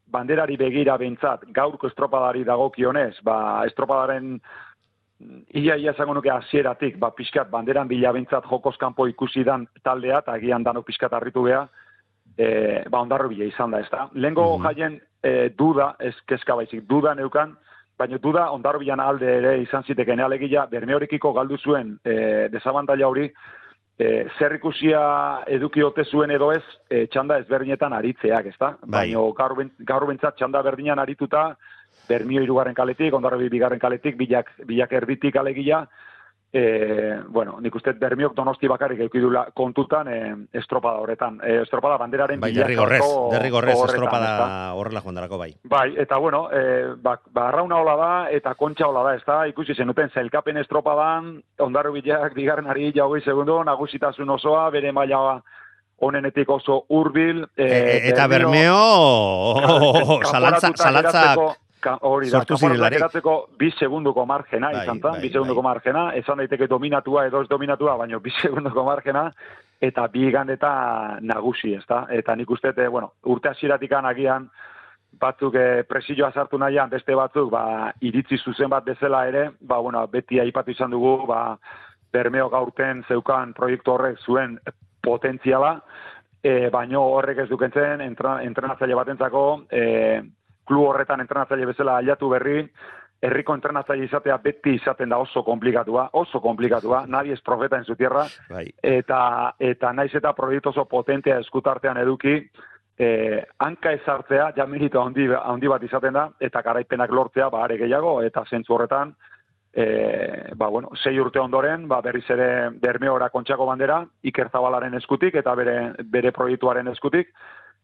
banderari 0.09 0.57
begira 0.57 0.97
bentzat, 0.97 1.45
gaurko 1.53 1.87
estropadari 1.87 2.43
dagokionez, 2.43 3.21
ba, 3.23 3.65
estropadaren 3.65 4.39
ia 5.53 5.75
ia 5.75 5.91
esango 5.91 6.13
nuke 6.13 6.31
hasieratik, 6.31 6.97
ba 6.99 7.11
pixkat 7.11 7.49
banderan 7.51 7.87
bila 7.87 8.13
bentzat 8.15 8.45
jokoz 8.47 8.77
kanpo 8.79 9.07
ikusi 9.07 9.43
dan 9.43 9.67
taldea, 9.83 10.21
eta 10.23 10.33
agian 10.33 10.63
danok 10.63 10.85
pixkat 10.87 11.13
harritu 11.13 11.43
geha, 11.43 11.65
e, 12.37 12.47
ba 12.89 13.01
ondarro 13.01 13.27
bila 13.29 13.45
izan 13.45 13.71
da, 13.71 13.81
ez 13.83 13.89
da. 13.91 14.07
Lehengo 14.13 14.57
jaien 14.63 14.99
e, 15.23 15.49
duda, 15.57 15.93
ez 15.99 16.15
kezka 16.27 16.55
baizik, 16.55 16.85
duda 16.87 17.13
neukan, 17.15 17.55
baina 17.99 18.17
duda 18.17 18.49
ondarro 18.55 18.79
bilan 18.79 18.99
alde 19.03 19.31
ere 19.37 19.57
izan 19.61 19.83
ziteken 19.83 20.19
alegia, 20.23 20.65
bermeorekiko 20.71 21.33
galdu 21.33 21.57
zuen 21.57 21.97
e, 22.03 22.47
desabantaila 22.51 23.07
hori, 23.07 23.27
e, 23.99 24.27
zer 24.37 24.55
ikusia 24.55 25.01
eduki 25.47 25.83
ote 25.83 26.05
zuen 26.05 26.31
edo 26.31 26.51
ez, 26.55 26.63
e, 26.89 27.05
txanda 27.07 27.39
ezberdinetan 27.43 27.93
aritzeak, 27.93 28.47
ez 28.53 28.55
da? 28.59 28.75
Bai. 28.81 29.09
Baina 29.09 29.25
gaur, 29.41 29.57
ben- 29.57 29.75
gaur 29.91 30.07
bentzat 30.07 30.39
txanda 30.39 30.63
berdinan 30.63 30.99
arituta, 30.99 31.51
Bermio 32.09 32.41
irugarren 32.41 32.73
kaletik, 32.73 33.13
ondarrobi 33.13 33.49
bigarren 33.53 33.79
kaletik, 33.79 34.15
bilak, 34.17 34.47
bilak 34.65 34.93
erditik 34.97 35.35
alegia, 35.35 35.83
e, 36.51 37.19
bueno, 37.27 37.59
nik 37.61 37.75
uste 37.75 37.93
Bermiok 37.93 38.33
donosti 38.35 38.67
bakarrik 38.67 39.03
eukidula 39.05 39.45
kontutan 39.53 40.07
e, 40.07 40.17
estropada 40.57 40.99
horretan. 41.03 41.39
E, 41.43 41.61
estropada 41.61 41.97
banderaren 42.01 42.39
Bai, 42.41 42.51
derrigorrez, 42.53 43.01
derrigorrez 43.31 43.75
estropada 43.85 44.73
horrela 44.73 45.01
joan 45.01 45.15
darako 45.15 45.37
bai. 45.37 45.53
Bai, 45.63 45.93
eta 45.97 46.17
bueno, 46.17 46.47
e, 46.51 46.95
ba, 46.97 47.19
ba 47.31 47.47
arrauna 47.49 47.77
hola 47.77 47.95
da, 47.95 48.11
eta 48.31 48.55
kontxa 48.55 48.87
hola 48.87 49.03
da, 49.09 49.15
ez 49.15 49.23
da, 49.27 49.45
ikusi 49.47 49.75
zenuten, 49.75 50.09
zailkapen 50.13 50.57
estropadan, 50.57 51.35
ondarro 51.59 51.93
bilak 51.93 52.33
bigarren 52.33 52.67
ari 52.67 52.91
jaugi 52.95 53.21
segundo, 53.25 53.63
nagusitasun 53.63 54.29
osoa, 54.29 54.69
bere 54.73 54.91
maila 54.91 55.39
onenetik 55.99 56.49
oso 56.49 56.85
hurbil. 56.89 57.43
E, 57.57 57.65
e, 57.65 58.09
eta 58.09 58.27
Bermeo, 58.27 58.77
kanporatuta 59.59 60.31
zalantza 60.31 60.71
geratzeko- 60.77 61.51
ka- 61.53 61.68
hori 62.01 62.29
da, 62.29 62.43
geratzeko 62.45 63.35
bi 63.57 63.71
segundoko 63.71 64.25
margena 64.25 64.71
Bai, 64.71 64.83
izan 64.83 64.99
zen, 64.99 65.11
bai, 65.11 65.21
bi 65.21 65.29
segundoko 65.31 65.61
margena, 65.61 66.09
esan 66.15 66.37
daiteke 66.37 66.67
dominatua 66.67 67.25
edo 67.27 67.41
ez 67.41 67.49
dominatua, 67.49 67.95
baina 67.97 68.19
bi 68.19 68.33
segundoko 68.41 68.83
margena, 68.83 69.29
eta 69.81 70.07
bi 70.07 70.29
gandeta 70.31 70.71
nagusi, 71.21 71.73
ez 71.73 71.85
da? 71.87 72.05
Eta 72.11 72.35
nik 72.35 72.49
uste, 72.51 72.73
eh, 72.75 72.89
bueno, 72.89 73.13
urte 73.23 73.49
hasieratik 73.49 73.93
agian, 73.93 74.49
batzuk 75.19 75.55
e, 75.55 75.83
presioa 75.87 76.31
sartu 76.31 76.57
nahian, 76.57 76.89
beste 76.89 77.15
batzuk, 77.15 77.49
ba, 77.51 77.91
iritzi 78.01 78.37
zuzen 78.37 78.69
bat 78.69 78.85
bezala 78.85 79.25
ere, 79.27 79.49
ba, 79.61 79.79
bueno, 79.79 80.05
beti 80.07 80.39
aipatu 80.39 80.71
izan 80.71 80.91
dugu, 80.91 81.25
ba, 81.27 81.57
Bermeo 82.11 82.49
gaurten 82.49 83.03
zeukan 83.07 83.53
proiektu 83.53 83.93
horrek 83.93 84.17
zuen 84.25 84.57
potentziala, 85.05 85.75
e, 86.41 86.69
baino 86.73 87.03
horrek 87.15 87.43
ez 87.43 87.49
dukentzen 87.49 88.01
entra, 88.01 88.39
entrenatzaile 88.43 88.97
batentzako, 88.97 89.43
e, 89.69 89.83
klu 90.69 90.85
horretan 90.85 91.23
entrenatzaile 91.25 91.67
bezala 91.71 91.97
aldatu 91.99 92.29
berri, 92.29 92.61
herriko 93.21 93.55
entrenatzaile 93.57 94.05
izatea 94.07 94.37
beti 94.43 94.77
izaten 94.77 95.11
da 95.11 95.19
oso 95.19 95.43
komplikatua, 95.43 96.09
oso 96.21 96.39
komplikatua, 96.39 97.03
nadie 97.07 97.33
es 97.33 97.41
profeta 97.41 97.77
en 97.77 97.85
su 97.85 97.95
tierra, 97.95 98.25
Bai. 98.49 98.67
eta 98.81 99.55
eta 99.59 99.93
naiz 99.93 100.13
eta 100.15 100.33
proiektu 100.33 100.71
oso 100.71 100.85
potentea 100.85 101.39
eskutartean 101.43 101.97
eduki, 101.97 102.37
eh, 102.99 103.41
hanka 103.65 103.91
ezartzea, 103.97 104.51
ja 104.55 104.67
merito 104.67 105.01
handi, 105.01 105.27
handi 105.41 105.67
bat 105.67 105.83
izaten 105.83 106.13
da, 106.13 106.29
eta 106.39 106.61
garaipenak 106.61 107.11
lortzea, 107.11 107.49
ba, 107.49 107.63
are 107.63 107.77
gehiago, 107.79 108.21
eta 108.23 108.45
zentzu 108.49 108.75
horretan, 108.75 109.13
e, 109.73 109.85
ba, 110.55 110.67
bueno, 110.67 110.89
sei 110.95 111.19
urte 111.19 111.39
ondoren, 111.39 111.87
ba, 111.87 112.01
berriz 112.01 112.25
ere 112.29 112.69
Bermeora 112.81 113.29
kontxako 113.29 113.67
bandera, 113.69 114.01
Iker 114.23 114.49
Zabalaren 114.51 114.97
eskutik, 114.99 115.35
eta 115.35 115.55
bere, 115.55 115.77
bere 116.03 116.31
proiektuaren 116.35 116.87
eskutik, 116.91 117.31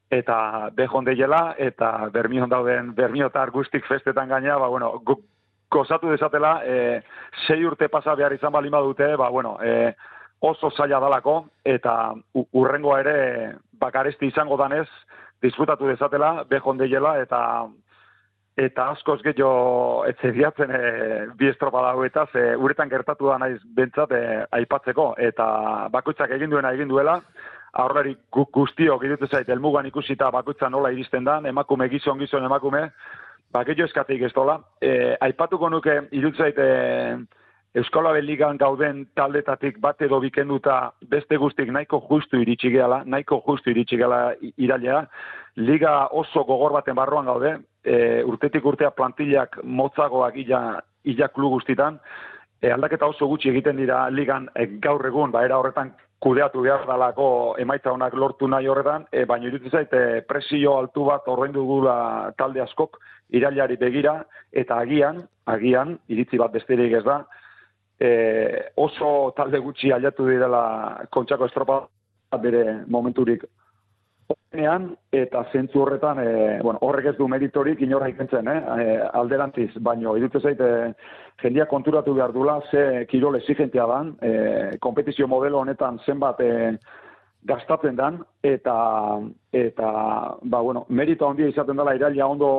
eta 0.10 0.70
bejon 0.76 1.06
deiela, 1.06 1.56
eta 1.58 2.10
Bermion 2.14 2.50
dauden, 2.50 2.94
Bermiotar 2.96 3.52
guztik 3.52 3.88
festetan 3.88 4.30
gaina, 4.30 4.58
ba, 4.58 4.68
bueno, 4.68 4.92
gu, 5.06 5.18
gozatu 5.72 6.12
desatela, 6.12 6.60
e, 6.64 7.02
sei 7.48 7.64
urte 7.66 7.90
pasa 7.90 8.16
behar 8.16 8.34
izan 8.34 8.54
balima 8.54 8.82
dute, 8.82 9.16
ba, 9.16 9.30
bueno, 9.30 9.58
e, 9.64 9.94
oso 10.46 10.70
zaila 10.72 11.00
dalako, 11.00 11.48
eta 11.66 12.14
urrengoa 12.54 13.00
ere 13.02 13.18
bakaresti 13.82 14.30
izango 14.30 14.58
danez, 14.58 14.88
disfrutatu 15.42 15.88
dezatela, 15.90 16.44
bejon 16.50 16.78
deiela, 16.78 17.18
eta 17.22 17.42
eta 18.56 18.86
askoz 18.94 19.18
gehiago 19.20 20.06
etzediatzen 20.08 20.70
e, 20.72 20.82
bi 21.36 21.50
estropada 21.50 21.90
hauetaz, 21.92 22.30
e, 22.40 22.54
uretan 22.56 22.88
gertatu 22.88 23.28
da 23.28 23.40
naiz 23.42 23.58
bentsat 23.76 24.14
e, 24.16 24.22
aipatzeko, 24.60 25.10
eta 25.20 25.48
bakoitzak 25.92 26.32
egin 26.38 26.54
duena 26.54 26.72
egin 26.78 26.88
duela, 26.88 27.18
aurrari 27.76 28.16
gu- 28.32 28.48
guztiok 28.54 29.04
irutu 29.04 29.28
zait, 29.28 29.50
elmugan 29.50 29.86
ikusita 29.86 30.32
bakoitza 30.32 30.70
nola 30.70 30.92
iristen 30.92 31.26
da, 31.28 31.40
emakume 31.46 31.90
gizon 31.90 32.20
gizon 32.20 32.46
emakume, 32.48 32.90
ba, 33.52 33.64
gehiago 33.64 33.90
eskateik 33.90 34.22
ez 34.22 34.34
dola. 34.34 34.60
E, 34.82 35.16
aipatuko 35.22 35.70
nuke, 35.70 36.02
irutu 36.12 36.38
zait, 36.38 36.58
e, 36.58 37.18
Euskal 37.76 38.08
Ligan 38.24 38.56
gauden 38.56 39.02
taldetatik 39.16 39.82
bat 39.84 40.02
edo 40.02 40.22
bikenduta 40.24 40.94
beste 41.12 41.36
guztik 41.36 41.68
nahiko 41.68 42.00
justu 42.10 42.40
iritsi 42.40 42.70
gehala, 42.72 43.02
nahiko 43.04 43.42
justu 43.46 43.70
iritsi 43.70 43.98
gehala 43.98 44.34
irailea. 44.56 45.02
Liga 45.58 46.08
oso 46.12 46.46
gogor 46.46 46.72
baten 46.72 46.96
barruan 46.96 47.26
gaude, 47.26 47.58
e, 47.84 48.24
urtetik 48.24 48.64
urtea 48.66 48.92
plantillak 48.92 49.60
motzagoak 49.64 50.38
ila, 50.38 50.80
ila 51.04 51.28
klu 51.28 51.50
guztitan, 51.50 52.00
e, 52.62 52.72
aldaketa 52.72 53.12
oso 53.12 53.28
gutxi 53.28 53.50
egiten 53.52 53.76
dira 53.76 54.10
ligan 54.10 54.48
e, 54.56 54.66
gaur 54.80 55.06
egun, 55.06 55.32
ba, 55.32 55.44
era 55.44 55.60
horretan 55.60 55.92
kudeatu 56.20 56.62
behar 56.62 56.86
dalako 56.88 57.56
emaitza 57.60 57.92
honak 57.92 58.14
lortu 58.14 58.48
nahi 58.48 58.68
horretan, 58.68 59.06
e, 59.12 59.26
baina 59.26 59.48
iruditzen 59.48 59.72
zait 59.72 59.94
e, 59.94 60.22
presio 60.28 60.78
altu 60.80 61.06
bat 61.06 61.28
ordaindu 61.28 61.62
dugula 61.62 62.32
talde 62.38 62.62
askok 62.62 63.00
irailari 63.30 63.78
begira, 63.78 64.22
eta 64.52 64.80
agian, 64.86 65.24
agian, 65.46 65.98
iritzi 66.08 66.40
bat 66.42 66.54
besterik 66.54 66.94
ez 67.00 67.04
da, 67.04 67.20
e, 68.00 68.10
oso 68.76 69.34
talde 69.38 69.60
gutxi 69.60 69.92
aldatu 69.92 70.28
direla 70.30 71.06
kontxako 71.12 71.52
estropa 71.52 71.84
bere 72.42 72.82
momenturik 72.92 73.46
Onean, 74.56 74.86
eta 75.12 75.42
zentzu 75.52 75.82
horretan, 75.84 76.20
e, 76.24 76.60
bueno, 76.64 76.80
horrek 76.88 77.10
ez 77.12 77.16
du 77.18 77.28
meritorik 77.28 77.82
inorra 77.84 78.08
ikentzen, 78.08 78.48
eh? 78.48 78.60
E, 78.80 78.94
alderantziz, 79.20 79.74
baino, 79.84 80.14
idutze 80.16 80.40
zaite, 80.40 80.70
jendia 81.44 81.66
konturatu 81.68 82.14
behar 82.16 82.32
dula, 82.32 82.62
ze 82.72 83.04
kirol 83.12 83.36
exigentia 83.36 83.84
dan, 83.90 84.14
e, 84.22 84.78
kompetizio 84.80 85.28
modelo 85.28 85.60
honetan 85.60 86.00
zenbat 86.06 86.40
e, 86.40 86.52
gastatzen 87.44 88.00
dan, 88.00 88.22
eta, 88.44 88.76
eta 89.52 89.92
ba, 90.42 90.62
bueno, 90.62 90.86
merito 90.88 91.28
handia 91.28 91.52
izaten 91.52 91.76
dela 91.76 91.98
iraila 92.00 92.32
ondo 92.32 92.52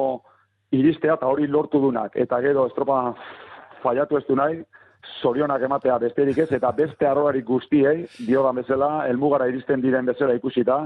iristea, 0.77 1.17
eta 1.17 1.33
hori 1.33 1.49
lortu 1.49 1.81
dunak, 1.81 2.13
eta 2.15 2.43
gero 2.45 2.67
estropa 2.69 3.01
fallatu 3.81 4.21
ez 4.21 4.27
du 4.29 4.37
nahi, 4.37 4.61
zorionak 5.23 5.65
ematea 5.65 5.97
besterik 6.03 6.45
ez, 6.45 6.51
eta 6.53 6.77
beste 6.77 7.09
arroarik 7.09 7.49
guztiei, 7.49 8.05
dio 8.29 8.45
da 8.45 8.53
bezala, 8.53 8.93
elmugara 9.09 9.49
iristen 9.49 9.81
diren 9.81 10.13
bezala 10.13 10.37
ikusita, 10.37 10.85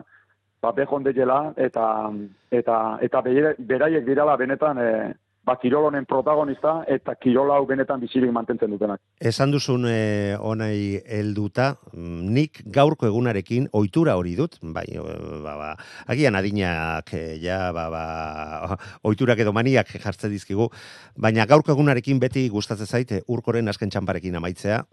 ba, 0.62 0.72
behon 0.72 1.02
dela, 1.02 1.52
eta, 1.56 2.12
eta, 2.50 2.98
eta 3.00 3.22
beraiek 3.22 4.06
dirala 4.06 4.36
benetan, 4.36 4.78
e, 4.78 5.12
ba, 5.44 5.56
kirol 5.56 5.90
protagonista, 6.06 6.84
eta 6.86 7.14
kirol 7.14 7.50
hau 7.50 7.64
benetan 7.66 8.00
bizirik 8.00 8.30
mantentzen 8.32 8.70
dutenak. 8.70 9.00
Esan 9.20 9.50
duzun 9.50 9.86
e, 9.88 10.36
onai 10.36 11.00
helduta, 11.06 11.76
nik 11.94 12.62
gaurko 12.66 13.06
egunarekin 13.06 13.68
ohitura 13.72 14.16
hori 14.16 14.36
dut, 14.36 14.58
bai, 14.62 14.86
ba, 14.96 15.56
ba, 15.56 15.70
agian 16.06 16.36
adinak, 16.36 17.12
e, 17.14 17.38
ja, 17.42 17.72
ba, 17.72 17.88
ba, 17.90 18.76
oiturak 19.02 19.40
edo 19.40 19.52
maniak 19.56 19.88
jartze 19.96 20.28
dizkigu, 20.28 20.68
baina 21.16 21.46
gaurko 21.46 21.72
egunarekin 21.72 22.20
beti 22.20 22.48
gustatzen 22.48 22.86
zaite 22.86 23.22
urkoren 23.28 23.68
asken 23.68 23.90
txamparekin 23.90 24.36
amaitzea, 24.36 24.84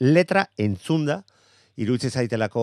letra 0.00 0.46
entzunda, 0.56 1.24
iruditzen 1.78 2.10
zaitelako 2.10 2.62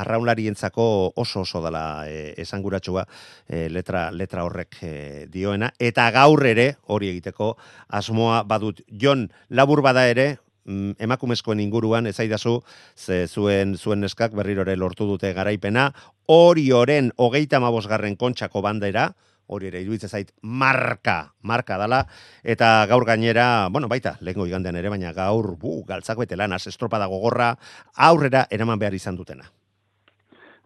arraunlarientzako 0.00 0.84
oso 1.20 1.42
oso 1.44 1.60
dela 1.64 2.08
e, 2.08 2.34
esanguratsua 2.40 3.04
e, 3.46 3.68
letra 3.68 4.08
letra 4.10 4.44
horrek 4.44 4.78
e, 4.82 4.92
dioena. 5.32 5.70
Eta 5.78 6.08
gaur 6.14 6.44
ere 6.48 6.74
hori 6.88 7.10
egiteko 7.12 7.54
asmoa 8.00 8.42
badut. 8.48 8.80
Jon 8.88 9.28
labur 9.50 9.82
bada 9.84 10.06
ere 10.08 10.38
mm, 10.64 10.96
emakumezkoen 11.06 11.60
inguruan 11.60 12.08
ezaidazu 12.08 12.60
ze 12.96 13.26
zuen 13.28 13.76
zuen 13.76 14.00
neskak 14.00 14.36
berriro 14.36 14.64
ere 14.64 14.76
lortu 14.76 15.06
dute 15.06 15.34
garaipena. 15.36 15.90
Hori 16.26 16.70
oren 16.72 17.12
35garren 17.18 18.16
kontxako 18.16 18.64
bandera 18.64 19.10
hori 19.50 19.70
ere 19.70 19.82
iruditzen 19.84 20.10
zait 20.10 20.32
marka, 20.42 21.34
marka 21.42 21.78
dala, 21.80 22.04
eta 22.42 22.86
gaur 22.90 23.04
gainera, 23.06 23.68
bueno, 23.70 23.88
baita, 23.88 24.16
lehenko 24.20 24.46
igandean 24.46 24.78
ere, 24.80 24.92
baina 24.92 25.12
gaur, 25.16 25.56
bu, 25.60 25.80
galtzak 25.86 26.18
bete 26.22 26.38
lan, 26.38 26.54
estropa 26.56 27.00
dago 27.02 27.18
gorra, 27.22 27.54
aurrera 28.10 28.46
eraman 28.50 28.78
behar 28.78 28.94
izan 28.94 29.18
dutena. 29.18 29.50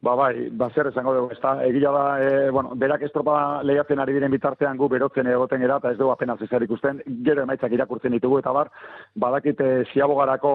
Ba, 0.04 0.12
bai, 0.18 0.50
ba, 0.52 0.68
zer 0.74 0.90
esango 0.90 1.14
dugu, 1.16 1.30
ez 1.32 1.40
da, 1.40 1.54
egila 1.64 1.90
da, 1.94 2.04
e, 2.20 2.50
bueno, 2.52 2.74
berak 2.76 3.06
estropa 3.06 3.62
lehiatzen 3.64 4.02
ari 4.02 4.12
diren 4.12 4.34
bitartean 4.34 4.76
gu 4.76 4.88
berotzen 4.92 5.30
egoten 5.32 5.64
era, 5.64 5.78
eta 5.80 5.94
ez 5.94 5.96
dugu 5.96 6.12
apenas 6.12 6.36
ez 6.44 6.50
ikusten, 6.66 7.00
gero 7.24 7.42
emaitzak 7.42 7.72
irakurtzen 7.72 8.12
ditugu, 8.12 8.42
eta 8.42 8.52
bar, 8.52 8.70
badakite 9.14 9.86
ziabogarako, 9.94 10.52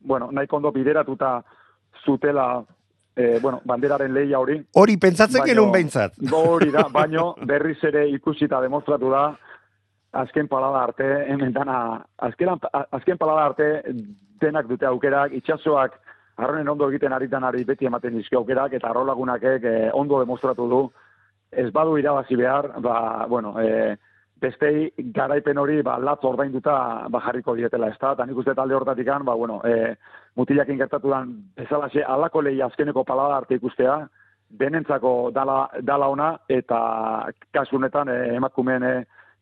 bueno, 0.00 0.28
nahi 0.30 0.46
kondo 0.46 0.72
bideratuta 0.72 1.38
zutela 2.04 2.64
e, 3.16 3.38
bueno, 3.40 3.60
banderaren 3.64 4.12
lehia 4.14 4.38
hori. 4.40 4.58
Hori 4.74 4.96
pentsatzen 4.96 5.44
genuen 5.46 5.72
behintzat. 5.72 6.14
Hori 6.32 6.70
da, 6.72 6.86
baino 6.92 7.32
berriz 7.46 7.78
ere 7.84 8.06
ikusita 8.10 8.60
demostratu 8.60 9.10
da, 9.12 9.24
azken 10.22 10.48
palada 10.48 10.82
arte, 10.88 11.08
hemen 11.28 11.52
dana, 11.52 11.76
azken, 12.18 12.56
azken 12.90 13.18
palada 13.18 13.46
arte 13.50 13.68
denak 14.42 14.68
dute 14.68 14.86
aukerak, 14.86 15.32
itxasoak 15.38 15.98
arronen 16.42 16.68
ondo 16.68 16.88
egiten 16.90 17.12
ari 17.12 17.28
ari 17.30 17.64
beti 17.64 17.86
ematen 17.86 18.16
dizki 18.16 18.36
aukerak, 18.36 18.72
eta 18.72 18.88
arrolagunak 18.88 19.42
e, 19.42 19.90
ondo 19.92 20.18
demostratu 20.20 20.68
du, 20.68 20.90
ez 21.50 21.70
badu 21.70 21.98
irabazi 21.98 22.36
behar, 22.36 22.80
ba, 22.80 23.26
bueno, 23.28 23.60
e, 23.60 23.96
bestei 24.42 24.92
garaipen 25.14 25.58
hori 25.58 25.82
ba 25.86 25.98
latz 25.98 26.24
ordainduta 26.24 26.74
ba 27.10 27.20
jarriko 27.26 27.54
dietela, 27.54 27.88
ezta? 27.94 28.14
Ta 28.16 28.26
nik 28.26 28.36
uste 28.42 28.54
talde 28.58 28.74
hortatikan, 28.74 29.24
ba 29.24 29.34
bueno, 29.38 29.60
e, 29.64 29.94
mutilakin 30.36 30.80
gertatu 30.80 31.10
dan 31.10 31.30
bezalaxe 31.56 32.02
alako 32.02 32.42
lehi 32.42 32.60
azkeneko 32.62 33.04
palada 33.04 33.36
arte 33.36 33.54
ikustea, 33.60 34.00
denentzako 34.58 35.30
dala, 35.34 35.68
dala 35.80 36.08
ona 36.12 36.32
eta 36.48 36.80
kasu 37.54 37.78
honetan 37.78 38.08
e, 38.08 38.18
emakumeen 38.36 38.82
e, 38.88 38.92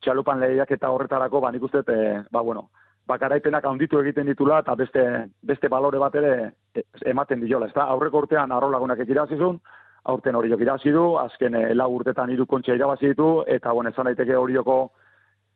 txalupan 0.04 0.40
lehiak 0.40 0.70
eta 0.76 0.92
horretarako 0.92 1.40
ba 1.40 1.50
nik 1.52 1.66
uste 1.66 1.82
e, 1.88 2.22
ba 2.30 2.42
bueno, 2.42 2.68
ba 3.06 3.18
garaipenak 3.18 3.64
handitu 3.66 3.98
egiten 4.00 4.26
ditula 4.30 4.60
eta 4.62 4.76
beste 4.78 5.02
beste 5.42 5.68
balore 5.68 5.98
bat 5.98 6.14
ere 6.14 6.34
e, 6.74 6.84
ematen 7.10 7.40
diola, 7.40 7.66
ezta? 7.72 7.88
Aurreko 7.90 8.24
urtean 8.24 8.52
arrolagunak 8.52 9.00
ekirazizun, 9.06 9.58
aurten 10.04 10.34
hori 10.34 10.50
jok 10.50 10.60
irazi 10.64 10.92
du, 10.94 11.04
azken 11.18 11.54
e, 11.54 11.74
lau 11.74 11.90
urtetan 11.94 12.30
hiru 12.30 12.46
kontxa 12.46 12.74
irabazi 12.74 13.12
ditu, 13.12 13.42
eta 13.46 13.72
bueno, 13.72 13.90
esan 13.90 14.08
daiteke 14.08 14.36
horioko 14.36 14.78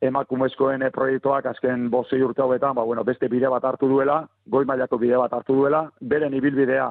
emakumezkoen 0.05 0.83
e, 0.83 0.91
proiektuak 0.91 1.47
azken 1.47 1.89
bozei 1.91 2.21
urte 2.23 2.43
hauetan, 2.43 2.75
ba, 2.77 2.85
bueno, 2.85 3.05
beste 3.05 3.29
bide 3.29 3.49
bat 3.49 3.65
hartu 3.65 3.89
duela, 3.89 4.21
goi 4.47 4.65
mailako 4.69 4.99
bide 4.99 5.17
bat 5.21 5.33
hartu 5.33 5.57
duela, 5.57 5.85
beren 6.01 6.35
ibilbidea 6.35 6.91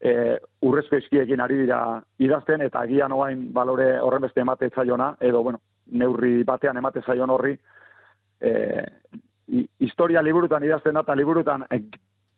e, 0.00 0.14
urrezko 0.66 0.96
eskiekin 1.00 1.40
ari 1.40 1.62
dira 1.62 1.80
idazten, 2.18 2.64
eta 2.66 2.84
agian 2.84 3.12
oain 3.12 3.48
balore 3.52 3.92
horren 4.00 4.26
beste 4.28 4.44
emate 4.44 4.70
zaiona, 4.74 5.14
edo, 5.20 5.42
bueno, 5.42 5.60
neurri 5.92 6.42
batean 6.44 6.76
emate 6.76 7.02
zaion 7.06 7.30
horri, 7.30 7.56
e, 8.40 8.52
historia 9.78 10.22
liburutan 10.22 10.64
idazten 10.64 10.94
da, 10.94 11.04
eta 11.06 11.16
liburutan 11.16 11.66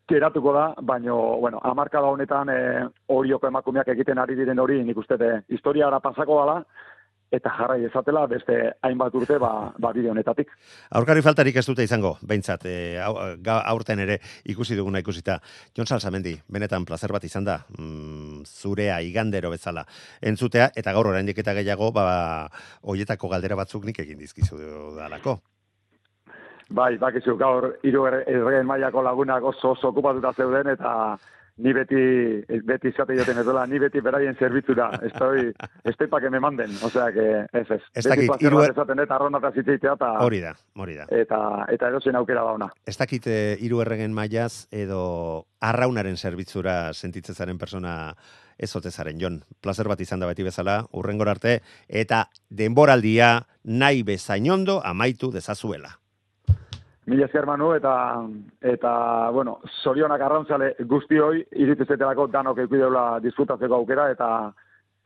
geratuko 0.08 0.52
da, 0.52 0.74
baino, 0.82 1.16
bueno, 1.40 1.60
amarka 1.62 2.00
da 2.00 2.10
honetan 2.12 2.48
e, 2.50 2.60
horioko 3.08 3.48
emakumeak 3.48 3.88
egiten 3.94 4.18
ari 4.18 4.36
diren 4.38 4.58
hori, 4.58 4.82
nik 4.84 4.98
uste, 4.98 5.18
historia 5.48 5.86
ara 5.88 6.00
pasako 6.00 6.40
dala, 6.40 6.56
eta 7.32 7.50
jarrai 7.56 7.80
ezatela 7.86 8.26
beste 8.28 8.56
hainbat 8.84 9.14
urte 9.16 9.38
ba, 9.40 9.72
ba 9.80 9.92
bide 9.96 10.10
honetatik. 10.12 10.52
Aurkari 10.98 11.22
faltarik 11.24 11.56
ez 11.56 11.64
dute 11.64 11.86
izango, 11.86 12.16
behintzat, 12.28 12.66
e, 12.68 13.00
aurten 13.00 14.04
ere 14.04 14.18
ikusi 14.52 14.76
duguna 14.76 15.00
ikusita. 15.00 15.38
Jon 15.76 15.88
Salsamendi, 15.88 16.34
benetan 16.52 16.84
placer 16.84 17.12
bat 17.12 17.24
izan 17.24 17.48
da, 17.48 17.58
mm, 17.78 18.44
zurea 18.44 19.00
igandero 19.00 19.50
bezala 19.54 19.86
entzutea, 20.20 20.70
eta 20.76 20.92
gaur 20.92 21.08
oraindik 21.14 21.40
eta 21.40 21.56
gehiago, 21.56 21.90
ba, 21.96 22.06
hoietako 22.82 23.32
galdera 23.32 23.56
batzuk 23.56 23.88
nik 23.88 24.04
egin 24.04 24.20
dizkizu 24.20 24.60
dalako. 24.98 25.40
Bai, 26.72 26.96
bakizu 26.98 27.36
gaur 27.36 27.68
hiru 27.84 28.06
erregen 28.08 28.66
mailako 28.66 29.02
lagunak 29.04 29.44
oso 29.44 29.74
oso 29.76 29.92
okupatuta 29.92 30.32
zeuden 30.32 30.72
eta 30.72 30.92
ni 31.62 31.72
beti 31.76 32.02
beti 32.64 32.88
izate 32.88 33.16
joten 33.18 33.38
ez 33.38 33.46
ni 33.68 33.78
beti 33.78 34.00
beraien 34.00 34.36
zerbitzura, 34.36 34.90
estoy 35.02 35.52
estoy 35.84 36.06
para 36.06 36.22
que 36.22 36.30
me 36.30 36.40
manden, 36.40 36.70
o 36.82 36.88
sea 36.88 37.12
que 37.12 37.46
es 37.52 37.70
es. 37.70 37.82
Ez 37.94 38.04
dakit 38.04 38.30
hiru 38.40 38.62
esaten 38.62 38.98
eta 38.98 39.14
arrona 39.16 39.40
ta 39.40 39.52
zitzaitea 39.52 39.96
ta 39.96 40.12
Hori 40.24 40.40
da, 40.40 40.54
hori 40.76 40.96
da. 40.96 41.06
Eta 41.10 41.66
eta 41.68 41.88
edozen 41.88 42.16
aukera 42.16 42.42
da 42.42 42.52
ona. 42.52 42.70
Ez 42.86 42.96
dakit 42.96 43.26
eh, 43.26 43.56
hiru 43.60 43.80
erregen 43.82 44.12
mailaz 44.12 44.66
edo 44.70 45.46
arraunaren 45.60 46.16
zerbitzura 46.16 46.92
sentitzen 46.94 47.34
zaren 47.34 47.58
persona 47.58 48.14
ez 48.58 48.74
ote 48.76 48.90
zaren 48.90 49.18
Jon. 49.20 49.42
Placer 49.60 49.88
bat 49.88 50.00
izan 50.00 50.20
da 50.20 50.26
beti 50.26 50.42
bezala, 50.42 50.86
urrengor 50.92 51.28
arte 51.28 51.60
eta 51.88 52.28
denboraldia 52.48 53.42
nahi 53.64 54.02
bezainondo 54.02 54.80
amaitu 54.84 55.30
dezazuela. 55.30 56.01
Mila 57.10 57.26
esker 57.26 57.46
manu, 57.46 57.72
eta, 57.74 57.92
eta 58.62 58.90
bueno, 59.34 59.56
sorionak 59.82 60.22
arrantzale 60.22 60.68
guzti 60.86 61.18
hoi, 61.18 61.40
iritizetelako 61.64 62.28
danok 62.30 62.60
eukidela 62.62 63.18
disfrutatzeko 63.24 63.80
aukera, 63.80 64.06
eta 64.14 64.28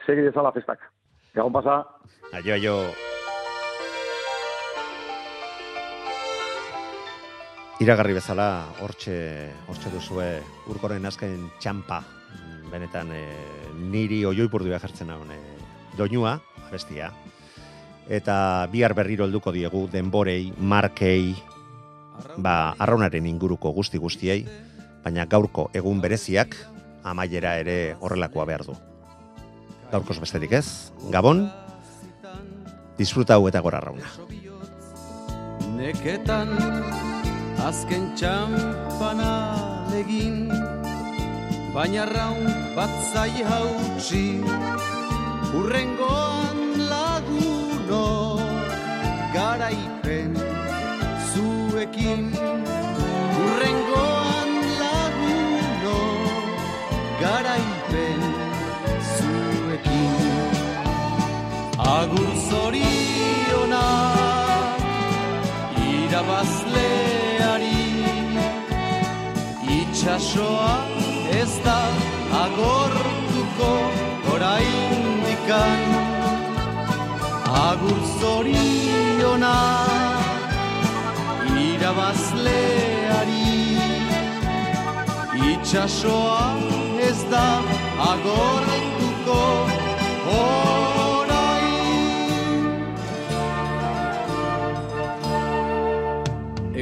segi 0.04 0.26
dezala 0.26 0.52
festak. 0.52 0.84
Gabon 1.32 1.56
pasa. 1.56 1.78
Aio, 2.36 2.52
aio. 2.52 2.76
Iragarri 7.80 8.16
bezala, 8.16 8.50
hortxe, 8.84 9.16
hortxe 9.68 9.92
duzue, 9.92 10.28
urkoren 10.72 11.08
azken 11.08 11.48
txampa, 11.60 12.02
benetan 12.72 13.12
e, 13.12 13.24
niri 13.88 14.22
oioipurdu 14.28 14.72
jartzen 14.72 15.12
hau, 15.12 15.22
e, 15.32 15.40
doinua, 15.96 16.38
bestia, 16.68 17.10
eta 18.08 18.38
bihar 18.72 18.92
berriro 18.96 19.24
helduko 19.24 19.52
diegu 19.52 19.86
denborei, 19.92 20.52
markei, 20.56 21.36
ba, 22.36 22.74
arraunaren 22.78 23.26
inguruko 23.26 23.72
guzti 23.72 23.98
guztiei, 23.98 24.46
baina 25.04 25.26
gaurko 25.30 25.68
egun 25.74 26.00
bereziak 26.02 26.56
amaiera 27.06 27.54
ere 27.62 27.96
horrelakoa 28.00 28.46
behar 28.48 28.66
du. 28.66 28.74
Gaurkoz 29.92 30.18
besterik 30.18 30.56
ez, 30.58 30.66
Gabon, 31.14 31.46
disfruta 32.98 33.36
hau 33.36 33.46
eta 33.48 33.62
gora 33.62 33.78
arrauna. 33.78 34.10
Neketan 35.76 36.50
azken 37.62 38.08
txampana 38.18 39.32
legin, 39.92 40.46
baina 41.74 42.06
raun 42.10 42.48
bat 42.76 42.92
zai 43.12 43.44
hautsi, 43.46 44.24
urrengoan 45.54 46.64
laguno, 46.90 48.04
garaipen 49.36 50.35
zuekin, 51.76 52.22
urrengoan 53.44 54.50
laguno, 54.80 55.98
garaipen 57.20 58.22
zuekin. 59.16 60.14
Agur 61.96 62.30
zorionak 62.48 63.74
irabazleari 65.90 67.82
Itxasoa 69.76 70.74
ez 71.40 71.52
da 71.66 71.80
agortuko 72.44 73.70
oraindikan 74.32 75.80
Agur 77.68 78.00
zorionak 78.20 79.95
irabazleari 81.86 83.78
Itxasoa 85.50 86.46
ez 87.08 87.20
da 87.30 87.46
agortuko 88.12 89.42
orain. 90.36 91.84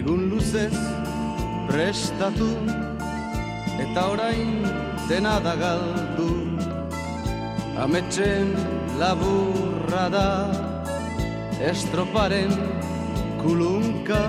Egun 0.01 0.23
luzez 0.31 0.79
prestatu 1.69 2.51
eta 3.85 4.09
orain 4.15 4.57
dena 5.09 5.37
da 5.45 5.55
galdu. 5.65 6.33
Ametxen 7.85 8.57
laburra 8.99 10.09
da 10.17 10.29
estroparen 11.71 12.53
kulunka 13.43 14.23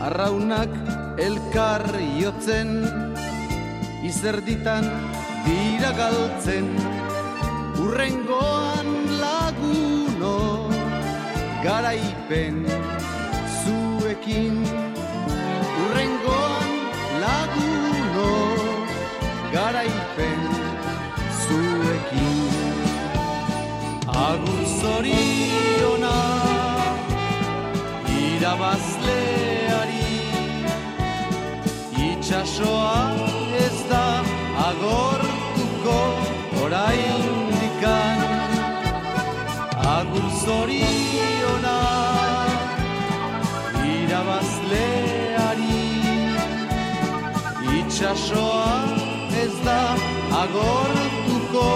Arraunak 0.00 0.72
elkar 1.20 1.82
jotzen 2.16 2.70
izerditan 4.00 4.86
dira 5.44 5.90
galtzen. 5.98 6.70
Urrengoan 7.84 8.88
laguno 9.20 10.38
garaipen 11.60 12.62
zuekin. 13.58 14.56
Urrengoan 15.84 16.72
laguno 17.24 18.32
garaipen 19.52 20.40
zuekin. 21.42 22.40
Agur 24.24 24.64
zoriona 24.80 26.16
irabazleari 28.16 29.39
Itxasoa 32.30 33.10
ez 33.58 33.78
da 33.90 34.22
agortuko 34.68 35.96
oraindikan. 36.62 38.20
Agur 39.98 40.28
zoriona 40.44 41.78
irabazleari. 43.94 45.82
Itxasoa 47.80 48.78
ez 49.42 49.54
da 49.66 49.82
agortuko 50.44 51.66